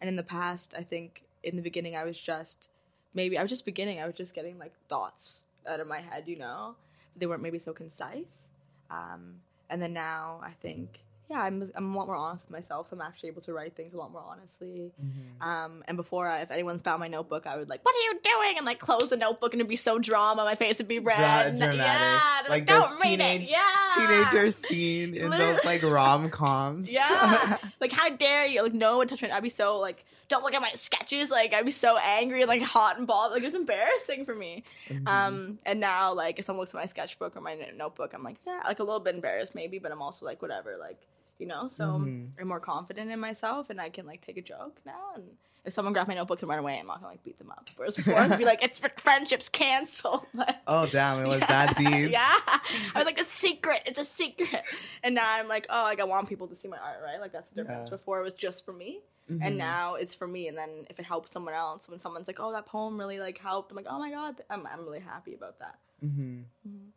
And 0.00 0.08
in 0.08 0.16
the 0.16 0.22
past, 0.22 0.74
I 0.76 0.82
think 0.82 1.22
in 1.42 1.56
the 1.56 1.62
beginning, 1.62 1.96
I 1.96 2.04
was 2.04 2.16
just 2.16 2.68
maybe 3.14 3.36
I 3.38 3.42
was 3.42 3.50
just 3.50 3.64
beginning. 3.64 4.00
I 4.00 4.06
was 4.06 4.14
just 4.14 4.34
getting 4.34 4.58
like 4.58 4.72
thoughts 4.88 5.42
out 5.66 5.80
of 5.80 5.86
my 5.86 6.00
head, 6.00 6.24
you 6.26 6.38
know. 6.38 6.74
They 7.16 7.26
weren't 7.26 7.42
maybe 7.42 7.58
so 7.58 7.72
concise. 7.72 8.46
Um, 8.90 9.36
and 9.68 9.80
then 9.80 9.92
now 9.92 10.40
I 10.42 10.52
think, 10.62 11.00
yeah, 11.30 11.40
I'm, 11.42 11.70
I'm 11.76 11.94
a 11.94 11.96
lot 11.98 12.06
more 12.08 12.16
honest 12.16 12.44
with 12.44 12.50
myself. 12.50 12.88
I'm 12.90 13.00
actually 13.00 13.28
able 13.28 13.42
to 13.42 13.52
write 13.52 13.76
things 13.76 13.94
a 13.94 13.96
lot 13.96 14.10
more 14.10 14.24
honestly. 14.28 14.90
Mhm. 15.00 15.40
Um, 15.46 15.84
and 15.86 15.96
before, 15.96 16.26
I, 16.28 16.40
if 16.40 16.50
anyone 16.50 16.78
found 16.80 16.98
my 17.00 17.06
notebook, 17.08 17.46
I 17.46 17.56
would 17.56 17.68
like, 17.68 17.84
"What 17.84 17.94
are 17.94 17.98
you 17.98 18.20
doing?" 18.22 18.56
and 18.56 18.66
like 18.66 18.80
close 18.80 19.08
the 19.10 19.16
notebook, 19.16 19.52
and 19.54 19.60
it'd 19.60 19.68
be 19.68 19.76
so 19.76 19.98
drama. 19.98 20.44
My 20.44 20.56
face 20.56 20.78
would 20.78 20.88
be 20.88 20.98
red. 20.98 21.16
Dra- 21.16 21.48
and- 21.50 21.58
dramatic. 21.58 21.78
Yeah, 21.86 22.42
they're 22.42 22.50
Like 22.50 22.66
don't 22.66 22.82
those 22.90 23.00
read 23.04 23.18
teenage- 23.20 23.42
it. 23.42 23.50
Yeah, 23.50 23.92
teenager 23.94 24.50
scene 24.50 25.14
in 25.14 25.30
those 25.30 25.64
like 25.64 25.82
rom-coms 25.82 26.90
Yeah. 26.92 27.56
Like, 27.80 27.92
how 27.92 28.10
dare 28.10 28.44
you? 28.46 28.62
Like, 28.62 28.74
no 28.74 28.98
one 28.98 29.08
touch 29.08 29.22
me. 29.22 29.30
I'd 29.30 29.42
be 29.42 29.48
so 29.48 29.78
like, 29.78 30.04
don't 30.28 30.42
look 30.44 30.52
at 30.52 30.60
my 30.60 30.70
sketches. 30.74 31.30
Like, 31.30 31.54
I'd 31.54 31.64
be 31.64 31.70
so 31.70 31.96
angry 31.96 32.42
and 32.42 32.48
like 32.48 32.60
hot 32.62 32.98
and 32.98 33.06
bothered. 33.06 33.36
Like, 33.36 33.42
it 33.42 33.46
was 33.46 33.54
embarrassing 33.54 34.24
for 34.26 34.34
me. 34.34 34.64
Mhm. 34.88 35.08
Um, 35.08 35.58
and 35.64 35.80
now, 35.80 36.12
like, 36.12 36.38
if 36.38 36.44
someone 36.44 36.60
looks 36.62 36.74
at 36.74 36.78
my 36.80 36.86
sketchbook 36.86 37.36
or 37.36 37.40
my 37.40 37.56
notebook, 37.76 38.12
I'm 38.14 38.22
like, 38.22 38.36
yeah, 38.46 38.60
like 38.66 38.80
a 38.80 38.84
little 38.84 39.00
bit 39.00 39.14
embarrassed 39.14 39.54
maybe, 39.54 39.78
but 39.78 39.90
I'm 39.92 40.02
also 40.02 40.26
like, 40.26 40.42
whatever, 40.42 40.76
like, 40.78 40.98
you 41.40 41.46
know. 41.46 41.68
So 41.68 41.84
Mhm. 41.84 42.30
I'm 42.40 42.48
more 42.48 42.60
confident 42.60 43.10
in 43.10 43.18
myself, 43.20 43.70
and 43.70 43.80
I 43.80 43.88
can 43.90 44.06
like 44.06 44.24
take 44.24 44.36
a 44.36 44.42
joke 44.42 44.80
now. 44.84 45.12
And 45.14 45.24
if 45.64 45.72
someone 45.74 45.92
grabbed 45.92 46.08
my 46.08 46.14
notebook 46.14 46.40
and 46.40 46.48
run 46.48 46.58
away, 46.58 46.78
I'm 46.78 46.86
not 46.86 47.00
gonna 47.00 47.12
like 47.12 47.24
beat 47.24 47.38
them 47.38 47.50
up. 47.50 47.68
Whereas 47.76 47.96
before, 47.96 48.14
I'd 48.16 48.38
be 48.38 48.44
like, 48.44 48.62
it's 48.66 48.80
friendships 48.98 49.48
canceled. 49.48 50.26
But- 50.34 50.62
oh 50.66 50.86
damn 50.86 51.22
it 51.24 51.28
was 51.28 51.40
Yeah. 51.40 51.46
that 51.66 51.76
deep 51.76 52.10
yeah, 52.10 52.38
I 52.46 52.92
was 52.94 53.04
like, 53.04 53.20
a 53.20 53.24
secret. 53.26 53.82
It's 53.86 53.98
a 53.98 54.04
secret. 54.04 54.62
And 55.02 55.14
now 55.14 55.28
I'm 55.30 55.48
like, 55.48 55.66
oh, 55.70 55.82
like 55.82 56.00
I 56.00 56.04
want 56.04 56.28
people 56.28 56.46
to 56.48 56.56
see 56.56 56.68
my 56.68 56.78
art, 56.78 56.98
right? 57.04 57.20
Like 57.20 57.32
that's 57.32 57.48
the 57.50 57.56
difference. 57.62 57.88
Yeah. 57.90 57.96
Before 57.96 58.20
it 58.20 58.22
was 58.24 58.34
just 58.34 58.64
for 58.64 58.72
me, 58.72 59.00
Mhm. 59.30 59.40
and 59.42 59.58
now 59.58 59.94
it's 59.94 60.14
for 60.14 60.26
me. 60.26 60.48
And 60.48 60.56
then 60.58 60.86
if 60.90 60.98
it 60.98 61.04
helps 61.04 61.30
someone 61.30 61.54
else, 61.54 61.88
when 61.88 62.00
someone's 62.00 62.26
like, 62.26 62.40
oh, 62.40 62.52
that 62.52 62.66
poem 62.66 62.98
really 62.98 63.18
like 63.20 63.38
helped, 63.38 63.70
I'm 63.70 63.76
like, 63.76 63.86
oh 63.88 63.98
my 63.98 64.10
god, 64.10 64.42
I'm 64.50 64.66
I'm 64.66 64.84
really 64.84 65.00
happy 65.00 65.34
about 65.34 65.58
that. 65.60 65.78
Mhm. 66.04 66.44
Mhm. 66.68 66.88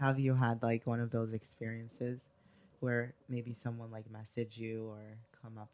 have 0.00 0.18
you 0.18 0.34
had 0.34 0.60
like 0.62 0.84
one 0.86 0.98
of 1.00 1.10
those 1.12 1.32
experiences 1.32 2.18
where 2.82 3.14
maybe 3.28 3.54
someone 3.54 3.90
like 3.90 4.04
messaged 4.10 4.56
you 4.56 4.86
or 4.88 5.00
come 5.42 5.58
up 5.58 5.70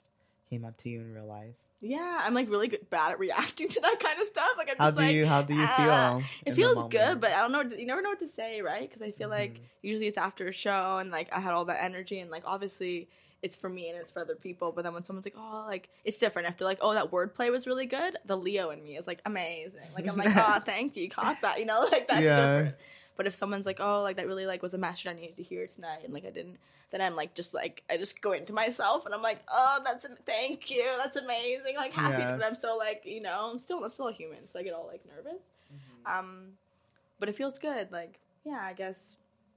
came 0.49 0.64
up 0.64 0.77
to 0.79 0.88
you 0.88 1.01
in 1.01 1.12
real 1.14 1.27
life 1.27 1.55
Yeah, 1.81 2.23
I'm 2.23 2.35
like 2.35 2.51
really 2.51 2.68
good, 2.68 2.90
bad 2.90 3.12
at 3.12 3.18
reacting 3.21 3.68
to 3.75 3.81
that 3.81 4.01
kind 4.01 4.21
of 4.21 4.27
stuff. 4.27 4.51
Like 4.57 4.68
I'm 4.71 4.79
how 4.79 4.87
just 4.87 4.97
do 4.97 5.05
like, 5.05 5.16
you 5.16 5.27
how 5.27 5.42
do 5.42 5.55
you 5.55 5.66
ah, 5.66 6.18
feel 6.18 6.25
It 6.44 6.55
feels 6.55 6.83
good, 6.90 7.21
but 7.21 7.33
I 7.33 7.40
don't 7.40 7.53
know. 7.53 7.77
You 7.77 7.87
never 7.87 8.03
know 8.03 8.11
what 8.11 8.18
to 8.21 8.29
say, 8.29 8.62
right? 8.62 8.88
Because 8.88 9.03
I 9.03 9.12
feel 9.12 9.29
like 9.29 9.53
Mhm. 9.55 9.61
usually 9.83 10.07
it's 10.09 10.18
after 10.18 10.49
a 10.49 10.53
show, 10.53 10.99
and 10.99 11.11
like 11.11 11.29
I 11.33 11.40
had 11.40 11.53
all 11.53 11.64
that 11.66 11.83
energy, 11.83 12.18
and 12.21 12.31
like 12.31 12.42
obviously 12.47 13.09
it's 13.42 13.57
for 13.57 13.68
me 13.68 13.88
and 13.90 13.97
it's 13.97 14.11
for 14.11 14.21
other 14.23 14.35
people. 14.35 14.73
But 14.73 14.83
then 14.83 14.92
when 14.92 15.05
someone's 15.05 15.27
like, 15.27 15.37
"Oh, 15.38 15.64
like 15.68 15.88
it's 16.05 16.18
different," 16.18 16.49
after 16.49 16.64
like, 16.64 16.79
"Oh, 16.81 16.94
that 16.94 17.12
wordplay 17.12 17.51
was 17.53 17.66
really 17.68 17.87
good," 17.87 18.16
the 18.27 18.37
Leo 18.37 18.71
in 18.71 18.83
me 18.83 18.97
is 18.97 19.07
like 19.07 19.21
amazing. 19.25 19.92
Like 19.94 20.09
I'm 20.09 20.16
like, 20.16 20.33
"Oh, 20.37 20.59
thank 20.64 20.97
you, 20.97 21.05
you 21.05 21.11
caught 21.11 21.42
that," 21.42 21.61
you 21.61 21.64
know, 21.64 21.81
like 21.92 22.09
that's 22.09 22.23
Yeah. 22.23 22.35
different. 22.35 22.75
But 23.18 23.26
if 23.26 23.35
someone's 23.35 23.66
like, 23.66 23.81
"Oh, 23.81 24.00
like 24.00 24.16
that 24.16 24.26
really 24.26 24.46
like 24.46 24.62
was 24.62 24.72
a 24.72 24.78
message 24.78 25.07
I 25.09 25.12
needed 25.12 25.37
to 25.37 25.42
hear 25.42 25.66
tonight," 25.66 26.00
and 26.04 26.14
like 26.14 26.24
I 26.24 26.31
didn't, 26.31 26.57
then 26.90 27.02
I'm 27.02 27.14
like 27.16 27.35
just 27.35 27.52
like 27.52 27.83
I 27.90 27.98
just 27.98 28.22
go 28.22 28.33
into 28.33 28.54
myself 28.54 29.04
and 29.04 29.14
I'm 29.14 29.20
like, 29.22 29.40
"Oh, 29.48 29.81
that's 29.85 30.04
am- 30.07 30.16
thank 30.24 30.70
you, 30.70 30.87
that's 30.96 31.16
amazing." 31.16 31.74
Like 31.76 31.92
happy, 31.92 32.22
Yeah. 32.22 32.37
but 32.37 32.46
I'm 32.46 32.54
so 32.54 32.76
like 32.78 33.02
you 33.04 33.20
know, 33.20 33.50
I'm 33.52 33.59
still 33.59 33.85
I'm 33.85 33.92
still 33.92 34.09
a 34.09 34.12
human, 34.12 34.38
so 34.50 34.59
I 34.59 34.62
get 34.62 34.72
all 34.72 34.87
like 34.87 35.02
nervous. 35.04 35.42
Mhm. 35.74 36.18
Um, 36.18 36.52
but 37.18 37.28
it 37.28 37.35
feels 37.37 37.59
good. 37.59 37.90
Like, 37.92 38.20
yeah, 38.44 38.61
I 38.62 38.72
guess 38.72 38.96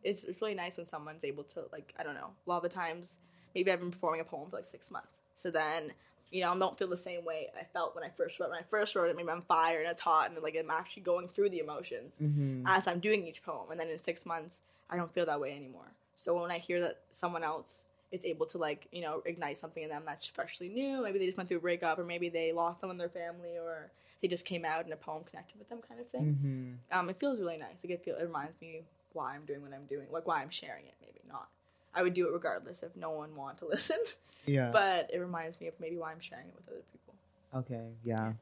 it's, 0.04 0.24
it's 0.24 0.42
really 0.42 0.56
nice 0.56 0.78
when 0.78 0.88
someone's 0.90 1.24
able 1.24 1.44
to, 1.44 1.62
like, 1.72 1.94
I 2.00 2.04
don't 2.04 2.16
know, 2.16 2.32
a 2.46 2.50
lot 2.50 2.58
of 2.58 2.64
the 2.64 2.70
times, 2.70 3.16
maybe 3.54 3.72
I've 3.72 3.80
been 3.80 3.92
performing 3.92 4.20
a 4.22 4.24
poem 4.26 4.50
for 4.50 4.56
like 4.58 4.68
six 4.68 4.90
months. 4.90 5.20
So 5.36 5.52
then, 5.52 5.94
you 6.32 6.42
know, 6.42 6.52
I 6.52 6.58
don't 6.58 6.78
feel 6.78 6.88
the 6.88 6.98
same 6.98 7.26
way 7.26 7.48
I 7.60 7.66
felt 7.74 7.94
when 7.96 8.04
I 8.04 8.10
first 8.16 8.40
wrote. 8.40 8.50
When 8.50 8.60
I 8.60 8.64
first 8.70 8.96
wrote 8.96 9.10
it, 9.10 9.16
maybe 9.16 9.30
I'm 9.30 9.42
fire 9.44 9.80
and 9.82 9.90
it's 9.90 10.02
hot 10.02 10.30
and 10.32 10.42
like 10.42 10.56
I'm 10.58 10.70
actually 10.70 11.04
going 11.04 11.28
through 11.28 11.50
the 11.50 11.60
emotions 11.60 12.14
Mhm. 12.22 12.64
as 12.66 12.88
I'm 12.88 13.00
doing 13.00 13.28
each 13.28 13.44
poem. 13.44 13.70
And 13.72 13.80
then 13.80 13.90
in 13.90 14.00
six 14.00 14.26
months, 14.26 14.56
I 14.90 14.96
don't 14.98 15.14
feel 15.14 15.26
that 15.26 15.40
way 15.40 15.54
anymore. 15.56 15.92
So 16.16 16.40
when 16.40 16.52
I 16.52 16.58
hear 16.58 16.80
that 16.82 17.00
someone 17.12 17.44
else 17.44 17.84
is 18.12 18.22
able 18.24 18.46
to 18.48 18.58
like, 18.58 18.88
you 18.92 19.02
know, 19.02 19.22
ignite 19.26 19.58
something 19.58 19.84
in 19.84 19.90
them 19.90 20.04
that's 20.06 20.26
freshly 20.28 20.70
new, 20.70 21.02
maybe 21.04 21.20
they 21.20 21.26
just 21.26 21.38
went 21.38 21.50
through 21.50 21.58
a 21.58 21.62
breakup 21.62 21.98
or 22.00 22.04
maybe 22.06 22.30
they 22.30 22.52
lost 22.52 22.80
someone 22.80 22.96
in 22.96 23.00
their 23.00 23.10
family 23.10 23.58
or 23.58 23.92
they 24.22 24.28
just 24.28 24.46
came 24.46 24.64
out 24.66 24.84
and 24.84 24.94
a 24.94 24.98
poem 24.98 25.24
connected 25.24 25.58
with 25.58 25.68
them 25.70 25.80
kind 25.88 26.00
of 26.00 26.08
thing 26.10 26.78
Mhm. 26.92 26.98
um, 26.98 27.10
it 27.10 27.18
feels 27.20 27.40
really 27.40 27.58
nice. 27.58 27.76
Like 27.84 27.92
it 27.92 28.04
feel 28.04 28.16
it 28.18 28.24
reminds 28.24 28.60
me 28.62 28.84
why 29.14 29.34
I'm 29.36 29.46
doing 29.46 29.62
what 29.62 29.74
I'm 29.74 29.86
doing, 29.88 30.08
like 30.12 30.28
why 30.28 30.42
I'm 30.42 30.50
sharing 30.50 30.86
it. 30.86 30.94
Maybe 31.02 31.20
not. 31.28 31.50
I 31.94 32.04
would 32.04 32.14
do 32.14 32.28
it 32.28 32.32
regardless 32.34 32.84
if 32.84 32.96
no 32.96 33.12
one 33.12 33.36
wanted 33.36 33.60
to 33.60 33.66
listen, 33.70 33.98
yeah 34.46 34.70
but 34.72 35.10
it 35.14 35.18
reminds 35.20 35.60
me 35.60 35.68
of 35.68 35.74
maybe 35.80 35.98
why 35.98 36.12
I'm 36.12 36.20
sharing 36.22 36.48
it 36.48 36.56
with 36.56 36.68
other 36.70 36.84
people. 36.92 37.14
Okay, 37.54 37.88
yeah. 38.04 38.34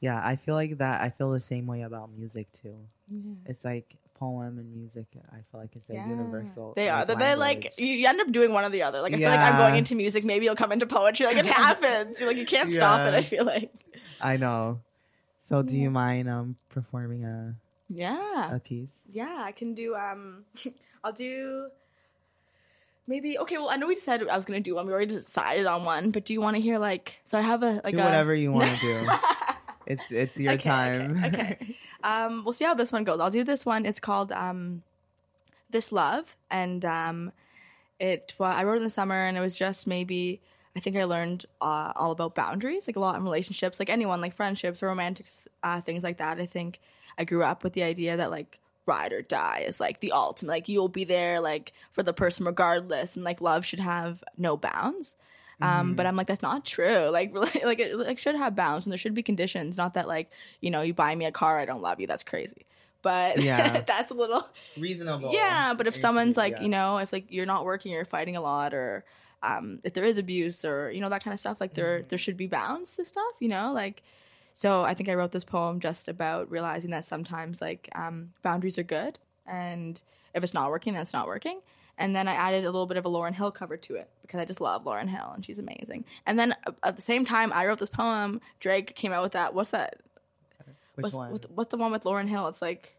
Yeah, 0.00 0.20
I 0.22 0.36
feel 0.36 0.54
like 0.54 0.76
that. 0.78 1.00
I 1.00 1.08
feel 1.10 1.30
the 1.30 1.40
same 1.40 1.66
way 1.66 1.82
about 1.82 2.10
music 2.10 2.52
too. 2.52 2.76
Yeah. 3.10 3.32
It's 3.46 3.64
like 3.64 3.96
poem 4.14 4.58
and 4.58 4.74
music. 4.74 5.06
I 5.32 5.36
feel 5.50 5.60
like 5.60 5.74
it's 5.74 5.88
a 5.88 5.94
Yeah. 5.94 6.06
universal. 6.08 6.74
They 6.76 6.88
are. 6.90 7.04
like, 7.06 7.18
They're 7.18 7.36
like 7.36 7.72
you 7.78 8.06
end 8.06 8.20
up 8.20 8.30
doing 8.30 8.52
one 8.52 8.64
or 8.64 8.68
the 8.70 8.82
other. 8.82 9.00
Like 9.00 9.14
I 9.14 9.16
feel 9.18 9.30
like 9.30 9.40
I'm 9.40 9.56
going 9.58 9.76
into 9.76 9.94
music. 9.94 10.22
Maybe 10.24 10.44
you'll 10.44 10.54
come 10.56 10.70
into 10.72 10.86
poetry. 10.86 11.24
Like 11.26 11.38
it 11.38 11.46
happens. 11.66 12.20
You're 12.20 12.28
like 12.28 12.36
you 12.36 12.44
can't 12.46 12.70
stop 12.70 13.00
it. 13.00 13.14
I 13.14 13.22
feel 13.22 13.44
like. 13.46 13.70
I 14.20 14.36
know. 14.36 14.80
So, 15.40 15.62
do 15.62 15.76
Yeah. 15.76 15.84
you 15.84 15.90
mind 15.90 16.28
um 16.28 16.56
performing 16.68 17.24
a 17.24 17.54
Yeah. 17.88 18.54
a 18.54 18.58
piece? 18.58 18.88
Yeah. 19.10 19.36
I 19.38 19.52
can 19.52 19.74
do. 19.74 19.94
Um. 19.94 20.44
I'll 21.04 21.12
do. 21.12 21.68
Maybe 23.08 23.38
okay. 23.38 23.56
Well, 23.58 23.68
I 23.68 23.76
know 23.76 23.86
we 23.86 23.96
said 23.96 24.26
I 24.26 24.36
was 24.36 24.44
gonna 24.44 24.60
do 24.60 24.74
one. 24.74 24.86
We 24.86 24.92
already 24.92 25.14
decided 25.14 25.66
on 25.66 25.84
one. 25.84 26.10
But 26.10 26.24
do 26.24 26.32
you 26.32 26.40
want 26.40 26.56
to 26.56 26.62
hear 26.62 26.78
like? 26.78 27.16
So 27.24 27.38
I 27.38 27.40
have 27.40 27.62
a 27.62 27.80
like 27.84 27.94
do 27.94 28.00
a, 28.00 28.04
whatever 28.04 28.34
you 28.34 28.52
want 28.52 28.68
to 28.68 28.76
do. 28.80 29.08
It's 29.86 30.10
it's 30.10 30.36
your 30.36 30.54
Okay, 30.54 30.68
time. 30.68 31.22
Okay, 31.24 31.28
okay. 31.28 31.76
um, 32.04 32.42
we'll 32.44 32.52
see 32.52 32.64
how 32.64 32.74
this 32.74 32.90
one 32.90 33.04
goes. 33.04 33.20
I'll 33.20 33.30
do 33.30 33.44
this 33.44 33.64
one. 33.64 33.86
It's 33.86 34.00
called 34.00 34.32
um, 34.32 34.82
"This 35.70 35.92
Love," 35.92 36.36
and 36.50 36.84
um, 36.84 37.32
it. 38.00 38.34
Well, 38.38 38.50
I 38.50 38.64
wrote 38.64 38.78
in 38.78 38.84
the 38.84 38.90
summer, 38.90 39.14
and 39.14 39.36
it 39.36 39.40
was 39.40 39.56
just 39.56 39.86
maybe. 39.86 40.40
I 40.74 40.80
think 40.80 40.96
I 40.96 41.04
learned 41.04 41.46
uh, 41.62 41.92
all 41.96 42.10
about 42.10 42.34
boundaries, 42.34 42.86
like 42.86 42.96
a 42.96 43.00
lot 43.00 43.16
in 43.16 43.22
relationships, 43.22 43.78
like 43.78 43.88
anyone, 43.88 44.20
like 44.20 44.34
friendships 44.34 44.82
or 44.82 44.88
romantic 44.88 45.26
uh, 45.62 45.80
things 45.80 46.02
like 46.02 46.18
that. 46.18 46.38
I 46.38 46.44
think 46.44 46.80
I 47.16 47.24
grew 47.24 47.42
up 47.42 47.64
with 47.64 47.72
the 47.72 47.82
idea 47.82 48.16
that 48.18 48.30
like 48.30 48.58
ride 48.86 49.12
or 49.12 49.22
die 49.22 49.64
is 49.66 49.80
like 49.80 50.00
the 50.00 50.12
ultimate, 50.12 50.50
like 50.50 50.68
you'll 50.68 50.88
be 50.88 51.04
there 51.04 51.40
like 51.40 51.72
for 51.92 52.02
the 52.02 52.12
person 52.12 52.46
regardless, 52.46 53.14
and 53.16 53.24
like 53.24 53.40
love 53.40 53.64
should 53.66 53.80
have 53.80 54.22
no 54.38 54.56
bounds. 54.56 55.16
Um, 55.60 55.92
Mhm. 55.92 55.96
but 55.96 56.04
I'm 56.06 56.16
like, 56.16 56.26
that's 56.26 56.42
not 56.42 56.64
true. 56.66 57.08
Like, 57.10 57.32
really, 57.32 57.62
like 57.64 57.78
it 57.78 57.96
like 57.96 58.18
should 58.18 58.34
have 58.36 58.54
bounds, 58.54 58.84
and 58.86 58.92
there 58.92 58.98
should 58.98 59.14
be 59.14 59.22
conditions. 59.22 59.76
Not 59.76 59.94
that 59.94 60.06
like 60.06 60.30
you 60.60 60.70
know, 60.70 60.82
you 60.82 60.94
buy 60.94 61.14
me 61.14 61.24
a 61.24 61.32
car, 61.32 61.58
I 61.58 61.64
don't 61.64 61.82
love 61.82 61.98
you. 62.00 62.06
That's 62.06 62.24
crazy. 62.24 62.66
But 63.02 63.40
Yeah. 63.42 63.80
that's 63.82 64.10
a 64.10 64.14
little 64.14 64.46
reasonable. 64.76 65.32
yeah. 65.32 65.74
But 65.74 65.86
if 65.86 65.94
It 65.96 66.00
someone's 66.00 66.36
like, 66.36 66.54
yeah. 66.56 66.62
you 66.62 66.68
know, 66.68 66.98
if 66.98 67.12
like 67.12 67.26
you're 67.30 67.46
not 67.46 67.64
working, 67.64 67.92
you're 67.92 68.04
fighting 68.04 68.36
a 68.36 68.40
lot, 68.40 68.74
or 68.74 69.04
um, 69.42 69.80
if 69.84 69.92
there 69.94 70.04
is 70.04 70.18
abuse, 70.18 70.64
or 70.64 70.90
you 70.90 71.00
know 71.00 71.08
that 71.10 71.22
kind 71.24 71.32
of 71.34 71.40
stuff, 71.40 71.56
like 71.60 71.74
there 71.74 72.00
Mhm. 72.00 72.08
there 72.08 72.18
should 72.18 72.36
be 72.36 72.46
bounds 72.46 72.96
to 72.96 73.04
stuff. 73.04 73.34
You 73.40 73.48
know, 73.48 73.72
like. 73.72 74.02
So 74.56 74.84
I 74.84 74.94
think 74.94 75.10
I 75.10 75.14
wrote 75.14 75.32
this 75.32 75.44
poem 75.44 75.80
just 75.80 76.08
about 76.08 76.50
realizing 76.50 76.88
that 76.92 77.04
sometimes 77.04 77.60
like 77.60 77.90
um, 77.94 78.32
boundaries 78.42 78.78
are 78.78 78.82
good, 78.82 79.18
and 79.46 80.00
if 80.32 80.42
it's 80.42 80.54
not 80.54 80.70
working, 80.70 80.94
then 80.94 81.02
it's 81.02 81.12
not 81.12 81.26
working. 81.26 81.60
And 81.98 82.16
then 82.16 82.26
I 82.26 82.32
added 82.32 82.64
a 82.64 82.70
little 82.70 82.86
bit 82.86 82.96
of 82.96 83.04
a 83.04 83.08
Lauryn 83.10 83.34
Hill 83.34 83.50
cover 83.50 83.76
to 83.76 83.96
it 83.96 84.08
because 84.22 84.40
I 84.40 84.46
just 84.46 84.62
love 84.62 84.84
Lauryn 84.84 85.08
Hill 85.08 85.30
and 85.34 85.44
she's 85.44 85.58
amazing. 85.58 86.06
And 86.24 86.38
then 86.38 86.54
uh, 86.66 86.72
at 86.82 86.96
the 86.96 87.02
same 87.02 87.26
time, 87.26 87.52
I 87.52 87.66
wrote 87.66 87.78
this 87.78 87.90
poem. 87.90 88.40
Drake 88.58 88.94
came 88.94 89.12
out 89.12 89.22
with 89.22 89.32
that. 89.32 89.52
What's 89.52 89.70
that? 89.70 89.98
Which 90.94 91.04
what's, 91.04 91.14
one? 91.14 91.32
What's, 91.32 91.46
what's 91.48 91.70
the 91.70 91.76
one 91.76 91.92
with 91.92 92.04
Lauryn 92.04 92.28
Hill? 92.28 92.48
It's 92.48 92.62
like 92.62 92.94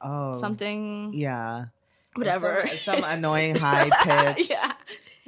oh, 0.00 0.38
something, 0.38 1.12
Yeah. 1.14 1.66
whatever. 2.14 2.68
Some, 2.84 3.00
some 3.00 3.04
annoying 3.04 3.54
high 3.54 3.90
pitch 4.34 4.50
yeah. 4.50 4.72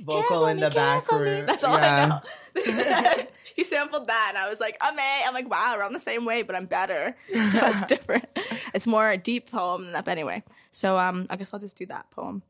vocal 0.00 0.46
in 0.46 0.58
the 0.58 0.70
back 0.70 1.10
room. 1.10 1.46
That's 1.46 1.62
all 1.62 1.78
yeah. 1.78 2.20
I 2.56 3.16
know. 3.16 3.22
he 3.60 3.64
sampled 3.64 4.06
that, 4.06 4.26
and 4.28 4.38
I 4.38 4.48
was 4.48 4.60
like, 4.60 4.76
"Amazing!" 4.80 5.26
I'm 5.26 5.34
like, 5.34 5.50
"Wow, 5.50 5.74
we're 5.76 5.82
on 5.82 5.94
the 5.94 5.98
same 5.98 6.24
way, 6.24 6.42
but 6.42 6.54
I'm 6.54 6.66
better." 6.66 7.16
So 7.32 7.58
it's 7.66 7.82
different. 7.82 8.26
it's 8.74 8.86
more 8.86 9.10
a 9.10 9.16
deep 9.16 9.50
poem 9.50 9.84
than 9.84 9.92
that. 9.92 10.04
But 10.04 10.12
anyway, 10.12 10.42
so 10.70 10.98
um, 10.98 11.26
I 11.30 11.36
guess 11.36 11.52
I'll 11.54 11.60
just 11.60 11.76
do 11.76 11.86
that 11.86 12.10
poem. 12.10 12.42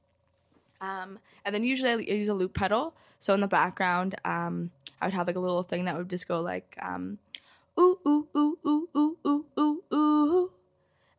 Um, 0.80 1.18
and 1.44 1.54
then 1.54 1.64
usually 1.64 1.90
I 1.90 1.96
use 1.96 2.28
a 2.28 2.34
loop 2.34 2.54
pedal. 2.54 2.94
So 3.18 3.34
in 3.34 3.40
the 3.40 3.46
background, 3.46 4.14
um, 4.24 4.70
I 5.00 5.06
would 5.06 5.14
have 5.14 5.26
like 5.26 5.36
a 5.36 5.40
little 5.40 5.62
thing 5.62 5.84
that 5.84 5.96
would 5.96 6.10
just 6.10 6.28
go 6.28 6.40
like, 6.40 6.76
um, 6.82 7.18
ooh 7.78 7.98
ooh 8.06 8.26
ooh 8.36 8.58
ooh 8.66 8.88
ooh 8.96 9.16
ooh 9.26 9.44
ooh 9.58 9.82
ooh. 9.94 10.50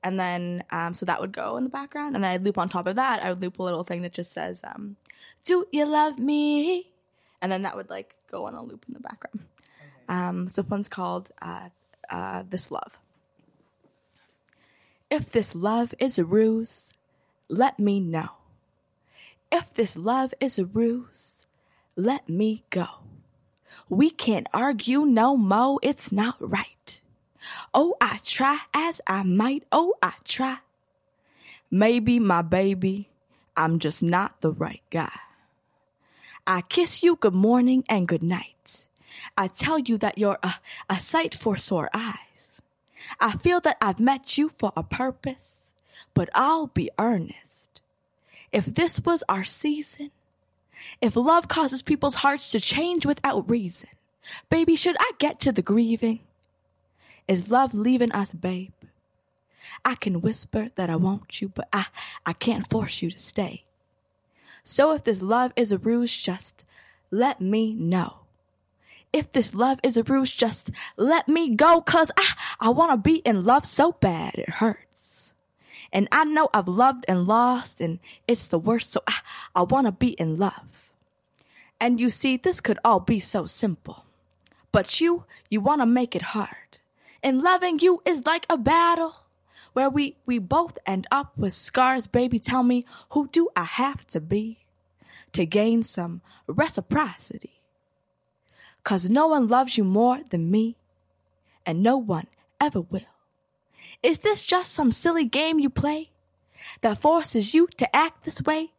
And 0.03 0.19
then, 0.19 0.63
um, 0.71 0.93
so 0.93 1.05
that 1.05 1.19
would 1.19 1.31
go 1.31 1.57
in 1.57 1.63
the 1.63 1.69
background, 1.69 2.15
and 2.15 2.23
then 2.23 2.31
I'd 2.31 2.43
loop 2.43 2.57
on 2.57 2.69
top 2.69 2.87
of 2.87 2.95
that. 2.97 3.23
I 3.23 3.29
would 3.29 3.41
loop 3.41 3.59
a 3.59 3.63
little 3.63 3.83
thing 3.83 4.01
that 4.03 4.13
just 4.13 4.31
says, 4.31 4.61
um, 4.63 4.95
"Do 5.43 5.65
you 5.71 5.85
love 5.85 6.19
me?" 6.19 6.91
And 7.41 7.51
then 7.51 7.63
that 7.63 7.75
would 7.75 7.89
like 7.89 8.15
go 8.29 8.45
on 8.45 8.53
a 8.53 8.63
loop 8.63 8.85
in 8.87 8.93
the 8.93 8.99
background. 8.99 9.45
Um, 10.09 10.49
so 10.49 10.63
one's 10.69 10.87
called 10.87 11.31
uh, 11.41 11.69
uh, 12.09 12.43
"This 12.49 12.71
Love." 12.71 12.97
If 15.09 15.29
this 15.29 15.55
love 15.55 15.93
is 15.99 16.19
a 16.19 16.25
ruse, 16.25 16.93
let 17.47 17.79
me 17.79 18.01
know. 18.01 18.29
If 19.49 19.73
this 19.73 19.95
love 19.95 20.33
is 20.41 20.59
a 20.59 20.65
ruse, 20.65 21.47
let 21.95 22.27
me 22.27 22.63
go. 22.69 22.87
We 23.87 24.09
can't 24.09 24.47
argue 24.53 25.05
no 25.05 25.37
mo, 25.37 25.79
it's 25.81 26.11
not 26.11 26.35
right. 26.39 26.99
Oh, 27.73 27.95
I 28.01 28.19
try 28.23 28.59
as 28.73 28.99
I 29.07 29.23
might, 29.23 29.63
oh, 29.71 29.95
I 30.03 30.13
try. 30.25 30.57
Maybe 31.71 32.19
my 32.19 32.41
baby, 32.41 33.09
I'm 33.55 33.79
just 33.79 34.03
not 34.03 34.41
the 34.41 34.51
right 34.51 34.83
guy. 34.91 35.19
I 36.45 36.61
kiss 36.61 37.01
you 37.01 37.15
good 37.15 37.33
morning 37.33 37.85
and 37.87 38.07
good 38.07 38.23
night. 38.23 38.86
I 39.37 39.47
tell 39.47 39.77
you 39.77 39.97
that 39.99 40.17
you're 40.17 40.39
a, 40.41 40.55
a 40.89 40.99
sight 40.99 41.35
for 41.35 41.57
sore 41.57 41.89
eyes. 41.93 42.61
I 43.19 43.37
feel 43.37 43.61
that 43.61 43.77
I've 43.81 43.99
met 43.99 44.37
you 44.37 44.49
for 44.49 44.73
a 44.75 44.83
purpose, 44.83 45.73
but 46.13 46.29
I'll 46.33 46.67
be 46.67 46.89
earnest. 46.97 47.81
If 48.51 48.65
this 48.65 48.99
was 49.01 49.23
our 49.29 49.43
season, 49.43 50.11
if 51.01 51.15
love 51.15 51.47
causes 51.47 51.81
people's 51.81 52.15
hearts 52.15 52.49
to 52.51 52.59
change 52.59 53.05
without 53.05 53.49
reason, 53.49 53.89
baby, 54.49 54.75
should 54.75 54.97
I 54.99 55.11
get 55.19 55.39
to 55.41 55.51
the 55.51 55.61
grieving? 55.61 56.21
Is 57.27 57.51
love 57.51 57.73
leaving 57.73 58.11
us, 58.13 58.33
babe? 58.33 58.71
I 59.83 59.95
can 59.95 60.21
whisper 60.21 60.69
that 60.75 60.89
I 60.89 60.95
want 60.95 61.41
you, 61.41 61.49
but 61.49 61.67
I, 61.73 61.87
I 62.25 62.33
can't 62.33 62.69
force 62.69 63.01
you 63.01 63.11
to 63.11 63.19
stay. 63.19 63.65
So 64.63 64.93
if 64.93 65.03
this 65.03 65.21
love 65.21 65.51
is 65.55 65.71
a 65.71 65.77
ruse, 65.77 66.15
just 66.15 66.65
let 67.11 67.41
me 67.41 67.73
know. 67.73 68.26
If 69.13 69.31
this 69.31 69.53
love 69.53 69.79
is 69.83 69.97
a 69.97 70.03
ruse, 70.03 70.31
just 70.31 70.71
let 70.97 71.27
me 71.27 71.55
go, 71.55 71.81
cause 71.81 72.11
I, 72.17 72.33
I 72.59 72.69
wanna 72.69 72.97
be 72.97 73.17
in 73.17 73.43
love 73.45 73.65
so 73.65 73.93
bad 73.93 74.35
it 74.35 74.49
hurts. 74.49 75.33
And 75.91 76.07
I 76.11 76.25
know 76.25 76.49
I've 76.53 76.67
loved 76.67 77.05
and 77.07 77.25
lost, 77.25 77.79
and 77.79 77.99
it's 78.27 78.47
the 78.47 78.59
worst, 78.59 78.91
so 78.91 79.01
I, 79.07 79.19
I 79.55 79.63
wanna 79.63 79.91
be 79.91 80.09
in 80.09 80.37
love. 80.37 80.91
And 81.79 81.99
you 81.99 82.09
see, 82.09 82.37
this 82.37 82.59
could 82.59 82.79
all 82.83 82.99
be 82.99 83.19
so 83.19 83.45
simple. 83.45 84.05
But 84.71 84.99
you, 84.99 85.25
you 85.49 85.61
wanna 85.61 85.85
make 85.85 86.15
it 86.15 86.21
hard. 86.21 86.79
And 87.23 87.41
loving 87.41 87.79
you 87.79 88.01
is 88.05 88.25
like 88.25 88.45
a 88.49 88.57
battle 88.57 89.15
where 89.73 89.89
we, 89.89 90.17
we 90.25 90.39
both 90.39 90.77
end 90.85 91.07
up 91.11 91.37
with 91.37 91.53
scars. 91.53 92.07
Baby, 92.07 92.39
tell 92.39 92.63
me, 92.63 92.85
who 93.11 93.27
do 93.27 93.49
I 93.55 93.63
have 93.63 94.05
to 94.07 94.19
be 94.19 94.65
to 95.33 95.45
gain 95.45 95.83
some 95.83 96.21
reciprocity? 96.47 97.56
Cause 98.87 99.09
no 99.09 99.27
one 99.27 99.49
loves 99.49 99.77
you 99.77 99.83
more 99.83 100.21
than 100.29 100.49
me, 100.49 100.77
and 101.65 101.83
no 101.83 101.97
one 101.97 102.27
ever 102.61 102.79
will. 102.79 103.11
Is 104.01 104.19
this 104.19 104.45
just 104.45 104.71
some 104.71 104.93
silly 104.93 105.25
game 105.25 105.59
you 105.59 105.69
play 105.69 106.11
that 106.79 107.01
forces 107.01 107.53
you 107.53 107.67
to 107.75 107.93
act 107.93 108.23
this 108.23 108.41
way? 108.43 108.71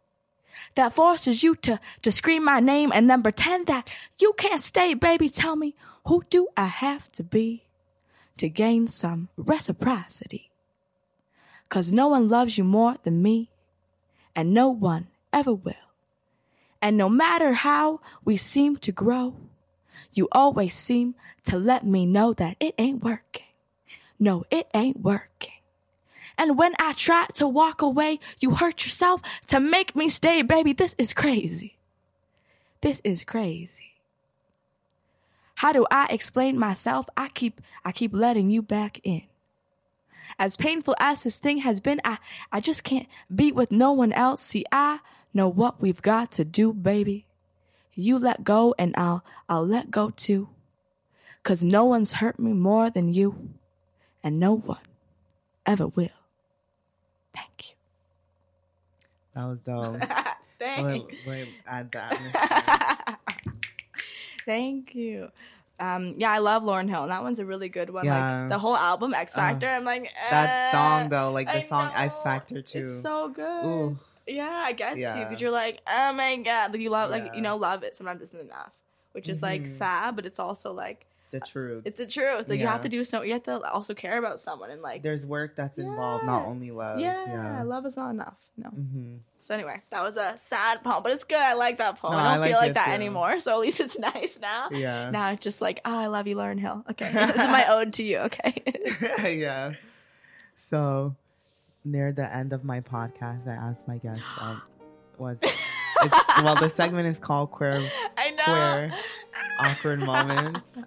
That 0.76 0.94
forces 0.94 1.42
you 1.42 1.56
to, 1.56 1.78
to 2.00 2.10
scream 2.10 2.42
my 2.42 2.58
name 2.58 2.90
and 2.94 3.10
then 3.10 3.22
pretend 3.22 3.66
that 3.66 3.92
you 4.18 4.32
can't 4.38 4.62
stay, 4.62 4.94
baby. 4.94 5.28
Tell 5.28 5.56
me, 5.56 5.76
who 6.06 6.24
do 6.30 6.48
I 6.56 6.68
have 6.68 7.12
to 7.12 7.22
be 7.22 7.64
to 8.38 8.48
gain 8.48 8.88
some 8.88 9.28
reciprocity? 9.36 10.50
Cause 11.68 11.92
no 11.92 12.08
one 12.08 12.28
loves 12.28 12.56
you 12.56 12.64
more 12.64 12.96
than 13.02 13.20
me, 13.20 13.50
and 14.34 14.54
no 14.54 14.70
one 14.70 15.08
ever 15.34 15.52
will. 15.52 15.74
And 16.80 16.96
no 16.96 17.10
matter 17.10 17.52
how 17.52 18.00
we 18.24 18.38
seem 18.38 18.78
to 18.78 18.90
grow, 18.90 19.34
you 20.12 20.28
always 20.32 20.74
seem 20.74 21.14
to 21.44 21.58
let 21.58 21.84
me 21.84 22.06
know 22.06 22.32
that 22.34 22.56
it 22.60 22.74
ain't 22.78 23.02
working. 23.02 23.46
No, 24.18 24.44
it 24.50 24.68
ain't 24.74 25.00
working. 25.00 25.52
And 26.36 26.56
when 26.56 26.74
I 26.78 26.92
try 26.92 27.26
to 27.34 27.48
walk 27.48 27.82
away, 27.82 28.20
you 28.40 28.54
hurt 28.54 28.84
yourself 28.84 29.20
to 29.48 29.58
make 29.58 29.96
me 29.96 30.08
stay, 30.08 30.42
baby. 30.42 30.72
This 30.72 30.94
is 30.98 31.12
crazy. 31.12 31.76
This 32.80 33.00
is 33.02 33.24
crazy. 33.24 33.96
How 35.56 35.72
do 35.72 35.84
I 35.90 36.06
explain 36.10 36.56
myself? 36.56 37.06
I 37.16 37.28
keep 37.28 37.60
I 37.84 37.90
keep 37.90 38.14
letting 38.14 38.48
you 38.48 38.62
back 38.62 39.00
in. 39.02 39.22
As 40.38 40.56
painful 40.56 40.94
as 41.00 41.24
this 41.24 41.36
thing 41.36 41.58
has 41.58 41.80
been, 41.80 42.00
I, 42.04 42.18
I 42.52 42.60
just 42.60 42.84
can't 42.84 43.08
be 43.34 43.50
with 43.50 43.72
no 43.72 43.90
one 43.90 44.12
else. 44.12 44.42
See, 44.42 44.64
I 44.70 45.00
know 45.34 45.48
what 45.48 45.80
we've 45.80 46.00
got 46.00 46.30
to 46.32 46.44
do, 46.44 46.72
baby. 46.72 47.26
You 47.98 48.16
let 48.16 48.44
go 48.44 48.76
and 48.78 48.94
I'll 48.96 49.24
I'll 49.48 49.66
let 49.66 49.90
go 49.90 50.10
too. 50.10 50.48
Cause 51.42 51.64
no 51.64 51.84
one's 51.84 52.12
hurt 52.14 52.38
me 52.38 52.52
more 52.52 52.90
than 52.90 53.12
you. 53.12 53.50
And 54.22 54.38
no 54.38 54.54
one 54.54 54.78
ever 55.66 55.88
will. 55.88 56.08
Thank 57.34 57.70
you. 57.70 57.74
That 59.34 59.46
was 59.48 59.58
dope. 59.60 60.00
Thank 60.60 60.86
We'll, 60.86 61.08
we'll 61.26 61.46
add 61.66 61.90
that. 61.92 63.18
Thank 64.46 64.94
you. 64.94 65.30
Um, 65.80 66.14
yeah, 66.18 66.30
I 66.32 66.38
love 66.38 66.62
Lauryn 66.64 66.88
Hill, 66.88 67.02
and 67.02 67.10
that 67.12 67.22
one's 67.22 67.38
a 67.38 67.44
really 67.44 67.68
good 67.68 67.90
one. 67.90 68.04
Yeah. 68.04 68.40
Like 68.42 68.48
the 68.50 68.58
whole 68.58 68.76
album, 68.76 69.14
X 69.14 69.34
Uh, 69.36 69.40
Factor. 69.40 69.68
I'm 69.68 69.84
like 69.84 70.10
That 70.30 70.50
eh, 70.50 70.72
song 70.72 71.08
though, 71.08 71.30
like 71.32 71.46
the 71.46 71.64
I 71.64 71.68
song 71.68 71.92
X. 71.94 72.16
Factor 72.24 72.62
too. 72.62 72.84
It's 72.84 73.00
so 73.02 73.28
good. 73.28 73.64
Ooh, 73.64 73.98
Yeah, 74.28 74.48
I 74.50 74.72
get 74.72 74.96
you 74.96 75.02
Yeah. 75.02 75.24
because 75.24 75.40
you're 75.40 75.50
like, 75.50 75.80
oh 75.86 76.12
my 76.12 76.36
god, 76.36 76.72
like 76.72 76.80
you 76.80 76.90
love, 76.90 77.10
like 77.10 77.24
Yeah. 77.24 77.34
you 77.34 77.42
know, 77.42 77.56
love 77.56 77.82
it 77.82 77.96
sometimes 77.96 78.22
isn't 78.22 78.38
enough, 78.40 78.72
which 79.12 79.28
is 79.28 79.42
like 79.42 79.62
Mhm. 79.64 79.78
sad, 79.78 80.16
but 80.16 80.26
it's 80.26 80.38
also 80.38 80.72
like 80.72 81.06
the 81.30 81.40
truth. 81.40 81.82
it's 81.86 81.98
the 81.98 82.06
truth. 82.06 82.48
Like 82.48 82.58
you 82.60 82.66
have 82.66 82.82
to 82.82 82.88
do 82.88 83.04
so, 83.04 83.22
you 83.22 83.32
have 83.34 83.42
to 83.44 83.60
also 83.70 83.94
care 83.94 84.18
about 84.18 84.40
someone 84.40 84.70
and 84.70 84.80
like, 84.80 85.02
There's 85.02 85.26
work 85.26 85.56
that's 85.56 85.78
involved, 85.78 86.24
not 86.24 86.46
only 86.46 86.70
love. 86.70 86.98
yeah, 87.00 87.14
Yeah. 87.26 87.62
love 87.64 87.84
is 87.86 87.96
not 87.96 88.10
enough. 88.10 88.36
No. 88.56 88.68
hmm 88.70 89.16
So 89.40 89.54
anyway, 89.54 89.80
that 89.90 90.02
was 90.02 90.16
a 90.16 90.34
sad 90.36 90.82
poem, 90.82 91.02
but 91.02 91.12
it's 91.12 91.24
good. 91.24 91.38
I 91.38 91.54
like 91.54 91.78
that 91.78 91.98
poem. 91.98 92.12
No, 92.12 92.18
I 92.18 92.22
I 92.22 92.32
don't 92.32 92.40
like 92.40 92.50
feel 92.50 92.58
like 92.58 92.74
that 92.74 92.86
too. 92.86 92.92
anymore, 92.92 93.40
so 93.40 93.52
at 93.52 93.60
least 93.60 93.80
it's 93.80 93.98
nice 94.12 94.38
now. 94.40 94.68
Yeah. 94.70 95.10
Now 95.10 95.30
it's 95.32 95.42
just 95.44 95.60
like, 95.60 95.80
oh, 95.84 95.94
I 95.96 96.06
love 96.06 96.26
you, 96.26 96.36
Lauryn 96.36 96.58
Hill. 96.60 96.84
Okay, 96.90 97.10
this 97.12 97.36
is 97.36 97.48
my 97.48 97.66
ode 97.72 97.92
to 97.94 98.04
you. 98.04 98.18
Okay. 98.18 98.54
yeah. 99.38 99.72
So 100.70 101.14
near 101.84 102.12
the 102.12 102.34
end 102.34 102.52
of 102.52 102.64
my 102.64 102.80
podcast, 102.80 103.46
I 103.48 103.52
asked 103.52 103.86
my 103.88 103.98
guests 103.98 104.22
um, 104.40 104.62
what. 105.16 105.38
Well, 106.42 106.54
the 106.54 106.68
segment 106.68 107.08
is 107.08 107.18
called 107.18 107.50
queer 107.50 107.82
I 108.16 108.30
know. 108.30 108.44
Queer 108.44 108.92
awkward 109.60 110.00
moments. 110.00 110.60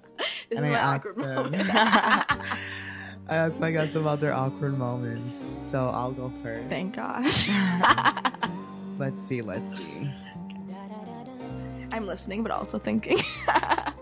This 0.50 0.58
and 0.60 0.68
is 0.68 0.74
I 0.74 0.80
asked 0.80 1.06
awkward 1.06 1.16
them- 1.16 1.36
moment. 1.36 1.70
I 1.74 3.36
asked 3.36 3.58
my 3.60 3.72
guests 3.72 3.96
about 3.96 4.20
their 4.20 4.34
awkward 4.34 4.78
moments. 4.78 5.34
So 5.72 5.88
I'll 5.88 6.12
go 6.12 6.30
first. 6.44 6.68
Thank 6.70 6.96
gosh. 6.98 7.48
Let's 9.00 9.18
see. 9.30 9.42
Let's 9.42 9.78
see. 9.78 10.12
I'm 11.94 12.06
listening, 12.06 12.44
but 12.44 12.52
also 12.52 12.80
thinking. 12.80 13.18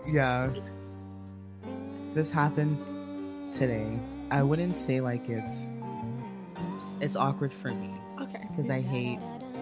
Yeah. 0.08 0.50
This 2.14 2.32
happened 2.32 3.54
today. 3.54 3.96
I 4.32 4.42
wouldn't 4.42 4.74
say 4.76 5.00
like 5.00 5.28
it's 5.28 5.56
it's 7.00 7.16
awkward 7.16 7.52
for 7.52 7.72
me 7.72 7.90
okay. 8.20 8.46
because 8.50 8.70
I 8.70 8.80
hate 8.80 9.18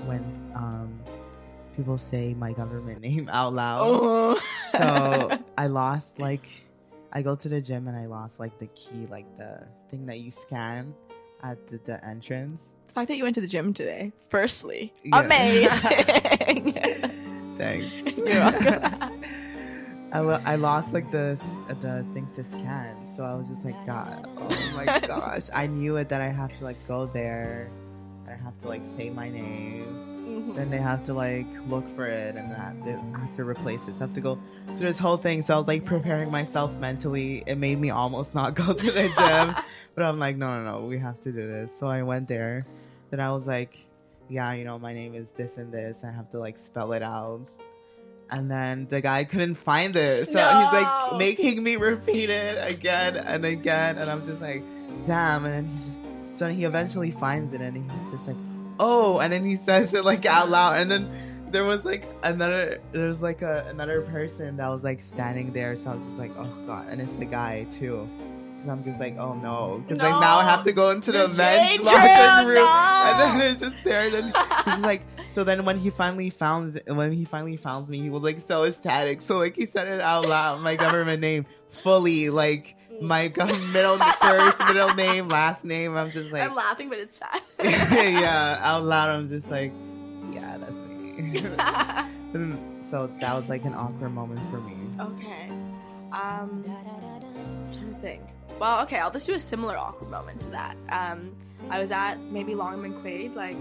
when 0.07 0.22
um 0.55 0.99
people 1.76 1.99
say 1.99 2.34
my 2.34 2.53
government 2.53 3.01
name 3.09 3.28
out 3.32 3.53
loud. 3.53 3.82
Oh. 3.84 4.41
So 4.72 5.39
I 5.59 5.66
lost 5.68 6.18
like 6.18 6.47
I 7.12 7.22
go 7.22 7.34
to 7.36 7.49
the 7.49 7.61
gym 7.61 7.89
and 7.89 7.97
I 7.97 8.07
lost 8.07 8.39
like 8.39 8.59
the 8.59 8.66
key, 8.68 9.07
like 9.11 9.26
the 9.39 9.64
thing 9.91 10.07
that 10.07 10.18
you 10.18 10.30
scan 10.30 10.95
at 11.43 11.64
the, 11.68 11.78
the 11.86 12.05
entrance. 12.05 12.61
the 12.89 12.93
fact 12.95 13.09
that 13.09 13.16
you 13.16 13.22
went 13.22 13.34
to 13.36 13.41
the 13.41 13.47
gym 13.47 13.72
today, 13.72 14.12
firstly, 14.28 14.93
Yeah. 15.05 15.20
amazing. 15.20 16.74
Thanks. 17.59 18.18
You're 18.18 18.26
welcome. 18.41 19.17
I, 20.12 20.20
lo- 20.20 20.42
I 20.44 20.56
lost 20.56 20.92
like 20.92 21.11
the 21.11 21.38
the 21.68 22.04
thing 22.14 22.28
to 22.34 22.42
scan, 22.44 22.96
so 23.16 23.24
I 23.24 23.34
was 23.34 23.48
just 23.48 23.64
like, 23.64 23.76
God, 23.86 24.26
oh 24.38 24.72
my 24.74 24.98
gosh! 25.06 25.48
I 25.52 25.66
knew 25.66 25.96
it 25.96 26.09
that 26.09 26.20
I 26.20 26.28
have 26.30 26.56
to 26.59 26.64
like 26.64 26.76
go 26.88 27.06
there, 27.06 27.70
and 28.24 28.30
I 28.34 28.42
have 28.42 28.59
to 28.62 28.68
like 28.68 28.82
say 28.96 29.11
my 29.11 29.28
name. 29.28 30.04
Mhm. 30.28 30.56
Then 30.56 30.70
they 30.70 30.78
have 30.78 31.02
to 31.04 31.14
like 31.14 31.46
look 31.68 31.84
for 31.94 32.06
it, 32.06 32.36
and 32.36 32.50
have 32.52 32.82
to, 32.84 32.92
have 33.18 33.36
to 33.36 33.44
replace 33.44 33.82
it. 33.88 33.96
So 33.98 34.04
I 34.04 34.06
have 34.06 34.14
to 34.14 34.20
go 34.20 34.38
through 34.76 34.86
this 34.88 34.98
whole 34.98 35.16
thing. 35.18 35.42
So 35.42 35.54
I 35.54 35.59
was 35.59 35.66
like 35.66 35.84
preparing 35.84 36.30
myself 36.30 36.72
mentally. 36.74 37.42
It 37.46 37.56
made 37.56 37.78
me 37.78 37.90
almost 37.90 38.34
not 38.34 38.54
go 38.54 38.72
to 38.72 38.90
the 38.90 39.09
gym, 39.16 39.54
but 39.94 40.04
I'm 40.04 40.18
like, 40.18 40.36
no, 40.36 40.62
no, 40.62 40.80
no, 40.80 40.86
we 40.86 40.98
have 40.98 41.22
to 41.24 41.32
do 41.32 41.46
this. 41.46 41.70
So 41.80 41.86
I 41.86 42.02
went 42.02 42.28
there. 42.28 42.62
Then 43.11 43.20
I 43.20 43.30
was 43.32 43.46
like, 43.46 43.78
yeah, 44.30 44.52
you 44.52 44.64
know, 44.64 44.78
my 44.78 44.92
name 44.94 45.14
is 45.14 45.28
this 45.36 45.56
and 45.59 45.72
this. 45.72 45.98
I 46.04 46.11
have 46.11 46.30
to 46.32 46.38
like 46.38 46.59
spell 46.59 46.92
it 46.92 47.02
out. 47.02 47.40
And 48.31 48.51
then 48.51 48.87
the 48.91 49.01
guy 49.01 49.24
couldn't 49.24 49.55
find 49.55 49.97
it. 49.97 50.29
So 50.29 50.39
he's 50.39 50.72
like 50.72 51.16
making 51.16 51.62
me 51.62 51.76
repeat 51.76 52.29
it 52.29 52.72
again 52.72 53.16
and 53.16 53.45
again. 53.45 53.97
And 53.97 54.11
I'm 54.11 54.24
just 54.26 54.41
like, 54.41 54.62
damn. 55.07 55.47
And 55.47 55.55
then 55.55 55.66
he's 55.68 55.87
just, 55.87 56.39
so 56.39 56.49
he 56.49 56.64
eventually 56.64 57.11
finds 57.11 57.55
it 57.55 57.61
and 57.61 57.91
he's 57.91 58.11
just 58.11 58.26
like, 58.26 58.37
oh. 58.79 59.18
And 59.18 59.33
then 59.33 59.45
he 59.45 59.57
says 59.57 59.95
it 59.95 60.05
like 60.05 60.26
out 60.26 60.51
loud. 60.51 60.76
And 60.76 60.91
then 60.91 61.09
there 61.51 61.64
was 61.64 61.87
like 61.87 62.05
another, 62.22 62.81
there 62.93 63.09
was 63.09 63.22
like 63.22 63.41
a, 63.41 63.66
another 63.70 64.03
person 64.03 64.59
that 64.59 64.68
was 64.68 64.85
like 64.85 65.01
standing 65.01 65.53
there. 65.55 65.74
So 65.74 65.91
I 65.91 65.95
was 65.95 66.05
just 66.05 66.18
like, 66.18 66.33
oh 66.37 66.53
God. 66.66 66.89
And 66.89 67.01
it's 67.01 67.16
the 67.16 67.24
guy 67.24 67.66
too. 67.70 68.07
Cause 68.61 68.68
I'm 68.68 68.85
just 68.85 69.01
like, 69.01 69.16
oh 69.16 69.35
no. 69.35 69.83
Cause 69.89 69.97
like 69.97 70.20
now 70.20 70.39
I 70.39 70.45
have 70.45 70.64
to 70.64 70.72
go 70.72 70.91
into 70.91 71.12
the 71.12 71.29
The 71.29 71.35
men's 71.39 71.83
locker 71.83 72.47
room, 72.47 72.57
no. 72.57 72.66
And 72.66 73.41
then 73.41 73.51
it's 73.53 73.62
just 73.62 73.76
there. 73.85 74.05
And 74.05 74.14
then 74.14 74.24
he's 74.24 74.35
just 74.66 74.81
like, 74.83 75.03
so 75.35 75.45
then 75.45 75.64
when 75.64 75.79
he 75.79 75.91
finally 75.91 76.31
found 76.31 76.81
when 76.87 77.12
he 77.12 77.24
finally 77.24 77.57
found 77.57 77.89
me, 77.89 78.01
he 78.01 78.11
was 78.11 78.22
like 78.22 78.41
so 78.47 78.64
ecstatic. 78.64 79.22
So 79.22 79.39
like 79.39 79.57
he 79.57 79.66
said 79.66 79.89
it 79.89 80.01
out 80.01 80.26
loud, 80.26 80.61
my 80.61 80.76
government 80.76 81.20
name 81.20 81.47
fully, 81.70 82.31
like 82.31 82.76
my 83.01 83.29
middle 83.72 83.99
first, 84.20 84.59
middle 84.66 84.95
name, 84.95 85.29
last 85.29 85.64
name. 85.64 85.97
I'm 85.97 86.11
just 86.11 86.31
like 86.33 86.43
I'm 86.43 86.55
laughing, 86.55 86.89
but 86.89 86.99
it's 86.99 87.18
sad. 87.18 87.41
yeah, 87.62 88.59
out 88.61 88.85
loud. 88.85 89.11
I'm 89.11 89.29
just 89.29 89.51
like, 89.51 89.72
yeah, 90.33 90.59
that's 90.59 90.76
me. 90.89 92.59
So 92.89 93.11
that 93.20 93.35
was 93.35 93.51
like 93.51 93.66
an 93.66 93.74
awkward 93.74 94.14
moment 94.14 94.41
for 94.51 94.62
me. 94.62 94.74
okay. 94.99 95.51
Um, 96.11 96.64
I'm 96.66 97.70
trying 97.74 97.95
to 97.95 98.01
think. 98.01 98.22
Well, 98.59 98.81
okay, 98.85 98.97
I'll 98.97 99.11
just 99.11 99.26
do 99.26 99.35
a 99.35 99.41
similar 99.41 99.76
awkward 99.76 100.11
moment 100.11 100.41
to 100.41 100.47
that. 100.49 100.74
Um, 100.89 101.37
I 101.68 101.81
was 101.81 101.91
at 101.91 102.18
maybe 102.33 102.55
Long 102.55 102.79
& 102.83 102.83
McQuade 102.83 103.35
like 103.35 103.59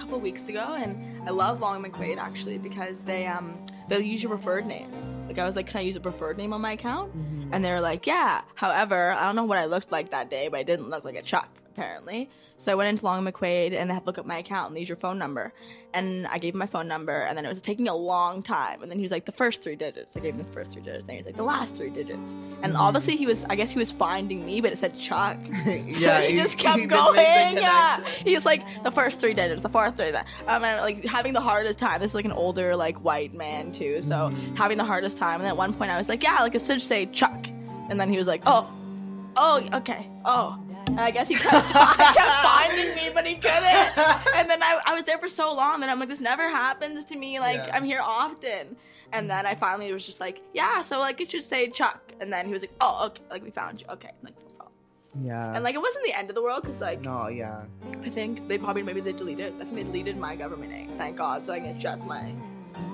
couple 0.00 0.18
weeks 0.18 0.48
ago, 0.48 0.76
and 0.78 1.28
I 1.28 1.30
love 1.30 1.60
Long 1.60 1.84
McQuade 1.84 2.16
actually 2.16 2.58
because 2.58 3.00
they 3.00 3.26
um 3.26 3.64
they 3.88 4.00
use 4.00 4.22
your 4.22 4.30
preferred 4.30 4.66
names. 4.66 5.02
Like 5.28 5.38
I 5.38 5.44
was 5.44 5.56
like, 5.56 5.66
can 5.66 5.78
I 5.78 5.82
use 5.82 5.96
a 5.96 6.00
preferred 6.00 6.38
name 6.38 6.52
on 6.52 6.60
my 6.60 6.72
account? 6.72 7.12
And 7.52 7.64
they 7.64 7.70
were 7.72 7.80
like, 7.80 8.06
yeah. 8.06 8.42
However, 8.54 9.12
I 9.12 9.26
don't 9.26 9.36
know 9.36 9.44
what 9.44 9.58
I 9.58 9.66
looked 9.66 9.92
like 9.92 10.10
that 10.10 10.30
day, 10.30 10.48
but 10.48 10.58
I 10.58 10.62
didn't 10.62 10.88
look 10.88 11.04
like 11.04 11.16
a 11.16 11.22
Chuck, 11.22 11.50
apparently. 11.70 12.28
So 12.58 12.70
I 12.70 12.74
went 12.74 12.90
into 12.90 13.06
Long 13.06 13.24
McQuade 13.26 13.72
and 13.74 13.88
they 13.88 13.94
had 13.94 14.00
to 14.00 14.06
look 14.06 14.18
up 14.18 14.26
my 14.26 14.36
account 14.38 14.68
and 14.70 14.78
use 14.78 14.86
your 14.88 14.96
phone 14.98 15.18
number. 15.18 15.54
And 15.94 16.26
I 16.26 16.36
gave 16.36 16.52
him 16.52 16.58
my 16.58 16.66
phone 16.66 16.86
number 16.86 17.22
and 17.22 17.36
then 17.36 17.46
it 17.46 17.48
was 17.48 17.60
taking 17.62 17.88
a 17.88 17.96
long 17.96 18.42
time. 18.42 18.82
And 18.82 18.90
then 18.90 18.98
he 18.98 19.02
was 19.02 19.10
like, 19.10 19.24
the 19.24 19.32
first 19.32 19.62
three 19.62 19.76
digits. 19.76 20.14
I 20.14 20.20
gave 20.20 20.34
him 20.34 20.38
the 20.44 20.52
first 20.52 20.72
three 20.72 20.82
digits. 20.82 21.02
And 21.08 21.10
he 21.12 21.16
was 21.16 21.26
like, 21.26 21.36
the 21.36 21.42
last 21.42 21.74
three 21.74 21.88
digits. 21.88 22.36
And 22.62 22.76
obviously 22.76 23.16
he 23.16 23.24
was, 23.26 23.44
I 23.48 23.54
guess 23.56 23.70
he 23.72 23.78
was 23.78 23.90
finding 23.90 24.44
me, 24.44 24.60
but 24.60 24.72
it 24.72 24.78
said 24.78 24.98
Chuck. 24.98 25.38
So 25.64 25.70
yeah, 25.98 26.20
he, 26.20 26.36
just 26.36 26.58
kept 26.64 26.80
he 26.80 26.86
going. 26.86 27.16
Yeah, 27.56 28.04
he's 28.24 28.44
like 28.44 28.62
the 28.84 28.90
first 28.90 29.20
three 29.20 29.32
digits, 29.34 29.62
the 29.62 29.68
fourth 29.70 29.96
three. 29.96 30.10
That 30.10 30.26
um, 30.46 30.62
and 30.62 30.80
like 30.82 31.04
having 31.06 31.32
the 31.32 31.40
hardest 31.40 31.78
time. 31.78 32.00
This 32.00 32.10
is 32.10 32.14
like 32.14 32.24
an 32.26 32.32
older 32.32 32.76
like 32.76 32.98
white 33.02 33.32
man 33.34 33.72
too, 33.72 34.02
so 34.02 34.14
Mhm. 34.30 34.56
having 34.56 34.76
the 34.78 34.84
hardest 34.84 35.16
time. 35.16 35.40
And 35.40 35.48
at 35.48 35.56
one 35.56 35.72
point, 35.72 35.90
I 35.90 35.96
was 35.96 36.08
like, 36.08 36.22
yeah, 36.22 36.38
like 36.42 36.54
it 36.54 36.62
should 36.62 36.82
say 36.82 37.06
Chuck, 37.06 37.48
and 37.88 37.98
then 37.98 38.10
he 38.10 38.18
was 38.18 38.26
like, 38.26 38.42
oh, 38.46 38.70
oh, 39.36 39.66
okay, 39.74 40.08
oh. 40.24 40.58
And 40.90 41.00
I 41.00 41.10
guess 41.10 41.28
he 41.28 41.34
kept, 41.34 41.66
he 41.66 41.72
kept 41.72 42.18
finding 42.42 42.94
me, 42.94 43.10
but 43.14 43.26
he 43.26 43.34
couldn't. 43.36 43.98
And 44.34 44.48
then 44.50 44.62
I, 44.62 44.80
I 44.84 44.94
was 44.94 45.04
there 45.04 45.18
for 45.18 45.28
so 45.28 45.54
long 45.54 45.80
that 45.80 45.88
I'm 45.88 45.98
like, 45.98 46.08
this 46.08 46.20
never 46.20 46.48
happens 46.48 47.04
to 47.06 47.16
me. 47.16 47.38
Like 47.40 47.56
Yeah. 47.56 47.70
I'm 47.76 47.84
here 47.84 48.00
often. 48.02 48.76
And 49.12 49.28
then 49.28 49.44
I 49.46 49.54
finally 49.54 49.92
was 49.92 50.06
just 50.06 50.20
like, 50.20 50.40
yeah, 50.54 50.82
so 50.82 50.98
like 51.00 51.20
it 51.20 51.30
should 51.30 51.44
say 51.44 51.68
Chuck. 51.68 52.00
And 52.20 52.32
then 52.32 52.46
he 52.46 52.52
was 52.52 52.62
like, 52.62 52.72
oh, 52.80 53.06
okay, 53.06 53.22
like 53.30 53.42
we 53.42 53.50
found 53.50 53.80
you. 53.80 53.86
Okay, 53.90 54.10
like 54.22 54.34
no 54.40 54.48
problem. 54.56 54.74
Yeah. 55.24 55.54
And 55.54 55.64
like 55.64 55.74
it 55.74 55.80
wasn't 55.82 56.04
the 56.04 56.12
end 56.16 56.28
of 56.28 56.34
the 56.36 56.42
world 56.42 56.62
because 56.62 56.80
like 56.80 57.00
no, 57.00 57.28
yeah. 57.28 57.62
I 58.04 58.10
think 58.10 58.46
they 58.48 58.58
probably 58.58 58.82
maybe 58.82 59.00
they 59.00 59.12
deleted. 59.12 59.54
I 59.60 59.64
think 59.64 59.74
they 59.74 59.82
deleted 59.84 60.16
my 60.16 60.36
government 60.36 60.70
name. 60.70 60.92
Thank 60.98 61.16
God, 61.16 61.44
so 61.44 61.52
I 61.52 61.60
can 61.60 61.76
adjust 61.76 62.04
my 62.04 62.32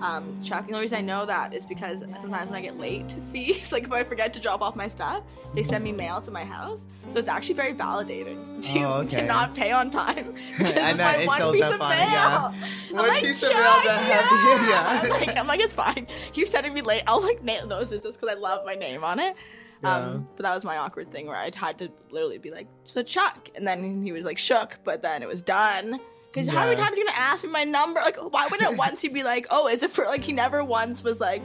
um. 0.02 0.40
The 0.42 0.56
only 0.68 0.80
reason 0.80 0.98
I 0.98 1.02
know 1.02 1.26
that 1.26 1.52
is 1.54 1.64
because 1.66 2.00
sometimes 2.00 2.50
when 2.50 2.54
I 2.54 2.60
get 2.60 2.78
late 2.78 3.08
to 3.10 3.20
fees, 3.32 3.72
like 3.72 3.84
if 3.84 3.92
I 3.92 4.04
forget 4.04 4.32
to 4.34 4.40
drop 4.40 4.60
off 4.62 4.76
my 4.76 4.88
stuff, 4.88 5.22
they 5.54 5.62
send 5.62 5.84
me 5.84 5.92
mail 5.92 6.20
to 6.22 6.30
my 6.30 6.44
house. 6.44 6.80
So 7.10 7.18
it's 7.20 7.28
actually 7.28 7.54
very 7.54 7.72
validating 7.72 8.60
to, 8.66 8.82
Oh, 8.82 9.04
to 9.10 9.22
not 9.22 9.54
pay 9.54 9.70
on 9.70 9.90
time. 9.90 10.34
Because 10.58 10.72
it's 10.76 10.98
my 10.98 11.16
it 11.16 11.26
one 11.28 11.38
shows 11.38 11.52
piece 11.52 11.62
up 11.64 11.74
of 11.74 11.78
mail. 11.78 11.98
yeah. 11.98 12.46
I'm 12.90 12.96
One 12.96 13.08
like, 13.08 13.22
piece 13.22 13.42
of 13.44 13.50
mail 13.50 13.62
that 13.62 14.08
yeah." 14.08 14.68
yeah. 14.68 15.00
I'm 15.02 15.08
like, 15.10 15.36
I'm 15.36 15.46
like, 15.46 15.60
it's 15.60 15.74
fine. 15.74 16.06
Keep 16.32 16.48
sending 16.48 16.74
me 16.74 16.80
late. 16.80 17.04
I'll 17.06 17.22
like 17.22 17.42
nail 17.44 17.68
those 17.68 17.90
just 17.90 18.02
because 18.02 18.28
I 18.28 18.34
love 18.34 18.64
my 18.66 18.74
name 18.74 19.04
on 19.04 19.20
it. 19.20 19.36
Yeah. 19.84 19.94
Um, 19.96 20.26
but 20.36 20.42
that 20.42 20.54
was 20.54 20.64
my 20.64 20.78
awkward 20.78 21.12
thing 21.12 21.26
where 21.26 21.36
I 21.36 21.50
had 21.54 21.78
to 21.78 21.90
literally 22.10 22.38
be 22.38 22.50
like, 22.50 22.66
so 22.84 23.02
Chuck. 23.04 23.50
And 23.54 23.64
then 23.66 24.02
he 24.02 24.10
was 24.10 24.24
like, 24.24 24.38
shook, 24.38 24.78
but 24.82 25.02
then 25.02 25.22
it 25.22 25.28
was 25.28 25.42
done. 25.42 26.00
Because 26.36 26.52
how 26.52 26.64
many 26.66 26.76
times 26.76 26.92
are 26.92 26.96
you 26.96 27.04
going 27.04 27.14
to 27.14 27.18
ask 27.18 27.44
me 27.44 27.48
my 27.50 27.64
number? 27.64 27.98
Like, 28.00 28.18
why 28.18 28.46
wouldn't 28.50 28.70
it 28.70 28.76
once 28.76 29.00
he 29.00 29.08
be 29.08 29.22
like, 29.22 29.46
oh, 29.50 29.68
is 29.68 29.82
it 29.82 29.90
for, 29.90 30.04
like, 30.04 30.22
he 30.22 30.32
never 30.34 30.62
once 30.62 31.02
was 31.02 31.18
like, 31.18 31.42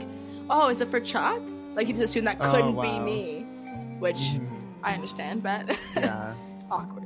oh, 0.50 0.68
is 0.68 0.82
it 0.82 0.90
for 0.90 1.00
Chuck? 1.00 1.40
Like, 1.74 1.86
he 1.86 1.94
just 1.94 2.04
assumed 2.04 2.26
that 2.26 2.36
Oh, 2.40 2.50
couldn't 2.50 2.72
be 2.72 2.76
wow. 2.88 3.02
me. 3.02 3.46
Which 4.00 4.16
Mhm. 4.16 4.46
I 4.82 4.92
understand, 4.92 5.42
but 5.42 5.78
Yeah. 5.96 6.34
awkward. 6.70 7.04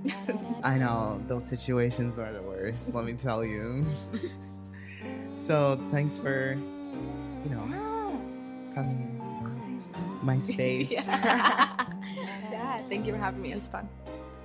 I 0.65 0.79
know 0.79 1.23
those 1.29 1.45
situations 1.47 2.19
are 2.19 2.33
the 2.33 2.43
worst. 2.43 2.93
let 2.93 3.05
me 3.05 3.13
tell 3.13 3.45
you. 3.45 3.87
so 5.47 5.79
thanks 5.93 6.19
for, 6.19 6.55
you 7.45 7.51
know, 7.51 8.21
coming 8.75 9.21
in 9.21 10.27
my 10.27 10.41
space. 10.41 10.91
yeah. 10.91 11.87
yeah, 12.51 12.81
thank 12.89 13.07
you 13.07 13.13
for 13.13 13.19
having 13.21 13.43
me. 13.43 13.53
It 13.53 13.57
was 13.57 13.69
fun. 13.69 13.89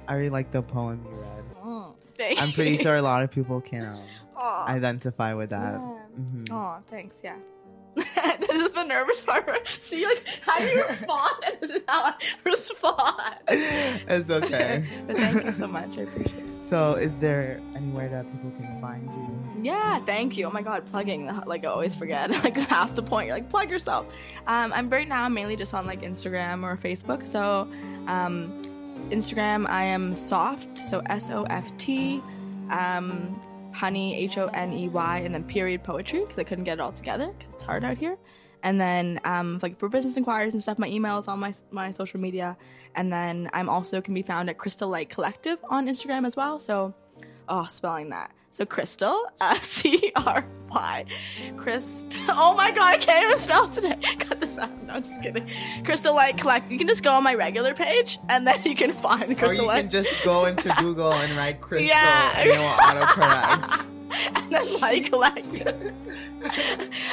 I 0.08 0.14
really 0.14 0.30
like 0.30 0.52
the 0.52 0.62
poem 0.62 1.04
you 1.10 1.16
read. 1.16 1.44
Mm, 1.66 1.96
thank 2.22 2.42
I'm 2.42 2.52
pretty 2.52 2.78
sure 2.78 2.96
a 2.96 3.02
lot 3.02 3.24
of 3.24 3.32
people 3.32 3.62
can 3.62 3.86
um, 3.86 4.02
Aw. 4.38 4.68
identify 4.68 5.34
with 5.34 5.50
that. 5.50 5.76
Mhm. 6.20 6.52
Aw, 6.52 6.80
thanks, 6.90 7.16
yeah. 7.24 7.36
this 7.96 8.62
is 8.62 8.72
the 8.72 8.84
nervous 8.84 9.20
part. 9.20 9.68
See, 9.82 10.06
like, 10.06 10.24
how 10.42 10.60
do 10.60 10.66
you 10.66 10.82
respond? 10.88 11.36
And 11.46 11.58
this 11.62 11.72
is 11.72 11.84
how 11.88 12.04
I 12.04 12.14
respond. 12.46 13.36
It's 13.50 14.30
okay. 14.30 14.86
but 15.08 15.18
thank 15.18 15.44
you 15.44 15.52
so 15.52 15.68
much. 15.68 15.98
I 15.98 16.02
appreciate 16.04 16.40
it. 16.40 16.64
So, 16.70 16.94
is 16.94 17.12
there 17.18 17.60
anywhere 17.76 18.08
that 18.08 18.32
people 18.32 18.52
can 18.52 18.80
find 18.80 19.04
you? 19.04 19.64
Yeah, 19.64 20.00
thank 20.06 20.38
you. 20.38 20.46
Oh 20.46 20.52
my 20.52 20.62
god, 20.62 20.86
plugging. 20.88 21.26
Like, 21.46 21.66
I 21.66 21.68
always 21.68 21.94
forget. 21.94 22.30
Like, 22.46 22.56
half 22.56 22.96
the 22.96 23.04
point. 23.04 23.28
You're 23.28 23.36
like, 23.36 23.50
plug 23.50 23.70
yourself. 23.70 24.06
Um, 24.48 24.72
I'm 24.74 24.90
right 24.90 25.08
now 25.08 25.28
mainly 25.28 25.58
just 25.58 25.74
on 25.74 25.86
like 25.86 26.02
Instagram 26.02 26.64
or 26.64 26.78
Facebook. 26.78 27.28
So, 27.28 27.68
um, 28.08 28.81
Instagram, 29.10 29.68
I 29.70 29.84
am 29.84 30.16
soft. 30.16 30.78
So, 30.78 31.02
S 31.08 31.30
O 31.30 31.44
F 31.44 31.76
T. 31.78 32.22
Um, 32.70 33.42
honey 33.74 34.16
H 34.16 34.38
O 34.38 34.48
N 34.48 34.74
E 34.74 34.90
Y 34.90 35.18
and 35.20 35.34
then 35.34 35.44
period 35.44 35.84
poetry 35.84 36.22
because 36.22 36.38
I 36.38 36.44
couldn't 36.44 36.66
get 36.66 36.74
it 36.74 36.82
all 36.82 36.92
together 36.92 37.34
because 37.38 37.54
it's 37.56 37.64
hard 37.64 37.84
out 37.84 37.98
here. 37.98 38.18
And 38.64 38.80
then 38.80 39.20
um, 39.24 39.60
like 39.62 39.80
for 39.80 39.90
business 39.90 40.18
inquiries 40.18 40.54
and 40.54 40.62
stuff, 40.62 40.78
my 40.78 40.88
email 40.88 41.20
is 41.20 41.28
on 41.28 41.40
my 41.40 41.54
my 41.72 41.92
social 41.92 42.20
media. 42.20 42.58
And 42.96 43.12
then 43.12 43.50
I'm 43.54 43.70
also 43.70 44.02
can 44.02 44.14
be 44.14 44.22
found 44.22 44.50
at 44.50 44.58
Crystal 44.58 44.90
Light 44.90 45.10
Collective 45.10 45.58
on 45.70 45.88
Instagram 45.88 46.28
as 46.28 46.36
well. 46.36 46.60
So, 46.60 46.94
oh, 47.48 47.66
spelling 47.66 48.10
that. 48.10 48.32
So 48.54 48.66
Crystal, 48.66 49.28
uh, 49.40 49.56
C 49.62 50.12
R 50.16 50.46
Y, 50.70 51.06
Crystal. 51.58 52.24
Oh 52.30 52.54
my 52.56 52.72
god, 52.72 52.94
I 52.94 52.98
can't 52.98 53.24
even 53.26 53.40
spell 53.40 53.70
today. 53.70 53.98
Cut 54.20 54.40
this 54.40 54.58
out. 54.58 54.72
No, 54.84 54.94
I'm 54.94 55.04
just 55.04 55.22
kidding. 55.22 55.50
Crystal 55.86 56.14
Light 56.14 56.38
Collect. 56.38 56.70
You 56.72 56.78
can 56.78 56.88
just 56.88 57.04
go 57.04 57.12
on 57.14 57.24
my 57.24 57.34
regular 57.36 57.74
page, 57.74 58.20
and 58.30 58.46
then 58.48 58.62
you 58.66 58.76
can 58.76 58.92
find 58.92 59.38
Crystal 59.38 59.50
or 59.52 59.54
you 59.64 59.68
Light. 59.68 59.82
can 59.82 59.90
just 59.90 60.10
go 60.24 60.46
into 60.46 60.74
Google 60.80 61.14
and 61.14 61.36
write 61.38 61.62
Crystal, 61.62 61.88
Yeah. 61.88 62.34
and 62.36 62.50
it 62.50 62.58
will 62.58 62.68
autocorrect. 62.68 63.88
and 64.36 64.52
then 64.52 64.80
Light 64.80 65.06
Collective. 65.10 65.94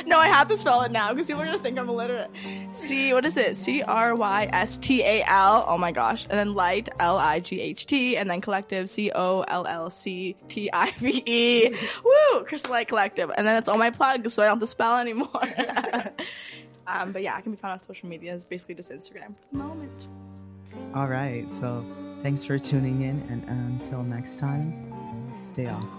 no, 0.07 0.19
I 0.19 0.29
have 0.29 0.49
to 0.49 0.57
spell 0.59 0.83
it 0.83 0.91
now 0.91 1.13
because 1.13 1.27
people 1.27 1.43
are 1.43 1.47
gonna 1.47 1.59
think 1.59 1.79
I'm 1.79 1.89
illiterate. 1.89 2.31
C, 2.73 3.13
what 3.13 3.25
is 3.25 3.37
it? 3.37 3.57
C 3.57 3.83
R 3.83 4.15
Y 4.15 4.49
S 4.53 4.77
T 4.77 5.03
A 5.03 5.23
L. 5.27 5.65
Oh 5.69 5.79
my 5.79 5.93
gosh. 5.93 6.25
And 6.29 6.39
then 6.39 6.55
Light, 6.55 6.89
L 6.99 7.19
I 7.19 7.41
G 7.41 7.61
H 7.61 7.87
T. 7.87 8.17
And 8.17 8.29
then 8.29 8.41
Collective, 8.41 8.91
C 8.91 9.11
O 9.15 9.43
L 9.43 9.67
L 9.67 9.91
C 9.91 10.37
T 10.49 10.71
I 10.73 10.91
V 10.93 11.23
E. 11.27 11.75
Woo! 12.05 12.45
Crystal 12.45 12.71
Light 12.73 12.89
Collective. 12.89 13.31
And 13.37 13.47
then 13.47 13.57
it's 13.57 13.69
all 13.69 13.79
my 13.79 13.91
plugs, 13.91 14.35
so 14.35 14.43
I 14.43 14.47
don't 14.47 14.57
have 14.57 14.61
to 14.61 14.67
spell 14.67 14.99
anymore. 14.99 15.29
um, 16.87 17.13
but 17.13 17.23
yeah, 17.23 17.37
I 17.37 17.41
can 17.41 17.53
be 17.53 17.59
found 17.59 17.73
on 17.73 17.81
social 17.81 18.09
media. 18.09 18.35
It's 18.35 18.45
basically 18.45 18.75
just 18.75 18.91
Instagram 18.91 19.29
for 19.37 19.45
the 19.53 19.59
moment. 19.59 20.07
All 20.95 21.07
right. 21.07 21.51
So, 21.61 21.85
thanks 22.23 22.45
for 22.45 22.59
tuning 22.59 23.03
in, 23.03 23.21
and 23.31 23.45
until 23.81 24.03
next 24.03 24.39
time, 24.39 24.73
stay 25.39 25.67
awkward. 25.67 25.98